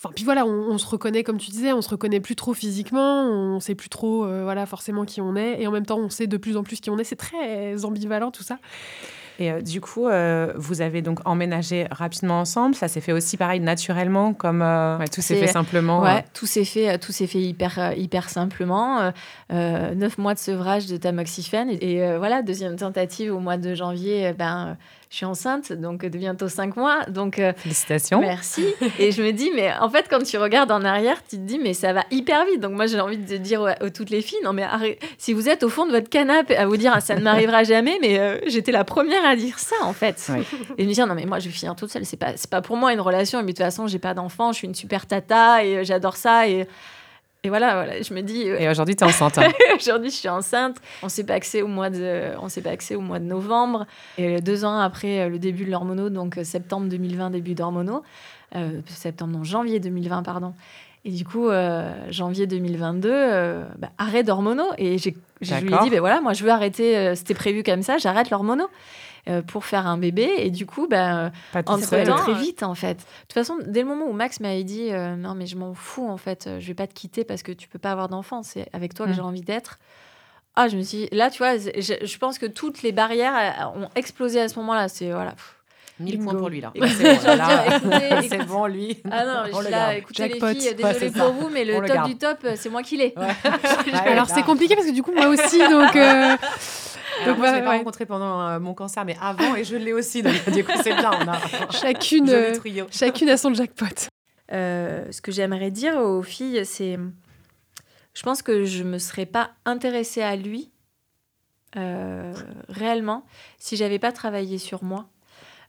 Enfin, 0.00 0.10
puis 0.14 0.24
voilà, 0.24 0.46
on, 0.46 0.70
on 0.70 0.78
se 0.78 0.86
reconnaît, 0.86 1.24
comme 1.24 1.38
tu 1.38 1.50
disais, 1.50 1.72
on 1.72 1.82
se 1.82 1.90
reconnaît 1.90 2.20
plus 2.20 2.36
trop 2.36 2.54
physiquement, 2.54 3.24
on 3.24 3.58
sait 3.58 3.74
plus 3.74 3.88
trop, 3.88 4.24
voilà, 4.44 4.64
forcément 4.64 5.04
qui 5.04 5.20
on 5.20 5.34
est, 5.34 5.60
et 5.60 5.66
en 5.66 5.72
même 5.72 5.86
temps, 5.86 5.98
on 5.98 6.08
sait 6.08 6.28
de 6.28 6.36
plus 6.36 6.56
en 6.56 6.62
plus 6.62 6.78
qui 6.80 6.88
on 6.88 6.98
est. 6.98 7.04
C'est 7.04 7.16
très 7.16 7.84
ambivalent 7.84 8.30
tout 8.30 8.44
ça. 8.44 8.58
Et 9.38 9.52
euh, 9.52 9.60
du 9.60 9.80
coup, 9.80 10.08
euh, 10.08 10.52
vous 10.56 10.80
avez 10.80 11.00
donc 11.00 11.20
emménagé 11.24 11.86
rapidement 11.90 12.40
ensemble. 12.40 12.74
Ça 12.74 12.88
s'est 12.88 13.00
fait 13.00 13.12
aussi 13.12 13.36
pareil 13.36 13.60
naturellement, 13.60 14.34
comme 14.34 14.62
euh, 14.62 14.98
ouais, 14.98 15.06
tout 15.06 15.20
s'est 15.20 15.36
fait 15.36 15.46
simplement. 15.46 16.00
Ouais, 16.00 16.24
tout 16.34 16.46
s'est 16.46 16.64
fait, 16.64 16.98
tout 16.98 17.12
s'est 17.12 17.28
fait 17.28 17.40
hyper, 17.40 17.94
hyper 17.96 18.28
simplement. 18.28 19.12
Neuf 19.50 20.18
mois 20.18 20.34
de 20.34 20.38
sevrage 20.38 20.86
de 20.86 20.96
tamoxifène 20.96 21.70
et, 21.70 21.96
et, 21.96 22.16
voilà, 22.16 22.42
deuxième 22.42 22.76
tentative 22.76 23.32
au 23.32 23.38
mois 23.38 23.56
de 23.56 23.74
janvier. 23.74 24.32
Ben, 24.32 24.76
je 25.10 25.16
suis 25.16 25.24
enceinte, 25.24 25.72
donc 25.72 26.04
de 26.04 26.18
bientôt 26.18 26.48
5 26.48 26.76
mois. 26.76 27.04
Donc, 27.08 27.38
euh, 27.38 27.52
Félicitations. 27.56 28.20
merci. 28.20 28.66
Et 28.98 29.10
je 29.10 29.22
me 29.22 29.30
dis, 29.32 29.50
mais 29.54 29.72
en 29.80 29.88
fait, 29.88 30.06
quand 30.10 30.22
tu 30.22 30.36
regardes 30.36 30.70
en 30.70 30.84
arrière, 30.84 31.16
tu 31.28 31.36
te 31.36 31.42
dis, 31.42 31.58
mais 31.58 31.72
ça 31.72 31.92
va 31.94 32.04
hyper 32.10 32.44
vite. 32.44 32.60
Donc, 32.60 32.72
moi, 32.72 32.86
j'ai 32.86 33.00
envie 33.00 33.16
de 33.16 33.36
dire 33.38 33.64
à 33.64 33.74
toutes 33.90 34.10
les 34.10 34.20
filles, 34.20 34.38
non, 34.44 34.52
mais 34.52 34.64
arrête- 34.64 34.98
si 35.16 35.32
vous 35.32 35.48
êtes 35.48 35.62
au 35.62 35.70
fond 35.70 35.86
de 35.86 35.92
votre 35.92 36.10
canapé 36.10 36.56
à 36.56 36.66
vous 36.66 36.76
dire, 36.76 36.92
ah, 36.94 37.00
ça 37.00 37.14
ne 37.14 37.20
m'arrivera 37.22 37.64
jamais, 37.64 37.96
mais 38.02 38.18
euh, 38.18 38.38
j'étais 38.46 38.72
la 38.72 38.84
première 38.84 39.24
à 39.24 39.34
dire 39.34 39.58
ça, 39.58 39.76
en 39.82 39.94
fait. 39.94 40.22
Ouais. 40.28 40.42
Et 40.76 40.84
me 40.86 40.92
dire, 40.92 41.06
non, 41.06 41.14
mais 41.14 41.24
moi, 41.24 41.38
je 41.38 41.46
vais 41.48 41.54
finir 41.54 41.74
toute 41.74 41.90
seule. 41.90 42.04
C'est 42.04 42.18
pas, 42.18 42.32
pas 42.50 42.60
pour 42.60 42.76
moi 42.76 42.92
une 42.92 43.00
relation. 43.00 43.38
Mais 43.40 43.46
de 43.46 43.50
toute 43.52 43.58
façon, 43.64 43.86
j'ai 43.86 43.98
pas 43.98 44.12
d'enfant, 44.14 44.52
je 44.52 44.58
suis 44.58 44.66
une 44.68 44.74
super 44.74 45.06
tata 45.06 45.64
et 45.64 45.78
euh, 45.78 45.84
j'adore 45.84 46.16
ça. 46.16 46.48
Et, 46.48 46.66
et 47.44 47.48
voilà, 47.50 47.74
voilà, 47.74 48.02
je 48.02 48.12
me 48.14 48.20
dis, 48.22 48.48
euh, 48.48 48.58
Et 48.58 48.68
aujourd'hui, 48.68 48.96
tu 48.96 49.04
es 49.04 49.06
enceinte. 49.06 49.38
hein. 49.38 49.48
Aujourd'hui, 49.76 50.10
je 50.10 50.16
suis 50.16 50.28
enceinte. 50.28 50.76
On 51.02 51.08
s'est 51.08 51.24
paxé 51.24 51.62
au 51.62 51.68
mois 51.68 51.88
de, 51.88 52.30
on 52.40 52.48
s'est 52.48 52.62
paxé 52.62 52.96
au 52.96 53.00
mois 53.00 53.20
de 53.20 53.24
novembre. 53.24 53.86
Et 54.18 54.40
deux 54.40 54.64
ans 54.64 54.78
après 54.78 55.20
euh, 55.20 55.28
le 55.28 55.38
début 55.38 55.64
de 55.64 55.70
l'hormono, 55.70 56.10
donc 56.10 56.36
euh, 56.38 56.44
septembre 56.44 56.88
2020, 56.88 57.30
début 57.30 57.54
d'hormono. 57.54 58.02
Euh, 58.56 58.80
septembre, 58.86 59.34
non, 59.38 59.44
janvier 59.44 59.78
2020, 59.78 60.22
pardon. 60.24 60.52
Et 61.04 61.10
du 61.10 61.24
coup, 61.24 61.48
euh, 61.48 61.92
janvier 62.10 62.46
2022, 62.48 63.08
euh, 63.12 63.64
bah, 63.78 63.90
arrêt 63.98 64.24
d'hormono. 64.24 64.64
Et 64.78 64.98
j'ai, 64.98 65.16
je 65.40 65.54
lui 65.54 65.72
ai 65.72 65.78
dit, 65.84 65.90
ben 65.90 66.00
voilà, 66.00 66.20
moi, 66.20 66.32
je 66.32 66.42
veux 66.42 66.50
arrêter. 66.50 67.14
C'était 67.14 67.34
prévu 67.34 67.62
comme 67.62 67.82
ça, 67.82 67.98
j'arrête 67.98 68.30
l'hormono. 68.30 68.68
Euh, 69.28 69.42
pour 69.42 69.64
faire 69.64 69.86
un 69.86 69.98
bébé 69.98 70.30
et 70.38 70.50
du 70.50 70.66
coup 70.66 70.86
ben 70.88 71.32
Pas 71.52 71.62
toute 71.62 71.76
entre 71.84 72.04
temps 72.04 72.16
très 72.16 72.34
vite 72.34 72.62
en 72.62 72.74
fait 72.74 72.94
de 72.94 73.02
toute 73.22 73.32
façon 73.34 73.56
dès 73.66 73.80
le 73.82 73.88
moment 73.88 74.06
où 74.06 74.12
Max 74.12 74.40
m'avait 74.40 74.64
dit 74.64 74.88
euh, 74.92 75.16
non 75.16 75.34
mais 75.34 75.46
je 75.46 75.56
m'en 75.56 75.74
fous 75.74 76.08
en 76.08 76.16
fait 76.16 76.46
euh, 76.46 76.60
je 76.60 76.66
vais 76.68 76.74
pas 76.74 76.86
te 76.86 76.94
quitter 76.94 77.24
parce 77.24 77.42
que 77.42 77.52
tu 77.52 77.68
peux 77.68 77.78
pas 77.78 77.90
avoir 77.92 78.08
d'enfant 78.08 78.42
c'est 78.42 78.68
avec 78.72 78.94
toi 78.94 79.06
que 79.06 79.10
Mm. 79.12 79.14
j'ai 79.14 79.20
envie 79.22 79.40
d'être 79.42 79.78
ah 80.56 80.68
je 80.68 80.76
me 80.76 80.82
suis 80.82 80.98
dit, 80.98 81.08
là 81.12 81.30
tu 81.30 81.38
vois 81.38 81.56
je, 81.58 81.94
je 82.04 82.18
pense 82.18 82.38
que 82.38 82.46
toutes 82.46 82.82
les 82.82 82.92
barrières 82.92 83.34
euh, 83.74 83.80
ont 83.80 83.88
explosé 83.94 84.40
à 84.40 84.48
ce 84.48 84.58
moment-là 84.58 84.88
c'est 84.88 85.10
voilà 85.10 85.32
pff. 85.32 85.54
1000 86.00 86.20
points 86.20 86.34
pour 86.36 86.48
lui, 86.48 86.60
là. 86.60 86.72
C'est 88.28 88.44
bon, 88.46 88.66
lui. 88.66 89.02
ah 89.10 89.24
non 89.24 89.50
On 89.52 89.58
je 89.60 89.64
le 89.66 89.70
là 89.72 89.96
écoutez 89.96 90.28
Jackpot. 90.28 90.46
les 90.46 90.54
filles 90.54 90.76
Ouais, 90.84 90.94
c'est 90.94 91.10
pour 91.10 91.22
ça. 91.22 91.28
vous 91.30 91.48
mais 91.48 91.64
le 91.64 91.74
le 91.80 91.86
top 91.88 91.96
garde. 91.96 92.08
du 92.08 92.16
top 92.16 92.38
euh, 92.44 92.52
c'est 92.56 92.68
moi 92.68 92.84
qui 92.84 92.96
l'ai 92.98 93.14
Ouais. 93.16 93.92
Alors 94.06 94.28
c'est 94.28 94.44
compliqué 94.44 94.76
parce 94.76 94.86
que 94.86 94.92
du 94.92 95.02
coup 95.02 95.10
moi 95.12 95.26
aussi 95.26 95.58
donc 95.58 95.96
euh, 95.96 96.36
Alors, 97.22 97.28
Donc, 97.34 97.38
moi, 97.38 97.48
je 97.48 97.52
l'ai 97.54 97.58
ouais, 97.60 97.64
pas 97.64 97.76
rencontré 97.78 98.06
pendant 98.06 98.40
euh, 98.40 98.58
mon 98.60 98.74
cancer, 98.74 99.04
mais 99.04 99.16
avant, 99.20 99.54
et 99.56 99.64
je 99.64 99.76
l'ai 99.76 99.92
aussi. 99.92 100.22
Donc, 100.22 100.50
du 100.50 100.64
coup, 100.64 100.72
c'est 100.82 100.94
bien. 100.94 101.10
On 101.20 101.28
a 101.28 101.36
un 101.36 101.70
chacune 101.70 102.26
joli 102.26 102.38
euh, 102.38 102.54
trio. 102.54 102.86
chacune 102.90 103.28
a 103.28 103.36
son 103.36 103.52
jackpot. 103.54 103.86
Euh, 104.52 105.04
ce 105.10 105.20
que 105.20 105.30
j'aimerais 105.32 105.70
dire 105.70 105.96
aux 105.96 106.22
filles, 106.22 106.64
c'est. 106.64 106.98
Je 108.14 108.22
pense 108.22 108.42
que 108.42 108.64
je 108.64 108.82
me 108.82 108.98
serais 108.98 109.26
pas 109.26 109.50
intéressée 109.64 110.22
à 110.22 110.34
lui 110.36 110.70
euh, 111.76 112.32
réellement 112.68 113.24
si 113.58 113.76
j'avais 113.76 113.98
pas 113.98 114.12
travaillé 114.12 114.58
sur 114.58 114.82
moi. 114.84 115.06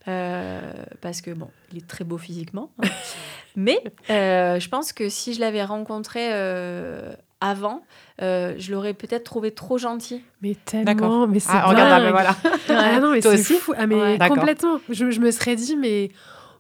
Euh, 0.08 0.72
parce 1.02 1.22
que 1.22 1.32
bon, 1.32 1.50
il 1.72 1.80
est 1.80 1.88
très 1.88 2.04
beau 2.06 2.18
physiquement. 2.18 2.72
hein. 2.82 2.88
Mais 3.56 3.84
euh, 4.10 4.60
je 4.60 4.70
pense 4.70 4.94
que 4.94 5.10
si 5.10 5.34
je 5.34 5.42
l'avais 5.42 5.64
rencontré 5.64 6.30
euh, 6.32 7.14
avant, 7.42 7.84
euh, 8.22 8.54
je 8.58 8.72
l'aurais 8.74 8.94
peut-être 8.94 9.24
trouvé 9.24 9.52
trop 9.52 9.78
gentil. 9.78 10.22
Mais 10.42 10.56
D'accord. 10.74 10.86
tellement, 10.86 11.28
mais 11.28 11.40
c'est 11.40 11.50
Ah, 11.54 11.68
regarde, 11.68 11.92
ah, 11.94 12.00
mais 12.04 12.12
voilà. 12.12 12.36
Ah 12.70 13.00
non, 13.00 13.12
mais 13.12 13.22
c'est 13.22 13.34
aussi 13.34 13.56
fou. 13.56 13.74
Ah 13.78 13.88
mais 13.88 13.96
Ouais. 13.96 14.18
Complètement. 14.28 14.80
Je, 14.90 15.10
je 15.12 15.20
me 15.20 15.32
serais 15.32 15.56
dit 15.56 15.76
mais 15.78 16.12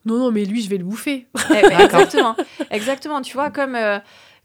non 0.06 0.18
non 0.18 0.32
mais 0.32 0.46
lui 0.46 0.62
je 0.62 0.70
vais 0.70 0.78
le 0.78 0.86
bouffer. 0.86 1.28
Eh, 1.52 1.84
exactement, 1.84 2.36
exactement. 2.72 3.22
Tu 3.22 3.34
vois, 3.34 3.50
comme 3.50 3.76
euh, 3.76 4.00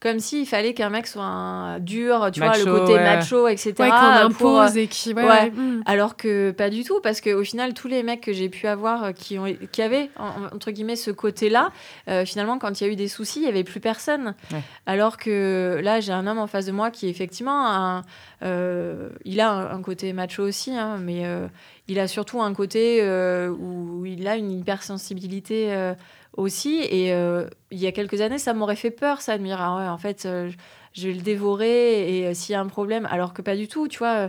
comme 0.04 0.20
s'il 0.20 0.46
fallait 0.46 0.74
qu'un 0.74 0.90
mec 0.90 1.06
soit 1.06 1.24
un 1.24 1.78
dur, 1.80 2.28
tu 2.30 2.40
vois, 2.40 2.56
le 2.58 2.64
côté 2.66 2.92
ouais. 2.92 3.02
macho, 3.02 3.48
etc. 3.48 3.72
Ouais, 3.78 3.88
qu'on 3.88 4.32
pour, 4.34 4.50
euh, 4.60 4.64
impose 4.66 4.76
et 4.76 4.86
qui 4.86 5.14
ouais, 5.14 5.22
ouais. 5.22 5.28
ouais, 5.28 5.50
mm. 5.50 5.82
Alors 5.86 6.16
que 6.16 6.50
pas 6.50 6.68
du 6.68 6.84
tout, 6.84 7.00
parce 7.02 7.22
qu'au 7.22 7.42
final, 7.42 7.72
tous 7.72 7.88
les 7.88 8.02
mecs 8.02 8.20
que 8.20 8.34
j'ai 8.34 8.50
pu 8.50 8.66
avoir 8.66 9.02
euh, 9.04 9.12
qui, 9.12 9.38
ont, 9.38 9.46
qui 9.72 9.80
avaient, 9.80 10.10
en- 10.18 10.54
entre 10.54 10.70
guillemets, 10.72 10.96
ce 10.96 11.10
côté-là, 11.10 11.70
euh, 12.08 12.26
finalement, 12.26 12.58
quand 12.58 12.80
il 12.80 12.86
y 12.86 12.90
a 12.90 12.92
eu 12.92 12.96
des 12.96 13.08
soucis, 13.08 13.38
il 13.38 13.42
n'y 13.44 13.48
avait 13.48 13.64
plus 13.64 13.80
personne. 13.80 14.34
Alors 14.84 15.16
que 15.16 15.80
là, 15.82 16.00
j'ai 16.00 16.12
un 16.12 16.26
homme 16.26 16.38
en 16.38 16.46
face 16.46 16.66
de 16.66 16.72
moi 16.72 16.90
qui, 16.90 17.08
effectivement, 17.08 17.64
a 17.66 17.70
un- 17.78 18.02
euh, 18.42 19.08
il 19.24 19.40
a 19.40 19.50
un, 19.50 19.70
un 19.78 19.80
côté 19.80 20.12
macho 20.12 20.42
aussi, 20.42 20.76
hein, 20.76 20.98
mais 21.00 21.24
euh, 21.24 21.46
il 21.88 21.98
a 21.98 22.06
surtout 22.08 22.42
un 22.42 22.52
côté 22.52 23.02
où 23.48 24.04
il 24.04 24.28
a 24.28 24.36
une 24.36 24.50
hypersensibilité 24.52 25.92
aussi. 26.36 26.80
Et 26.90 27.12
euh, 27.12 27.46
il 27.70 27.78
y 27.78 27.86
a 27.86 27.92
quelques 27.92 28.20
années, 28.20 28.38
ça 28.38 28.54
m'aurait 28.54 28.76
fait 28.76 28.90
peur, 28.90 29.20
ça, 29.20 29.36
de 29.38 29.42
me 29.42 29.48
dire, 29.48 29.60
ah 29.60 29.76
ouais, 29.78 29.88
en 29.88 29.98
fait, 29.98 30.26
euh, 30.26 30.50
je 30.92 31.08
vais 31.08 31.14
le 31.14 31.22
dévorer 31.22 32.18
et 32.18 32.26
euh, 32.26 32.34
s'il 32.34 32.52
y 32.52 32.56
a 32.56 32.60
un 32.60 32.66
problème, 32.66 33.06
alors 33.10 33.32
que 33.34 33.42
pas 33.42 33.56
du 33.56 33.66
tout, 33.68 33.88
tu 33.88 33.98
vois, 33.98 34.28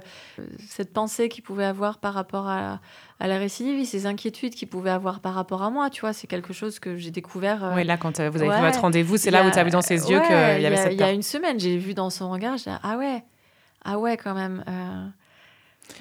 cette 0.68 0.94
pensée 0.94 1.30
qu'il 1.30 1.44
pouvait 1.44 1.66
avoir 1.66 2.00
par 2.00 2.14
rapport 2.16 2.48
à, 2.48 2.80
à 3.20 3.28
la 3.28 3.38
récidive, 3.38 3.84
ces 3.86 4.06
inquiétudes 4.08 4.56
qu'il 4.56 4.68
pouvait 4.68 4.90
avoir 4.90 5.20
par 5.20 5.34
rapport 5.36 5.62
à 5.64 5.70
moi, 5.70 5.90
tu 5.90 6.02
vois, 6.02 6.14
c'est 6.14 6.28
quelque 6.28 6.54
chose 6.54 6.80
que 6.80 6.98
j'ai 6.98 7.12
découvert. 7.12 7.72
Oui, 7.76 7.84
là, 7.84 7.98
quand 7.98 8.16
vous 8.18 8.22
avez 8.22 8.50
Ouais. 8.50 8.56
fait 8.56 8.62
votre 8.62 8.82
rendez-vous, 8.82 9.18
c'est 9.18 9.32
là 9.32 9.46
où 9.46 9.52
tu 9.52 9.60
as 9.60 9.64
vu 9.64 9.70
dans 9.72 9.82
ses 9.82 10.10
yeux 10.10 10.18
ouais, 10.20 10.24
qu'il 10.26 10.62
y 10.64 10.66
avait 10.66 10.76
y 10.76 10.80
a- 10.80 10.84
cette 10.84 10.94
Il 10.94 11.00
y 11.00 11.04
a 11.04 11.12
une 11.12 11.22
semaine, 11.24 11.60
j'ai 11.60 11.78
vu 11.78 11.94
dans 11.94 12.10
son 12.10 12.30
regard, 12.32 12.58
j'ai 12.58 12.72
dit, 12.72 12.78
ah 12.82 12.98
ouais, 12.98 13.24
ah 13.84 14.00
ouais, 14.00 14.18
quand 14.18 14.34
même. 14.34 14.64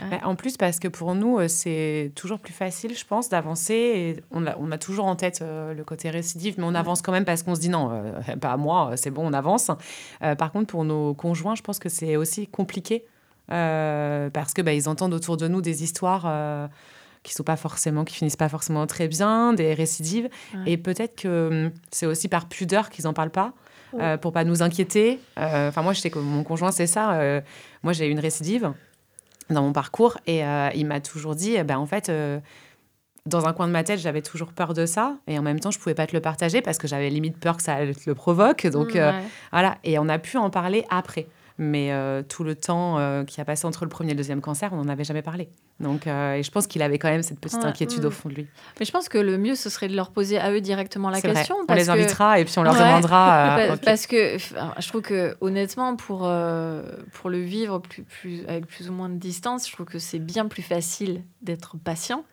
Euh, 0.00 0.08
Bah, 0.10 0.20
En 0.24 0.34
plus, 0.34 0.56
parce 0.56 0.78
que 0.78 0.88
pour 0.88 1.14
nous, 1.14 1.38
euh, 1.38 1.48
c'est 1.48 2.12
toujours 2.14 2.38
plus 2.38 2.52
facile, 2.52 2.96
je 2.96 3.04
pense, 3.04 3.28
d'avancer. 3.28 3.74
Et 3.74 4.16
On 4.30 4.46
a, 4.46 4.56
on 4.58 4.70
a 4.72 4.78
toujours 4.78 5.04
en 5.06 5.16
tête 5.16 5.40
euh, 5.42 5.74
le 5.74 5.84
côté 5.84 6.10
récidive, 6.10 6.54
mais 6.58 6.64
on 6.64 6.74
avance 6.74 7.02
quand 7.02 7.12
même 7.12 7.24
parce 7.24 7.42
qu'on 7.42 7.54
se 7.54 7.60
dit 7.60 7.68
non, 7.68 7.90
euh, 7.92 8.36
pas 8.36 8.52
à 8.52 8.56
moi, 8.56 8.90
euh, 8.92 8.96
c'est 8.96 9.10
bon, 9.10 9.26
on 9.28 9.32
avance. 9.32 9.70
Euh, 10.22 10.34
par 10.34 10.52
contre, 10.52 10.66
pour 10.66 10.84
nos 10.84 11.14
conjoints, 11.14 11.54
je 11.54 11.62
pense 11.62 11.78
que 11.78 11.88
c'est 11.88 12.16
aussi 12.16 12.46
compliqué 12.46 13.04
euh, 13.52 14.30
parce 14.30 14.54
que 14.54 14.62
bah, 14.62 14.72
ils 14.72 14.88
entendent 14.88 15.14
autour 15.14 15.36
de 15.36 15.48
nous 15.48 15.60
des 15.60 15.82
histoires. 15.82 16.24
euh, 16.26 16.66
qui 17.22 17.32
sont 17.32 17.42
pas 17.42 17.56
forcément, 17.56 18.04
qui 18.04 18.14
finissent 18.16 18.36
pas 18.36 18.50
forcément 18.50 18.86
très 18.86 19.08
bien, 19.08 19.54
des 19.54 19.72
récidives, 19.72 20.28
Ouais. 20.54 20.72
et 20.72 20.76
peut-être 20.76 21.16
que 21.22 21.64
hum, 21.68 21.70
c'est 21.90 22.04
aussi 22.04 22.28
par 22.28 22.44
pudeur 22.50 22.90
qu'ils 22.90 23.06
en 23.08 23.14
parlent 23.14 23.30
pas, 23.30 23.54
euh, 23.98 24.18
pour 24.18 24.30
pas 24.34 24.44
nous 24.44 24.62
inquiéter. 24.62 25.20
Euh, 25.38 25.70
Enfin, 25.70 25.80
moi, 25.80 25.94
je 25.94 26.00
sais 26.02 26.10
que 26.10 26.18
mon 26.18 26.44
conjoint, 26.44 26.70
c'est 26.70 26.86
ça. 26.86 27.12
euh, 27.14 27.40
moi, 27.82 27.94
j'ai 27.94 28.08
eu 28.08 28.10
une 28.10 28.20
récidive 28.20 28.74
dans 29.50 29.62
mon 29.62 29.72
parcours 29.72 30.18
et 30.26 30.44
euh, 30.44 30.70
il 30.74 30.86
m'a 30.86 31.00
toujours 31.00 31.34
dit, 31.34 31.62
ben, 31.62 31.78
en 31.78 31.86
fait, 31.86 32.08
euh, 32.08 32.40
dans 33.26 33.46
un 33.46 33.52
coin 33.52 33.66
de 33.66 33.72
ma 33.72 33.84
tête, 33.84 34.00
j'avais 34.00 34.22
toujours 34.22 34.52
peur 34.52 34.74
de 34.74 34.86
ça 34.86 35.16
et 35.26 35.38
en 35.38 35.42
même 35.42 35.60
temps, 35.60 35.70
je 35.70 35.78
pouvais 35.78 35.94
pas 35.94 36.06
te 36.06 36.12
le 36.12 36.20
partager 36.20 36.62
parce 36.62 36.78
que 36.78 36.86
j'avais 36.86 37.10
limite 37.10 37.38
peur 37.38 37.56
que 37.56 37.62
ça 37.62 37.76
te 37.76 38.08
le 38.08 38.14
provoque. 38.14 38.66
Donc 38.66 38.94
mm, 38.94 38.98
euh, 38.98 39.12
voilà, 39.52 39.76
et 39.84 39.98
on 39.98 40.08
a 40.08 40.18
pu 40.18 40.36
en 40.36 40.50
parler 40.50 40.84
après. 40.90 41.26
Mais 41.56 41.92
euh, 41.92 42.24
tout 42.24 42.42
le 42.42 42.56
temps 42.56 42.98
euh, 42.98 43.22
qui 43.22 43.40
a 43.40 43.44
passé 43.44 43.64
entre 43.64 43.84
le 43.84 43.88
premier 43.88 44.10
et 44.10 44.14
le 44.14 44.18
deuxième 44.18 44.40
cancer, 44.40 44.72
on 44.72 44.76
n'en 44.76 44.88
avait 44.88 45.04
jamais 45.04 45.22
parlé. 45.22 45.48
Donc, 45.78 46.08
euh, 46.08 46.34
et 46.34 46.42
je 46.42 46.50
pense 46.50 46.66
qu'il 46.66 46.82
avait 46.82 46.98
quand 46.98 47.08
même 47.08 47.22
cette 47.22 47.38
petite 47.38 47.60
Ouais, 47.60 47.66
inquiétude 47.66 48.02
mm. 48.02 48.06
au 48.06 48.10
fond 48.10 48.28
de 48.28 48.34
lui. 48.34 48.46
Mais 48.80 48.84
je 48.86 48.90
pense 48.90 49.08
que 49.08 49.18
le 49.18 49.38
mieux, 49.38 49.54
ce 49.54 49.70
serait 49.70 49.86
de 49.86 49.94
leur 49.94 50.10
poser 50.10 50.36
à 50.38 50.50
eux 50.50 50.60
directement 50.60 51.10
la 51.10 51.20
question. 51.20 51.54
On 51.62 51.66
parce 51.66 51.78
les 51.78 51.86
que- 51.86 51.90
invitera 51.92 52.40
et 52.40 52.44
puis 52.44 52.54
on 52.58 52.64
leur 52.64 52.74
Ouais. 52.74 52.80
demandera. 52.80 53.54
Pa- 53.68 53.74
ok. 53.74 53.80
Parce 53.84 54.06
que 54.08 54.36
je 54.38 54.88
trouve 54.88 55.02
que 55.02 55.36
honnêtement, 55.40 55.94
pour, 55.94 56.28
pour 57.12 57.30
le 57.30 57.38
vivre 57.40 57.78
plus, 57.78 58.02
plus, 58.02 58.44
avec 58.48 58.66
plus 58.66 58.88
ou 58.90 58.92
moins 58.92 59.08
de 59.08 59.16
distance, 59.18 59.68
je 59.68 59.72
trouve 59.74 59.86
que 59.86 60.00
c'est 60.00 60.18
bien 60.18 60.46
plus 60.48 60.62
facile 60.62 61.22
d'être 61.42 61.76
patient 61.76 62.24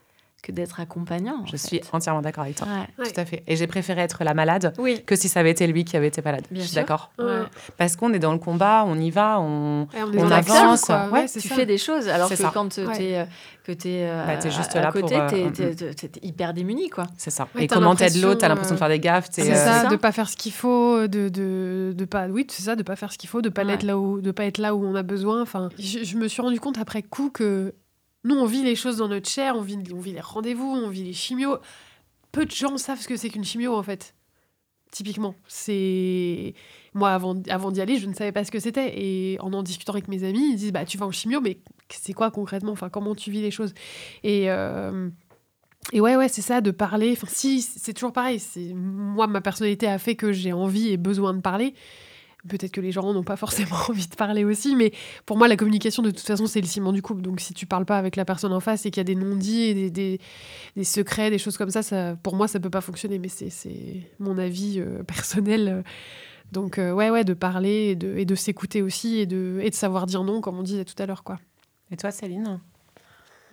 que 0.42 0.52
d'être 0.52 0.80
accompagnant. 0.80 1.46
Je 1.46 1.52
fait. 1.52 1.58
suis 1.58 1.82
entièrement 1.92 2.22
d'accord 2.22 2.44
avec 2.44 2.56
toi. 2.56 2.68
Ouais. 2.98 3.06
Tout 3.10 3.20
à 3.20 3.26
fait. 3.26 3.44
Et 3.48 3.56
j'ai 3.56 3.68
préféré 3.68 4.02
être 4.02 4.24
la 4.24 4.34
malade 4.34 4.74
Oui. 4.80 5.04
que 5.06 5.16
si 5.16 5.30
ça 5.30 5.40
avait 5.42 5.52
été 5.52 5.68
lui 5.68 5.84
qui 5.86 5.96
avait 5.98 6.08
été 6.08 6.22
malade. 6.22 6.46
Bien 6.50 6.62
je 6.64 6.68
suis 6.68 6.76
d'accord. 6.76 7.12
Ouais. 7.20 7.42
Parce 7.78 7.96
qu'on 7.96 8.12
est 8.14 8.20
dans 8.20 8.32
le 8.34 8.40
combat, 8.40 8.84
on 8.88 8.98
y 9.00 9.12
va, 9.12 9.40
on. 9.40 9.88
On 9.96 10.18
On 10.18 10.32
avance, 10.32 10.86
quoi. 10.86 11.10
ouais, 11.12 11.28
tu 11.28 11.40
ça. 11.42 11.56
fais 11.56 11.66
des 11.66 11.78
choses 11.78 12.08
alors 12.08 12.30
que 12.30 12.36
C'est 12.36 12.44
ça. 12.44 12.52
quand 12.54 12.70
tu 12.70 12.82
es, 12.82 13.28
que 13.64 13.72
t'es, 13.72 14.02
euh, 14.10 14.26
Bah, 14.26 14.50
juste 14.50 14.76
à 14.76 14.82
là 14.82 14.92
côté, 14.92 15.14
pour, 15.16 15.24
euh, 15.24 15.28
t'es, 15.30 15.44
mm, 15.46 15.52
t'es- 15.76 15.76
t'es- 15.94 16.08
t'es 16.08 16.26
hyper 16.28 16.54
démuni 16.54 16.90
quoi. 16.90 17.06
C'est 17.18 17.30
ça. 17.30 17.48
Ouais, 17.56 17.66
et 17.66 17.68
comment 17.68 17.94
t'aides 17.96 18.20
l'autre, 18.20 18.40
t'as 18.42 18.48
l'impression 18.48 18.74
de 18.74 18.78
euh, 18.78 18.80
faire 18.80 18.90
des 18.90 19.00
gaffes. 19.00 19.30
t'es, 19.30 19.44
C'est 19.44 19.52
euh, 19.52 19.56
ça, 19.56 19.82
ça. 19.84 19.88
de 19.90 19.96
pas 19.96 20.12
faire 20.12 20.28
ce 20.28 20.36
qu'il 20.36 20.52
faut, 20.52 21.08
de, 21.08 21.30
de, 21.30 21.94
de 21.96 22.06
pas, 22.06 22.28
oui, 22.28 22.48
c'est 22.50 22.64
ça, 22.64 22.76
de 22.76 22.82
pas 22.84 22.96
faire 22.96 23.12
ce 23.14 23.20
qu'il 23.20 23.30
faut, 23.30 23.42
de 23.44 23.50
pas 23.50 23.64
Ouais. 23.64 23.74
être 23.74 23.84
là 23.84 23.98
où, 24.00 24.20
de 24.22 24.32
pas 24.32 24.46
être 24.46 24.58
là 24.58 24.74
où 24.74 24.84
on 24.84 24.96
a 24.96 25.04
besoin. 25.04 25.42
Enfin, 25.44 25.70
je, 25.78 26.00
je 26.04 26.18
me 26.18 26.28
suis 26.28 26.42
rendu 26.42 26.60
compte 26.60 26.80
après 26.80 27.04
coup 27.04 27.30
que 27.30 27.76
nous, 28.24 28.36
on 28.36 28.46
vit 28.46 28.64
les 28.64 28.76
choses 28.76 28.98
dans 28.98 29.08
notre 29.08 29.30
chair, 29.30 29.56
on 29.56 29.62
vit, 29.62 29.78
les 29.78 30.22
rendez-vous, 30.22 30.68
on 30.68 30.90
vit 30.90 31.04
les 31.04 31.14
chimios. 31.14 31.58
Peu 32.32 32.46
de 32.46 32.52
gens 32.52 32.78
savent 32.78 33.00
ce 33.00 33.08
que 33.08 33.18
c'est 33.18 33.30
qu'une 33.30 33.44
chimio 33.44 33.76
en 33.76 33.84
fait. 33.84 34.16
Typiquement, 34.92 35.36
c'est 35.48 36.54
moi 36.94 37.12
avant, 37.14 37.34
d'y 37.34 37.82
aller, 37.82 37.98
je 37.98 38.08
ne 38.08 38.14
savais 38.14 38.34
pas 38.34 38.44
ce 38.44 38.52
que 38.52 38.60
c'était 38.60 38.94
et 39.02 39.40
en 39.40 39.54
en 39.54 39.64
discutant 39.64 39.94
avec 39.94 40.10
mes 40.10 40.24
amis, 40.26 40.52
ils 40.52 40.56
disent 40.58 40.74
bah 40.74 40.86
tu 40.86 40.98
vas 40.98 41.06
en 41.06 41.12
chimio, 41.12 41.40
mais 41.40 41.60
c'est 41.90 42.14
quoi 42.14 42.30
concrètement? 42.30 42.74
Enfin, 42.74 42.90
comment 42.90 43.16
tu 43.16 43.32
vis 43.32 43.42
les 43.42 43.52
choses? 43.52 43.74
Et 44.24 44.52
euh, 44.52 45.10
et 45.94 46.00
ouais, 46.00 46.16
ouais, 46.16 46.28
c'est 46.28 46.42
ça, 46.42 46.62
de 46.62 46.72
parler. 46.72 47.12
Enfin, 47.14 47.28
si, 47.30 47.62
c'est 47.62 47.94
toujours 47.94 48.14
pareil. 48.14 48.42
Moi, 48.76 49.28
ma 49.28 49.42
personnalité 49.42 49.88
a 49.88 49.98
fait 49.98 50.16
que 50.16 50.32
j'ai 50.32 50.54
envie 50.54 50.90
et 50.90 50.98
besoin 50.98 51.34
de 51.34 51.42
parler. 51.42 51.74
Peut-être 52.50 52.72
que 52.72 52.82
les 52.82 52.92
gens 52.92 53.14
n'ont 53.14 53.24
pas 53.24 53.36
forcément 53.36 53.76
envie 53.90 54.08
de 54.08 54.16
parler 54.16 54.44
aussi, 54.44 54.76
mais 54.76 54.92
pour 55.28 55.38
moi, 55.38 55.48
la 55.48 55.56
communication, 55.58 56.02
de 56.02 56.10
toute 56.10 56.22
façon, 56.26 56.48
c'est 56.48 56.60
le 56.62 56.66
ciment 56.68 56.92
du 56.92 57.02
couple. 57.04 57.22
Donc, 57.22 57.40
si 57.40 57.54
tu 57.54 57.66
parles 57.68 57.86
pas 57.86 57.98
avec 58.00 58.16
la 58.16 58.26
personne 58.26 58.52
en 58.54 58.60
face 58.60 58.86
et 58.86 58.92
qu'il 58.92 59.00
y 59.00 59.02
a 59.02 59.04
des 59.04 59.16
non-dits 59.16 59.62
et 59.62 59.74
des, 59.76 59.92
des, 59.92 60.20
des 60.76 60.84
secrets, 60.84 61.30
des 61.30 61.38
choses 61.38 61.56
comme 61.58 61.70
ça, 61.70 61.84
ça, 61.84 62.16
pour 62.24 62.36
moi, 62.36 62.48
ça 62.48 62.60
peut 62.60 62.70
pas 62.72 62.82
fonctionner. 62.82 63.20
Mais 63.20 63.28
c'est- 63.28 63.52
c'est 63.52 64.10
mon 64.20 64.38
avis 64.40 64.80
euh, 64.80 65.04
personnel. 65.08 65.84
Donc, 66.52 66.80
euh, 66.80 66.92
ouais, 66.92 67.10
ouais, 67.12 67.24
de 67.24 67.34
parler 67.34 67.90
et 67.92 67.96
de, 67.96 68.18
et 68.18 68.26
de 68.26 68.36
s'écouter 68.36 68.82
aussi 68.82 69.20
et 69.20 69.26
de, 69.28 69.60
et 69.62 69.70
de 69.70 69.76
savoir 69.76 70.06
dire 70.08 70.24
non, 70.24 70.42
comme 70.42 70.58
on 70.58 70.64
disait 70.64 70.84
tout 70.86 70.96
à 71.02 71.06
l'heure, 71.06 71.24
quoi. 71.24 71.40
Et 71.92 71.98
toi, 71.98 72.10
Céline? 72.12 72.60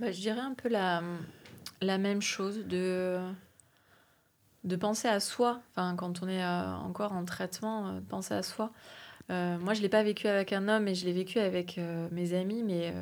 Bah, 0.00 0.10
je 0.12 0.18
dirais 0.20 0.40
un 0.40 0.54
peu 0.54 0.68
la, 0.68 1.02
la 1.82 1.98
même 1.98 2.22
chose, 2.22 2.64
de, 2.66 3.18
de 4.64 4.76
penser 4.76 5.08
à 5.08 5.20
soi. 5.20 5.60
Enfin, 5.70 5.94
quand 5.96 6.22
on 6.22 6.28
est 6.28 6.42
euh, 6.42 6.74
encore 6.76 7.12
en 7.12 7.24
traitement, 7.24 7.88
euh, 7.88 8.00
penser 8.00 8.34
à 8.34 8.42
soi. 8.42 8.72
Euh, 9.30 9.58
moi, 9.58 9.74
je 9.74 9.78
ne 9.78 9.82
l'ai 9.82 9.88
pas 9.88 10.02
vécu 10.02 10.26
avec 10.26 10.52
un 10.52 10.68
homme, 10.68 10.84
mais 10.84 10.94
je 10.94 11.04
l'ai 11.04 11.12
vécu 11.12 11.38
avec 11.38 11.78
mes 12.10 12.32
amis. 12.32 12.62
Mais 12.62 12.94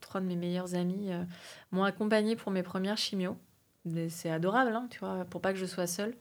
trois 0.00 0.20
de 0.20 0.26
mes 0.26 0.36
meilleurs 0.36 0.74
amis 0.74 1.10
m'ont 1.72 1.84
accompagnée 1.84 2.36
pour 2.36 2.52
mes 2.52 2.62
premières 2.62 2.96
chimios. 2.96 3.36
C'est 4.08 4.30
adorable, 4.30 4.74
hein, 4.74 4.86
tu 4.90 5.00
vois, 5.00 5.24
pour 5.26 5.40
pas 5.40 5.52
que 5.52 5.58
je 5.58 5.66
sois 5.66 5.86
seule. 5.86 6.14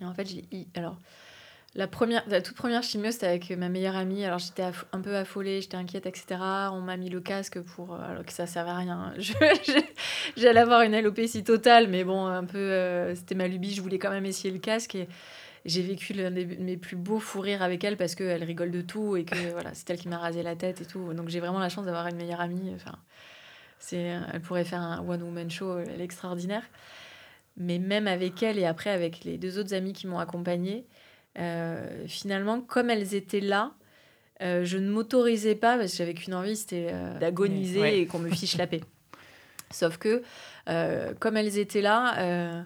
Et 0.00 0.04
en 0.04 0.14
fait, 0.14 0.26
j'ai... 0.26 0.48
Alors, 0.74 0.98
la, 1.74 1.86
première, 1.86 2.22
la 2.28 2.42
toute 2.42 2.56
première 2.56 2.82
chimio, 2.82 3.10
c'était 3.10 3.26
avec 3.26 3.50
ma 3.50 3.68
meilleure 3.68 3.96
amie. 3.96 4.24
Alors 4.24 4.38
j'étais 4.38 4.64
un 4.92 5.00
peu 5.00 5.16
affolée, 5.16 5.60
j'étais 5.60 5.76
inquiète, 5.76 6.06
etc. 6.06 6.40
On 6.72 6.80
m'a 6.80 6.96
mis 6.96 7.08
le 7.08 7.20
casque 7.20 7.60
pour. 7.60 7.94
Euh, 7.94 8.10
alors 8.10 8.24
que 8.24 8.32
ça 8.32 8.46
servait 8.46 8.70
à 8.70 8.76
rien. 8.76 9.14
J'allais 10.36 10.60
avoir 10.60 10.82
une 10.82 10.94
alopécie 10.94 11.44
totale, 11.44 11.88
mais 11.88 12.04
bon, 12.04 12.26
un 12.26 12.44
peu. 12.44 12.58
Euh, 12.58 13.14
c'était 13.14 13.34
ma 13.34 13.48
lubie, 13.48 13.74
je 13.74 13.80
voulais 13.80 13.98
quand 13.98 14.10
même 14.10 14.26
essayer 14.26 14.52
le 14.52 14.60
casque. 14.60 14.94
Et 14.96 15.08
j'ai 15.64 15.82
vécu 15.82 16.12
l'un 16.12 16.30
de 16.30 16.44
mes 16.60 16.76
plus 16.76 16.96
beaux 16.96 17.20
fous 17.20 17.40
rires 17.40 17.62
avec 17.62 17.84
elle 17.84 17.96
parce 17.96 18.14
qu'elle 18.14 18.44
rigole 18.44 18.70
de 18.70 18.82
tout 18.82 19.16
et 19.16 19.24
que 19.24 19.52
voilà, 19.52 19.70
c'est 19.74 19.88
elle 19.90 19.98
qui 19.98 20.08
m'a 20.08 20.18
rasé 20.18 20.42
la 20.42 20.56
tête 20.56 20.80
et 20.80 20.84
tout. 20.84 21.14
Donc 21.14 21.28
j'ai 21.28 21.40
vraiment 21.40 21.60
la 21.60 21.68
chance 21.68 21.86
d'avoir 21.86 22.06
une 22.08 22.16
meilleure 22.16 22.40
amie. 22.40 22.72
Enfin, 22.74 22.98
elle 23.92 24.40
pourrait 24.42 24.64
faire 24.64 24.80
un 24.80 25.06
one-woman 25.06 25.50
show, 25.50 25.78
elle 25.78 26.00
est 26.00 26.04
extraordinaire. 26.04 26.64
Mais 27.56 27.78
même 27.78 28.08
avec 28.08 28.42
elle 28.42 28.58
et 28.58 28.64
après 28.64 28.90
avec 28.90 29.24
les 29.24 29.38
deux 29.38 29.58
autres 29.58 29.74
amis 29.74 29.92
qui 29.92 30.06
m'ont 30.06 30.18
accompagnée, 30.18 30.84
euh, 31.38 32.06
finalement, 32.06 32.60
comme 32.60 32.90
elles 32.90 33.14
étaient 33.14 33.40
là, 33.40 33.72
euh, 34.42 34.64
je 34.64 34.78
ne 34.78 34.90
m'autorisais 34.90 35.54
pas, 35.54 35.78
parce 35.78 35.92
que 35.92 35.98
j'avais 35.98 36.14
qu'une 36.14 36.34
envie, 36.34 36.56
c'était 36.56 36.88
euh, 36.90 37.18
d'agoniser 37.18 38.00
et 38.00 38.06
qu'on 38.06 38.18
me 38.18 38.30
fiche 38.30 38.56
la 38.56 38.66
paix. 38.66 38.80
Sauf 39.70 39.96
que, 39.96 40.22
comme 41.18 41.36
elles 41.36 41.58
étaient 41.58 41.80
là, 41.80 42.64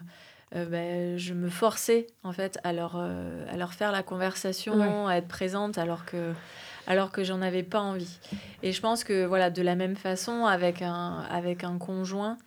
ben, 0.51 1.17
je 1.17 1.33
me 1.33 1.49
forçais 1.49 2.07
en 2.23 2.33
fait 2.33 2.59
à 2.63 2.73
leur, 2.73 2.97
à 2.97 3.55
leur 3.57 3.73
faire 3.73 3.93
la 3.93 4.03
conversation, 4.03 5.07
à 5.07 5.15
être 5.15 5.27
présente, 5.27 5.77
alors 5.77 6.03
que 6.03 6.33
alors 6.87 7.11
que 7.11 7.23
j'en 7.23 7.41
avais 7.41 7.63
pas 7.63 7.81
envie. 7.81 8.17
Et 8.63 8.71
je 8.71 8.81
pense 8.81 9.03
que 9.03 9.25
voilà, 9.25 9.49
de 9.49 9.61
la 9.61 9.75
même 9.75 9.95
façon, 9.95 10.45
avec 10.45 10.81
un, 10.81 11.25
avec 11.29 11.63
un 11.63 11.77
conjoint, 11.77 12.37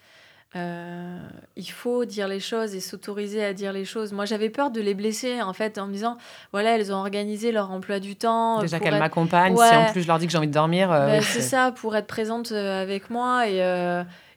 euh, 0.56 1.18
il 1.54 1.70
faut 1.70 2.04
dire 2.04 2.26
les 2.26 2.40
choses 2.40 2.74
et 2.74 2.80
s'autoriser 2.80 3.44
à 3.44 3.54
dire 3.54 3.72
les 3.72 3.84
choses. 3.84 4.12
Moi, 4.12 4.24
j'avais 4.24 4.50
peur 4.50 4.70
de 4.72 4.80
les 4.80 4.94
blesser, 4.94 5.40
en 5.40 5.52
fait, 5.52 5.78
en 5.78 5.86
me 5.86 5.92
disant, 5.92 6.16
voilà, 6.52 6.76
elles 6.76 6.92
ont 6.92 6.96
organisé 6.96 7.52
leur 7.52 7.70
emploi 7.70 8.00
du 8.00 8.16
temps. 8.16 8.60
Déjà 8.60 8.80
qu'elles 8.80 8.98
m'accompagnent, 8.98 9.56
si 9.56 9.76
en 9.76 9.92
plus 9.92 10.02
je 10.02 10.08
leur 10.08 10.18
dis 10.18 10.26
que 10.26 10.32
j'ai 10.32 10.38
envie 10.38 10.48
de 10.48 10.52
dormir. 10.52 10.90
Euh, 10.90 11.06
ben, 11.06 11.22
c'est 11.22 11.40
ça, 11.40 11.70
pour 11.70 11.94
être 11.94 12.08
présente 12.08 12.50
euh, 12.50 12.82
avec 12.82 13.10
moi. 13.10 13.48
Et, 13.48 13.58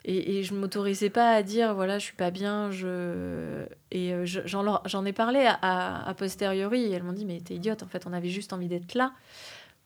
et, 0.06 0.38
et, 0.38 0.43
je 0.43 0.54
m'autorisais 0.54 1.10
pas 1.10 1.32
à 1.32 1.41
dire, 1.41 1.73
voilà, 1.73 1.97
je 1.97 2.04
suis 2.04 2.15
pas 2.15 2.30
bien. 2.30 2.69
Je... 2.69 3.65
Et 3.91 4.13
j'en 4.26 5.06
ai 5.06 5.13
parlé 5.13 5.49
à, 5.62 6.08
à, 6.08 6.13
posteriori. 6.13 6.84
Et 6.84 6.91
elles 6.91 7.04
m'ont 7.04 7.13
dit, 7.13 7.26
mais 7.26 7.39
t'es 7.39 7.56
idiote, 7.56 7.82
en 7.82 7.88
fait, 7.88 8.06
on 8.06 8.13
avait 8.13 8.30
juste 8.30 8.54
envie 8.54 8.67
d'être 8.67 8.93
là 8.93 9.13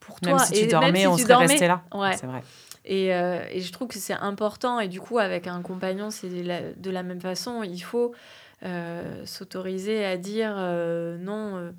pour 0.02 0.20
toi. 0.20 0.34
Même 0.34 0.46
si 0.46 0.62
tu 0.62 0.68
dormais, 0.68 1.08
on 1.08 1.18
serait 1.18 1.36
resté 1.36 1.68
là. 1.68 1.84
Ouais. 1.94 2.18
C'est 2.18 2.28
vrai. 2.28 2.42
Et, 2.88 3.14
euh, 3.14 3.42
et, 3.52 3.60
je 3.60 3.72
trouve 3.72 3.90
que 3.90 4.00
c'est 4.00 4.14
important. 4.14 4.80
Et 4.80 4.88
du 4.88 5.02
coup, 5.02 5.20
avec 5.20 5.46
un 5.46 5.62
compagnon, 5.62 6.10
c'est 6.10 6.30
de 6.30 6.90
la 6.90 7.04
même 7.04 7.20
façon. 7.20 7.62
Il 7.62 7.80
faut 7.80 8.14
euh, 8.64 9.26
s'autoriser 9.26 10.06
à 10.06 10.16
dire 10.16 10.56
euh, 10.58 11.18
non, 11.18 11.74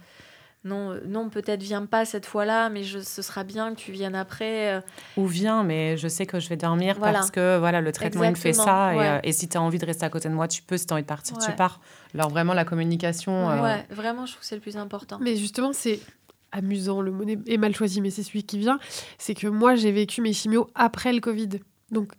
non, 0.64 1.01
non 1.07 1.31
peut-être 1.31 1.62
viens 1.62 1.87
pas 1.87 2.05
cette 2.05 2.27
fois-là, 2.27 2.68
mais 2.68 2.85
je, 2.85 2.99
ce 2.99 3.23
sera 3.23 3.42
bien 3.42 3.75
que 3.75 3.81
tu 3.81 3.90
viennes 3.90 4.14
après. 4.14 4.83
Ou 5.16 5.27
viens, 5.27 5.64
mais 5.64 5.97
je 5.97 6.09
sais 6.09 6.27
que 6.27 6.40
je 6.40 6.49
vais 6.51 6.59
dormir 6.59 6.99
parce 7.01 7.31
que 7.31 7.57
voilà, 7.57 7.81
le 7.81 7.90
traitement 7.90 8.25
il 8.25 8.31
me 8.33 8.37
fait 8.37 8.53
ça. 8.53 9.21
Et, 9.23 9.31
et, 9.31 9.33
si 9.33 9.49
tu 9.49 9.57
as 9.57 9.62
envie 9.62 9.79
de 9.79 9.87
rester 9.87 10.05
à 10.05 10.11
côté 10.11 10.29
de 10.29 10.35
moi, 10.35 10.47
tu 10.47 10.62
peux. 10.62 10.77
Si 10.77 10.85
tu 10.85 10.92
as 10.92 10.94
envie 10.94 11.05
de 11.05 11.09
partir, 11.09 11.38
tu 11.38 11.51
pars. 11.53 11.81
Alors 12.14 12.29
vraiment, 12.29 12.53
la 12.53 12.66
communication. 12.66 13.62
Ouais, 13.62 13.87
vraiment, 13.88 14.27
je 14.27 14.33
trouve 14.33 14.42
que 14.42 14.47
c'est 14.47 14.57
le 14.57 14.61
plus 14.61 14.77
important. 14.77 15.18
Mais 15.23 15.37
justement, 15.37 15.73
c'est 15.73 16.01
amusant, 16.52 17.00
le 17.00 17.11
mot 17.11 17.24
est 17.24 17.56
mal 17.56 17.74
choisi, 17.74 18.00
mais 18.00 18.11
c'est 18.11 18.22
celui 18.22 18.44
qui 18.44 18.58
vient, 18.58 18.78
c'est 19.18 19.34
que 19.34 19.46
moi 19.46 19.74
j'ai 19.74 19.92
vécu 19.92 20.20
mes 20.20 20.32
chimios 20.32 20.68
après 20.74 21.12
le 21.12 21.20
Covid. 21.20 21.48
Donc 21.90 22.12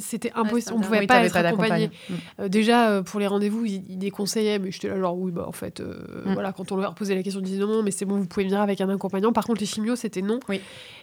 c'était 0.00 0.30
impossible, 0.36 0.74
on 0.76 0.78
ne 0.78 0.84
pouvait 0.84 1.06
pas 1.06 1.24
être 1.24 1.36
accompagné. 1.36 1.88
Mm. 1.88 2.14
Euh, 2.40 2.48
déjà 2.48 2.90
euh, 2.90 3.02
pour 3.02 3.18
les 3.18 3.26
rendez-vous, 3.26 3.64
ils, 3.64 3.98
déconseillaient, 3.98 4.60
mais 4.60 4.70
j'étais 4.70 4.88
là 4.88 4.98
genre 5.00 5.18
oui 5.18 5.32
bah 5.32 5.46
en 5.48 5.52
fait 5.52 5.80
euh, 5.80 5.94
mm. 6.26 6.34
voilà 6.34 6.52
quand 6.52 6.70
on 6.70 6.76
leur 6.76 6.94
posait 6.94 7.16
la 7.16 7.24
question, 7.24 7.40
ils 7.40 7.46
disaient 7.46 7.60
non 7.60 7.66
non 7.66 7.82
mais 7.82 7.90
c'est 7.90 8.04
bon 8.04 8.18
vous 8.18 8.26
pouvez 8.26 8.44
venir 8.44 8.60
avec 8.60 8.80
un 8.80 8.88
accompagnant. 8.88 9.32
Par 9.32 9.44
contre 9.44 9.60
les 9.60 9.66
chimios 9.66 9.96
c'était 9.96 10.22
non. 10.22 10.38
Oui. 10.48 10.60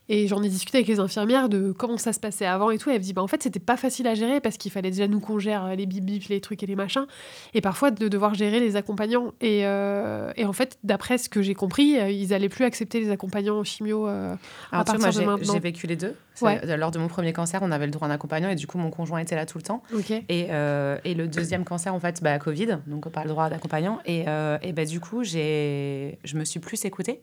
Et 0.09 0.27
j'en 0.27 0.41
ai 0.41 0.49
discuté 0.49 0.79
avec 0.79 0.87
les 0.87 0.99
infirmières 0.99 1.49
de 1.49 1.73
comment 1.73 1.97
ça 1.97 2.13
se 2.13 2.19
passait 2.19 2.45
avant 2.45 2.71
et 2.71 2.77
tout. 2.77 2.89
Et 2.89 2.93
elles 2.93 2.99
me 2.99 3.03
dit 3.03 3.13
bah 3.13 3.21
en 3.21 3.27
fait 3.27 3.43
c'était 3.43 3.59
pas 3.59 3.75
facile 3.75 4.07
à 4.07 4.15
gérer 4.15 4.39
parce 4.39 4.57
qu'il 4.57 4.71
fallait 4.71 4.91
déjà 4.91 5.07
nous 5.07 5.19
qu'on 5.19 5.39
gère 5.39 5.75
les 5.75 5.85
bip 5.85 6.27
les 6.29 6.39
trucs 6.39 6.63
et 6.63 6.65
les 6.65 6.75
machins 6.75 7.05
et 7.53 7.59
parfois 7.59 7.91
de 7.91 8.07
devoir 8.07 8.35
gérer 8.35 8.61
les 8.61 8.77
accompagnants. 8.77 9.33
Et, 9.41 9.59
et 9.61 10.45
en 10.45 10.53
fait 10.53 10.77
d'après 10.83 11.17
ce 11.17 11.27
que 11.27 11.41
j'ai 11.41 11.55
compris, 11.55 11.97
ils 12.13 12.33
allaient 12.33 12.47
plus 12.47 12.63
accepter 12.63 13.01
les 13.01 13.09
accompagnants 13.09 13.63
chimio 13.65 14.07
à 14.07 14.37
partir 14.71 14.99
moi, 14.99 15.11
de 15.11 15.19
maintenant. 15.19 15.53
J'ai 15.53 15.59
vécu 15.59 15.87
les 15.87 15.97
deux. 15.97 16.15
Lors 16.41 16.91
de 16.91 16.99
mon 16.99 17.07
premier 17.07 17.33
cancer, 17.33 17.61
on 17.61 17.71
avait 17.71 17.85
le 17.85 17.91
droit 17.91 18.07
accompagnant 18.13 18.49
et 18.49 18.55
du 18.55 18.67
coup, 18.67 18.77
mon 18.77 18.89
conjoint 18.89 19.19
était 19.19 19.35
là 19.35 19.45
tout 19.45 19.57
le 19.57 19.63
temps. 19.63 19.83
Et, 20.29 20.47
euh, 20.49 20.97
et, 21.03 21.13
le 21.13 21.27
deuxième 21.27 21.65
cancer, 21.65 21.93
en 21.93 21.99
fait, 21.99 22.21
bah, 22.23 22.37
Covid, 22.39 22.79
donc 22.87 23.09
pas 23.09 23.23
le 23.23 23.29
droit 23.29 23.49
d'accompagnant. 23.49 23.99
Et, 24.05 24.25
euh, 24.27 24.57
et 24.61 24.73
bah, 24.73 24.85
du 24.85 24.99
coup, 24.99 25.23
je 25.23 26.35
me 26.35 26.45
suis 26.45 26.59
plus 26.59 26.83
écoutée. 26.85 27.21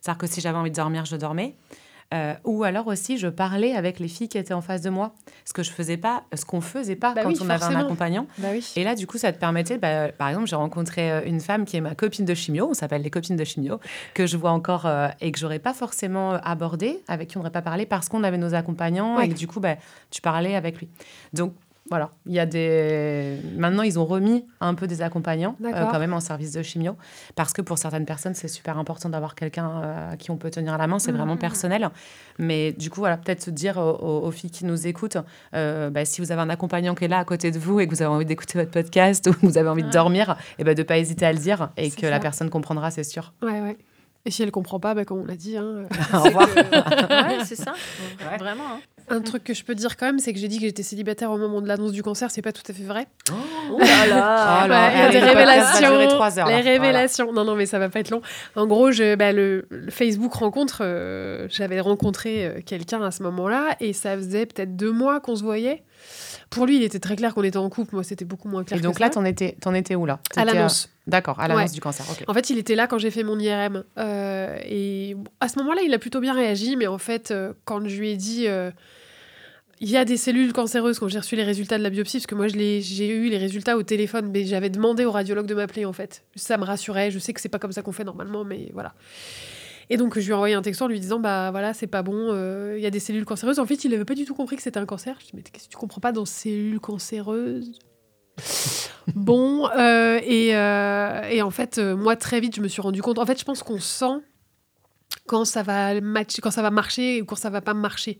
C'est-à-dire 0.00 0.18
que 0.18 0.26
si 0.26 0.40
j'avais 0.40 0.58
envie 0.58 0.70
de 0.70 0.76
dormir, 0.76 1.04
je 1.04 1.16
dormais. 1.16 1.54
Euh, 2.12 2.34
ou 2.44 2.64
alors 2.64 2.88
aussi, 2.88 3.18
je 3.18 3.28
parlais 3.28 3.74
avec 3.74 4.00
les 4.00 4.08
filles 4.08 4.28
qui 4.28 4.38
étaient 4.38 4.54
en 4.54 4.60
face 4.60 4.82
de 4.82 4.90
moi. 4.90 5.14
Ce 5.44 5.52
que 5.52 5.62
je 5.62 5.70
faisais 5.70 5.96
pas, 5.96 6.24
ce 6.34 6.44
qu'on 6.44 6.60
faisait 6.60 6.96
pas 6.96 7.14
bah 7.14 7.22
quand 7.22 7.40
on 7.40 7.48
avait 7.48 7.64
un 7.64 7.76
accompagnant. 7.76 8.26
Bah 8.38 8.48
et 8.76 8.84
là, 8.84 8.94
du 8.94 9.06
coup, 9.06 9.18
ça 9.18 9.32
te 9.32 9.38
permettait, 9.38 9.78
bah, 9.78 10.10
par 10.10 10.28
exemple, 10.28 10.48
j'ai 10.48 10.56
rencontré 10.56 11.10
euh, 11.10 11.20
une 11.24 11.40
femme 11.40 11.64
qui 11.64 11.76
est 11.76 11.80
ma 11.80 11.94
copine 11.94 12.24
de 12.24 12.34
chimio, 12.34 12.68
on 12.70 12.74
s'appelle 12.74 13.02
les 13.02 13.10
copines 13.10 13.36
de 13.36 13.44
chimio, 13.44 13.78
que 14.14 14.26
je 14.26 14.36
vois 14.36 14.50
encore 14.50 14.86
euh, 14.86 15.08
et 15.20 15.30
que 15.30 15.38
j'aurais 15.38 15.60
pas 15.60 15.72
forcément 15.72 16.32
abordé, 16.42 17.00
avec 17.06 17.28
qui 17.28 17.36
on 17.36 17.40
n'aurait 17.40 17.52
pas 17.52 17.62
parlé 17.62 17.86
parce 17.86 18.08
qu'on 18.08 18.24
avait 18.24 18.38
nos 18.38 18.54
accompagnants 18.54 19.20
et 19.20 19.28
que 19.28 19.34
du 19.34 19.46
coup, 19.46 19.60
tu 20.10 20.20
parlais 20.20 20.56
avec 20.56 20.78
lui. 20.78 20.88
Donc, 21.32 21.54
voilà, 21.90 22.12
il 22.24 22.32
y 22.32 22.38
a 22.38 22.46
des. 22.46 23.40
Maintenant, 23.56 23.82
ils 23.82 23.98
ont 23.98 24.04
remis 24.04 24.46
un 24.60 24.74
peu 24.74 24.86
des 24.86 25.02
accompagnants 25.02 25.56
euh, 25.64 25.86
quand 25.90 25.98
même 25.98 26.12
en 26.12 26.20
service 26.20 26.52
de 26.52 26.62
chimio, 26.62 26.96
parce 27.34 27.52
que 27.52 27.62
pour 27.62 27.78
certaines 27.78 28.06
personnes, 28.06 28.34
c'est 28.34 28.46
super 28.46 28.78
important 28.78 29.08
d'avoir 29.08 29.34
quelqu'un 29.34 29.68
euh, 29.68 30.12
à 30.12 30.16
qui 30.16 30.30
on 30.30 30.36
peut 30.36 30.50
tenir 30.50 30.78
la 30.78 30.86
main. 30.86 31.00
C'est 31.00 31.10
vraiment 31.10 31.34
mmh. 31.34 31.40
personnel. 31.40 31.90
Mais 32.38 32.70
du 32.72 32.90
coup, 32.90 33.00
voilà, 33.00 33.16
peut-être 33.16 33.42
se 33.42 33.50
dire 33.50 33.78
aux, 33.78 34.30
filles 34.30 34.52
qui 34.52 34.64
nous 34.64 34.86
écoutent, 34.86 35.18
euh, 35.54 35.90
bah, 35.90 36.04
si 36.04 36.20
vous 36.20 36.30
avez 36.30 36.40
un 36.40 36.48
accompagnant 36.48 36.94
qui 36.94 37.06
est 37.06 37.08
là 37.08 37.18
à 37.18 37.24
côté 37.24 37.50
de 37.50 37.58
vous 37.58 37.80
et 37.80 37.88
que 37.88 37.94
vous 37.94 38.02
avez 38.02 38.14
envie 38.14 38.24
d'écouter 38.24 38.56
votre 38.56 38.70
podcast 38.70 39.26
ou 39.30 39.32
que 39.32 39.44
vous 39.44 39.58
avez 39.58 39.68
envie 39.68 39.82
de 39.82 39.90
dormir, 39.90 40.30
et 40.30 40.60
eh 40.60 40.64
ben, 40.64 40.76
de 40.76 40.84
pas 40.84 40.96
hésiter 40.96 41.26
à 41.26 41.32
le 41.32 41.40
dire 41.40 41.70
et 41.76 41.90
que 41.90 42.06
la 42.06 42.20
personne 42.20 42.50
comprendra, 42.50 42.92
c'est 42.92 43.02
sûr. 43.02 43.32
Ouais, 43.42 43.60
ouais. 43.60 43.76
Et 44.26 44.30
si 44.30 44.42
elle 44.42 44.50
comprend 44.50 44.78
pas, 44.78 44.94
bah, 44.94 45.04
comme 45.04 45.20
on 45.20 45.24
l'a 45.24 45.36
dit, 45.36 45.56
hein, 45.56 45.86
au 46.14 46.20
revoir. 46.20 46.48
ouais, 46.56 47.44
c'est 47.44 47.56
ça, 47.56 47.72
vraiment. 48.38 48.64
Hein. 48.74 48.80
Un 49.10 49.20
truc 49.20 49.44
que 49.44 49.54
je 49.54 49.64
peux 49.64 49.74
dire 49.74 49.96
quand 49.96 50.06
même, 50.06 50.18
c'est 50.18 50.32
que 50.32 50.38
j'ai 50.38 50.48
dit 50.48 50.58
que 50.58 50.64
j'étais 50.64 50.82
célibataire 50.82 51.30
au 51.30 51.36
moment 51.36 51.60
de 51.60 51.68
l'annonce 51.68 51.92
du 51.92 52.02
cancer, 52.02 52.30
c'est 52.30 52.42
pas 52.42 52.52
tout 52.52 52.62
à 52.68 52.72
fait 52.72 52.84
vrai. 52.84 53.06
Oh, 53.30 53.78
là 53.78 54.06
là, 54.06 54.96
Il 54.96 55.02
y 55.02 55.06
a 55.06 55.10
des 55.10 55.18
révélations. 55.18 56.46
les 56.46 56.60
révélations. 56.60 57.32
Non, 57.32 57.44
non, 57.44 57.56
mais 57.56 57.66
ça 57.66 57.78
va 57.78 57.88
pas 57.88 58.00
être 58.00 58.10
long. 58.10 58.22
En 58.56 58.66
gros, 58.66 58.92
je, 58.92 59.16
bah, 59.16 59.32
le, 59.32 59.66
Facebook 59.90 60.32
rencontre, 60.34 60.78
euh, 60.82 61.46
j'avais 61.48 61.80
rencontré 61.80 62.46
euh, 62.46 62.60
quelqu'un 62.64 63.02
à 63.02 63.10
ce 63.10 63.22
moment-là, 63.24 63.76
et 63.80 63.92
ça 63.92 64.16
faisait 64.16 64.46
peut-être 64.46 64.76
deux 64.76 64.92
mois 64.92 65.20
qu'on 65.20 65.36
se 65.36 65.42
voyait. 65.42 65.82
Pour 66.50 66.66
lui, 66.66 66.76
il 66.76 66.82
était 66.82 66.98
très 66.98 67.16
clair 67.16 67.34
qu'on 67.34 67.44
était 67.44 67.58
en 67.58 67.70
couple. 67.70 67.94
Moi, 67.94 68.04
c'était 68.04 68.24
beaucoup 68.24 68.48
moins 68.48 68.64
clair. 68.64 68.78
Et 68.78 68.82
donc 68.82 68.98
là, 68.98 69.08
t'en 69.08 69.24
étais, 69.24 69.56
en 69.64 69.74
étais 69.74 69.94
où 69.94 70.04
là? 70.06 70.18
À 70.36 70.44
l'annonce. 70.44 70.88
D'accord, 71.06 71.38
à 71.40 71.48
l'annonce 71.48 71.72
du 71.72 71.80
cancer. 71.80 72.04
En 72.26 72.34
fait, 72.34 72.50
il 72.50 72.58
était 72.58 72.74
là 72.74 72.86
quand 72.86 72.98
j'ai 72.98 73.10
fait 73.10 73.22
mon 73.22 73.38
IRM. 73.38 73.84
Euh, 73.98 74.58
et 74.64 75.16
à 75.40 75.48
ce 75.48 75.58
moment-là, 75.60 75.82
il 75.84 75.94
a 75.94 75.98
plutôt 75.98 76.20
bien 76.20 76.34
réagi. 76.34 76.76
Mais 76.76 76.88
en 76.88 76.98
fait, 76.98 77.30
euh, 77.30 77.52
quand 77.64 77.86
je 77.88 77.96
lui 77.96 78.10
ai 78.10 78.16
dit. 78.16 78.46
Il 79.82 79.88
y 79.88 79.96
a 79.96 80.04
des 80.04 80.18
cellules 80.18 80.52
cancéreuses 80.52 80.98
quand 80.98 81.08
j'ai 81.08 81.18
reçu 81.18 81.36
les 81.36 81.42
résultats 81.42 81.78
de 81.78 81.82
la 81.82 81.88
biopsie, 81.88 82.18
parce 82.18 82.26
que 82.26 82.34
moi 82.34 82.48
j'ai 82.48 83.08
eu 83.08 83.30
les 83.30 83.38
résultats 83.38 83.78
au 83.78 83.82
téléphone, 83.82 84.30
mais 84.30 84.44
j'avais 84.44 84.68
demandé 84.68 85.06
au 85.06 85.10
radiologue 85.10 85.46
de 85.46 85.54
m'appeler 85.54 85.86
en 85.86 85.94
fait. 85.94 86.22
Ça 86.36 86.58
me 86.58 86.64
rassurait, 86.64 87.10
je 87.10 87.18
sais 87.18 87.32
que 87.32 87.40
c'est 87.40 87.48
pas 87.48 87.58
comme 87.58 87.72
ça 87.72 87.80
qu'on 87.80 87.92
fait 87.92 88.04
normalement, 88.04 88.44
mais 88.44 88.70
voilà. 88.74 88.94
Et 89.88 89.96
donc, 89.96 90.18
je 90.18 90.24
lui 90.24 90.30
ai 90.30 90.34
envoyé 90.34 90.54
un 90.54 90.62
texto 90.62 90.84
en 90.84 90.88
lui 90.88 91.00
disant 91.00 91.18
Bah 91.18 91.50
voilà, 91.50 91.74
c'est 91.74 91.88
pas 91.88 92.02
bon, 92.02 92.28
euh, 92.30 92.74
il 92.76 92.82
y 92.82 92.86
a 92.86 92.90
des 92.90 93.00
cellules 93.00 93.24
cancéreuses. 93.24 93.58
En 93.58 93.66
fait, 93.66 93.84
il 93.84 93.90
n'avait 93.90 94.04
pas 94.04 94.14
du 94.14 94.24
tout 94.24 94.34
compris 94.34 94.56
que 94.56 94.62
c'était 94.62 94.78
un 94.78 94.86
cancer. 94.86 95.16
Je 95.18 95.24
lui 95.24 95.28
ai 95.28 95.32
dit 95.32 95.36
Mais 95.36 95.42
qu'est-ce 95.50 95.64
que 95.64 95.70
tu 95.70 95.76
comprends 95.76 96.00
pas 96.00 96.12
dans 96.12 96.24
cellules 96.24 96.80
cancéreuses? 96.80 97.78
Bon, 99.16 99.68
euh, 99.70 100.20
et, 100.22 100.54
euh, 100.54 101.22
et, 101.30 101.42
en 101.42 101.50
fait, 101.50 101.78
moi, 101.78 102.14
très 102.14 102.38
vite, 102.38 102.54
je 102.54 102.60
me 102.60 102.68
suis 102.68 102.80
rendu 102.80 103.02
compte. 103.02 103.18
En 103.18 103.26
fait, 103.26 103.40
je 103.40 103.44
pense 103.44 103.62
qu'on 103.62 103.80
sent 103.80 104.20
quand 105.26 105.44
ça 105.44 105.64
va 105.64 106.00
matcher, 106.00 106.40
quand 106.40 106.52
ça 106.52 106.62
va 106.62 106.70
marcher 106.70 107.20
ou 107.22 107.24
quand 107.24 107.34
ça 107.34 107.50
va 107.50 107.60
pas 107.60 107.74
marcher. 107.74 108.18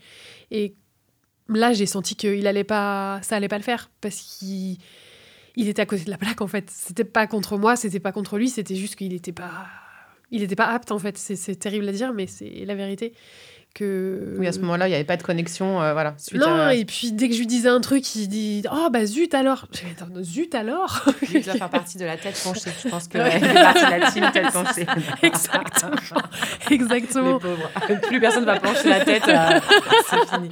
Là, 1.58 1.72
j'ai 1.72 1.86
senti 1.86 2.16
qu'il 2.16 2.46
allait 2.46 2.64
pas, 2.64 3.20
ça 3.22 3.36
allait 3.36 3.48
pas 3.48 3.58
le 3.58 3.64
faire 3.64 3.90
parce 4.00 4.20
qu'il 4.20 4.78
il 5.56 5.68
était 5.68 5.82
à 5.82 5.86
côté 5.86 6.04
de 6.04 6.10
la 6.10 6.18
plaque 6.18 6.40
en 6.40 6.46
fait. 6.46 6.70
C'était 6.70 7.04
pas 7.04 7.26
contre 7.26 7.58
moi, 7.58 7.76
c'était 7.76 8.00
pas 8.00 8.12
contre 8.12 8.38
lui, 8.38 8.48
c'était 8.48 8.76
juste 8.76 8.96
qu'il 8.96 9.12
était 9.12 9.32
pas 9.32 9.66
il 10.30 10.42
n'était 10.42 10.56
pas 10.56 10.66
apte 10.66 10.92
en 10.92 10.98
fait. 10.98 11.16
C'est 11.18 11.56
terrible 11.56 11.88
à 11.88 11.92
dire, 11.92 12.12
mais 12.12 12.26
c'est 12.26 12.64
la 12.64 12.74
vérité. 12.74 13.12
Que 13.74 14.36
Oui, 14.38 14.46
à 14.46 14.52
ce 14.52 14.58
moment-là, 14.60 14.86
il 14.86 14.90
n'y 14.90 14.94
avait 14.94 15.04
pas 15.04 15.16
de 15.16 15.22
connexion. 15.22 15.80
euh, 15.82 15.92
voilà, 15.92 16.14
suite 16.18 16.40
non, 16.40 16.48
à... 16.54 16.74
et 16.74 16.84
puis 16.84 17.12
dès 17.12 17.28
que 17.28 17.34
je 17.34 17.38
lui 17.40 17.46
disais 17.46 17.68
un 17.68 17.80
truc, 17.80 18.14
il 18.16 18.28
dit 18.28 18.62
Oh 18.72 18.88
bah 18.90 19.06
zut 19.06 19.32
alors 19.34 19.66
Attends, 19.92 20.22
Zut 20.22 20.54
alors 20.54 21.04
Il 21.34 21.42
doit 21.42 21.54
faire 21.54 21.70
partie 21.70 21.98
de 21.98 22.04
la 22.04 22.16
tête 22.16 22.40
penchée. 22.42 22.70
Je 22.84 22.88
pense 22.88 23.08
qu'il 23.08 23.20
fait 23.20 23.54
partie 23.54 23.84
de 23.84 23.90
la 23.90 24.10
team 24.10 24.30
tête 24.32 24.52
penchée. 24.52 24.86
Exactement. 25.22 26.22
Les 26.68 26.74
Exactement. 26.76 27.38
pauvres. 27.38 27.70
Plus 28.08 28.20
personne 28.20 28.44
va 28.44 28.58
pencher 28.58 28.88
la 28.88 29.04
tête. 29.04 29.28
euh, 29.28 29.60
c'est 30.08 30.34
fini. 30.34 30.50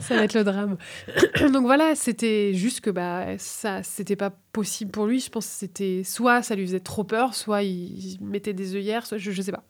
Ça 0.00 0.16
va 0.16 0.24
être 0.24 0.34
le 0.34 0.44
drame. 0.44 0.76
Donc 1.52 1.62
voilà, 1.64 1.94
c'était 1.94 2.52
juste 2.54 2.80
que 2.80 2.90
bah, 2.90 3.24
ça, 3.38 3.82
c'était 3.82 4.16
pas 4.16 4.30
possible 4.58 4.90
pour 4.90 5.06
lui. 5.06 5.20
Je 5.20 5.30
pense 5.30 5.46
que 5.46 5.52
c'était 5.52 6.02
soit 6.04 6.42
ça 6.42 6.54
lui 6.56 6.66
faisait 6.66 6.80
trop 6.80 7.04
peur, 7.04 7.34
soit 7.34 7.62
il, 7.62 8.18
mettait 8.20 8.52
des 8.52 8.74
œillères, 8.74 9.06
soit 9.06 9.18
je, 9.18 9.30
je 9.30 9.40
sais 9.42 9.52
pas. 9.52 9.62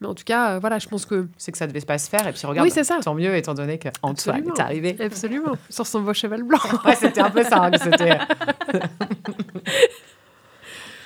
Mais 0.00 0.08
en 0.08 0.14
tout 0.14 0.24
cas, 0.24 0.54
euh, 0.54 0.58
voilà, 0.58 0.78
je 0.80 0.88
pense 0.88 1.06
que. 1.06 1.28
C'est 1.38 1.52
que 1.52 1.58
ça 1.58 1.66
devait 1.68 1.80
pas 1.80 1.98
se 1.98 2.08
faire. 2.10 2.26
Et 2.26 2.32
puis 2.32 2.46
regarde, 2.46 2.66
Oui, 2.66 2.72
c'est 2.74 2.82
ça. 2.84 2.98
tant 3.02 3.14
mieux, 3.14 3.36
étant 3.36 3.54
donné 3.54 3.78
qu'Antoine 3.78 4.44
est 4.48 4.60
arrivé. 4.60 4.96
Absolument. 5.00 5.56
Sur 5.70 5.86
son 5.86 6.00
beau 6.00 6.12
cheval 6.12 6.42
blanc. 6.42 6.58
Ouais, 6.84 6.96
c'était 6.96 7.20
un 7.20 7.30
peu 7.30 7.44
ça. 7.44 7.70
hein. 7.70 7.70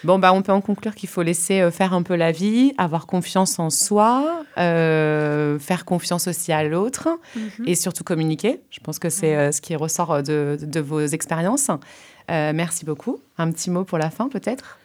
Bon, 0.05 0.18
bah, 0.18 0.33
on 0.33 0.43
peut 0.43 0.53
en 0.53 0.61
conclure 0.61 0.95
qu'il 0.95 1.09
faut 1.09 1.22
laisser 1.22 1.61
euh, 1.61 1.70
faire 1.72 1.93
un 1.93 2.03
peu 2.03 2.14
la 2.14 2.31
vie, 2.31 2.72
avoir 2.79 3.07
confiance 3.07 3.59
en 3.59 3.68
soi, 3.68 4.45
euh, 4.57 5.59
faire 5.59 5.85
confiance 5.85 6.29
aussi 6.29 6.53
à 6.53 6.62
l'autre 6.62 7.09
et 7.66 7.74
surtout 7.74 8.05
communiquer. 8.05 8.61
Je 8.70 8.79
pense 8.81 8.99
que 9.01 9.11
c'est 9.11 9.35
euh, 9.37 9.51
ce 9.51 9.61
qui 9.61 9.74
ressort 9.74 10.22
de, 10.22 10.57
de 10.61 10.81
vos 10.81 11.01
expériences. 11.05 11.70
Euh, 12.31 12.53
merci 12.55 12.85
beaucoup. 12.85 13.20
Un 13.39 13.51
petit 13.51 13.70
mot 13.70 13.85
pour 13.85 13.99
la 13.99 14.11
fin, 14.11 14.29
peut-être? 14.29 14.79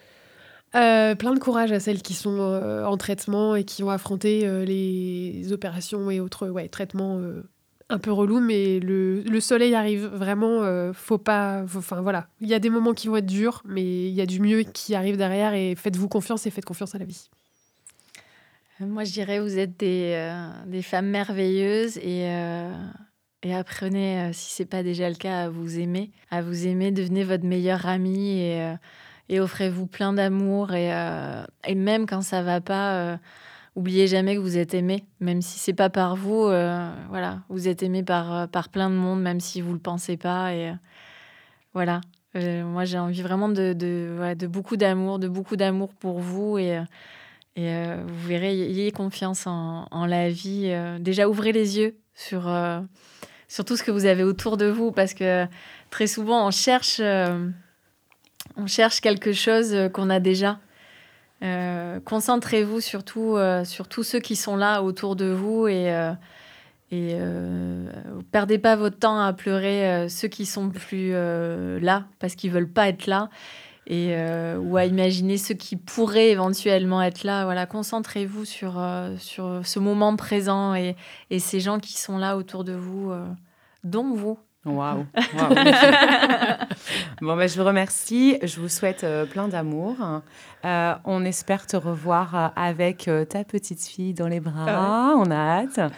Euh, 0.76 1.14
plein 1.14 1.34
de 1.34 1.40
courage 1.40 1.72
à 1.72 1.80
celles 1.80 2.02
qui 2.02 2.14
sont 2.16 2.38
euh, 2.40 2.84
en 2.86 2.98
traitement 2.98 3.56
et 3.56 3.64
qui 3.64 3.84
ont 3.84 3.90
affronté 3.92 4.48
euh, 4.48 4.66
les 4.66 5.52
opérations 5.52 6.10
et 6.10 6.20
autres 6.20 6.50
ouais, 6.50 6.68
traitements 6.68 7.20
euh, 7.20 7.44
un 7.90 8.00
peu 8.00 8.12
relous, 8.12 8.40
mais 8.40 8.80
le, 8.80 9.22
le 9.22 9.40
soleil 9.40 9.76
arrive 9.76 10.06
vraiment. 10.06 10.64
euh, 10.64 10.92
faut 10.94 11.20
pas. 11.20 11.64
Enfin 11.76 12.02
voilà, 12.02 12.28
il 12.42 12.48
y 12.48 12.56
a 12.56 12.60
des 12.60 12.72
moments 12.72 12.94
qui 12.94 13.08
vont 13.08 13.18
être 13.18 13.28
durs, 13.28 13.62
mais 13.66 13.84
il 13.84 14.14
y 14.14 14.22
a 14.22 14.26
du 14.26 14.40
mieux 14.40 14.64
qui 14.64 14.96
arrive 14.96 15.16
derrière 15.16 15.54
et 15.54 15.76
faites-vous 15.76 16.08
confiance 16.08 16.48
et 16.48 16.50
faites 16.50 16.66
confiance 16.66 16.96
à 16.96 16.98
la 16.98 17.06
vie. 17.06 17.30
Moi, 18.80 19.04
je 19.04 19.12
dirais, 19.12 19.40
vous 19.40 19.60
êtes 19.60 19.80
des, 19.80 20.14
euh, 20.16 20.50
des 20.66 20.82
femmes 20.82 21.06
merveilleuses 21.06 21.98
et, 21.98 22.26
euh, 22.28 22.74
et 23.44 23.54
apprenez, 23.54 24.22
euh, 24.22 24.30
si 24.32 24.52
c'est 24.52 24.66
pas 24.66 24.84
déjà 24.84 25.10
le 25.10 25.16
cas, 25.16 25.44
à 25.44 25.50
vous 25.50 25.78
aimer. 25.78 26.12
À 26.32 26.42
vous 26.42 26.66
aimer, 26.66 26.92
devenez 26.92 27.26
votre 27.26 27.44
meilleure 27.44 27.86
amie 27.86 28.40
et, 28.40 28.62
euh, 28.62 28.76
et 29.28 29.42
offrez-vous 29.42 29.86
plein 29.86 30.14
d'amour. 30.14 30.74
Et, 30.74 30.94
euh, 30.94 31.44
et 31.68 31.76
même 31.76 32.06
quand 32.06 32.22
ça 32.22 32.42
va 32.42 32.62
pas, 32.62 33.20
oubliez 33.76 34.08
jamais 34.08 34.36
que 34.36 34.40
vous 34.40 34.58
êtes 34.58 34.74
aimé. 34.74 35.04
Même 35.20 35.42
si 35.42 35.60
c'est 35.60 35.74
pas 35.74 35.90
par 35.90 36.16
vous, 36.16 36.44
voilà, 36.44 37.42
vous 37.50 37.68
êtes 37.68 37.84
aimé 37.84 38.02
par, 38.02 38.48
par 38.48 38.70
plein 38.70 38.90
de 38.90 38.96
monde, 38.96 39.22
même 39.22 39.42
si 39.42 39.60
vous 39.60 39.74
le 39.74 39.80
pensez 39.80 40.16
pas. 40.16 40.54
Et 40.54 40.74
voilà. 41.74 42.00
Moi, 42.36 42.86
j'ai 42.86 42.98
envie 42.98 43.22
vraiment 43.22 43.50
de, 43.50 43.74
de, 43.74 44.48
beaucoup 44.48 44.78
d'amour, 44.78 45.20
de 45.20 45.28
beaucoup 45.28 45.58
d'amour 45.58 45.94
pour 45.94 46.20
vous 46.20 46.58
et, 46.58 46.82
et 47.58 47.86
vous 48.08 48.28
verrez, 48.28 48.52
ayez 48.52 48.92
confiance 48.92 49.48
en, 49.48 49.88
en 49.92 50.06
la 50.06 50.30
vie. 50.30 50.74
déjà, 51.00 51.28
ouvrez 51.28 51.52
les 51.52 51.78
yeux 51.78 51.98
sur, 52.16 52.48
euh, 53.44 53.50
sur 53.50 53.66
tout 53.66 53.78
ce 53.78 53.84
que 53.84 53.92
vous 53.92 54.06
avez 54.06 54.24
autour 54.24 54.58
de 54.58 54.66
vous 54.66 54.92
parce 54.92 55.14
que 55.14 55.48
très 55.90 56.08
souvent, 56.08 56.48
on 56.48 56.52
cherche, 56.52 56.98
euh, 57.00 57.50
on 58.58 58.68
cherche 58.68 59.00
quelque 59.00 59.32
chose 59.32 59.74
euh, 59.74 59.90
qu'on 59.90 60.10
a 60.10 60.20
déjà. 60.20 60.60
Euh, 61.44 62.00
Concentrez-vous 62.04 62.82
surtout 62.82 63.38
sur 63.66 63.88
tous 63.90 64.04
ceux 64.04 64.20
qui 64.20 64.36
sont 64.36 64.56
là 64.56 64.82
autour 64.82 65.16
de 65.18 65.26
vous 65.26 65.68
et, 65.68 65.94
et 66.90 67.18
perdez 68.32 68.58
pas 68.60 68.78
votre 68.78 68.98
temps 68.98 69.20
à 69.20 69.34
pleurer 69.34 70.08
ceux 70.08 70.30
qui 70.30 70.46
sont 70.46 70.70
plus 70.70 71.12
là 71.12 72.06
parce 72.20 72.36
qu'ils 72.36 72.50
veulent 72.50 72.72
pas 72.72 72.88
être 72.88 73.08
là 73.08 73.30
et 73.88 74.16
euh, 74.16 74.58
ou 74.58 74.78
à 74.78 74.86
imaginer 74.86 75.38
ceux 75.38 75.54
qui 75.54 75.76
pourraient 75.76 76.30
éventuellement 76.30 77.02
être 77.02 77.24
là. 77.24 77.44
Voilà, 77.46 77.66
concentrez-vous 77.66 78.46
sur 78.46 78.80
euh, 78.80 79.16
sur 79.18 79.62
ce 79.66 79.80
moment 79.80 80.16
présent 80.16 80.76
et, 80.76 80.96
et 81.30 81.40
ces 81.40 81.60
gens 81.60 81.80
qui 81.80 81.98
sont 81.98 82.18
là 82.18 82.38
autour 82.38 82.64
de 82.64 82.74
vous, 82.74 83.12
euh, 83.12 83.26
dont 83.84 84.14
vous. 84.14 84.40
Waouh. 84.66 85.06
Waouh. 85.38 85.56
bon, 87.22 87.36
ben, 87.36 87.48
je 87.50 87.58
vous 87.60 87.66
remercie. 87.66 88.38
Je 88.42 88.60
vous 88.62 88.70
souhaite 88.70 89.04
euh, 89.04 89.26
plein 89.26 89.48
d'amour. 89.48 89.96
Euh, 90.66 90.94
on 91.04 91.26
espère 91.26 91.68
te 91.68 91.76
revoir 91.76 92.36
euh, 92.36 92.48
avec 92.56 93.08
euh, 93.10 93.26
ta 93.26 93.44
petite 93.44 93.84
fille 93.86 94.14
dans 94.14 94.28
les 94.28 94.40
bras. 94.40 95.14
On 95.18 95.30
a 95.32 95.36
hâte. 95.36 95.80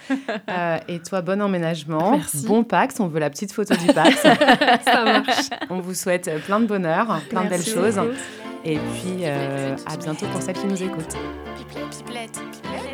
Euh, 0.50 0.78
et 0.88 1.00
toi, 1.00 1.22
bon 1.22 1.42
emménagement. 1.42 2.12
Merci. 2.12 2.46
Bon 2.48 2.64
Pax. 2.64 3.00
On 3.00 3.08
veut 3.08 3.20
la 3.20 3.30
petite 3.30 3.52
photo 3.52 3.76
du 3.76 3.88
Pax. 3.88 4.22
Ça 4.86 5.04
marche. 5.04 5.50
on 5.70 5.80
vous 5.80 5.94
souhaite 5.94 6.28
euh, 6.28 6.40
plein 6.40 6.60
de 6.60 6.66
bonheur, 6.66 7.08
plein 7.30 7.44
de 7.44 7.50
belles 7.50 7.60
Merci 7.60 7.72
choses. 7.72 7.96
beaucoup. 7.96 8.10
Et 8.64 8.78
puis, 8.78 9.18
euh, 9.24 9.76
à 9.86 9.98
bientôt 9.98 10.26
pour 10.28 10.42
celles 10.42 10.56
qui 10.56 10.68
nous 10.68 10.82
écoutent. 10.82 11.16
Pipelette, 11.58 11.90
pipelette, 11.98 12.32
pipelette. 12.52 12.85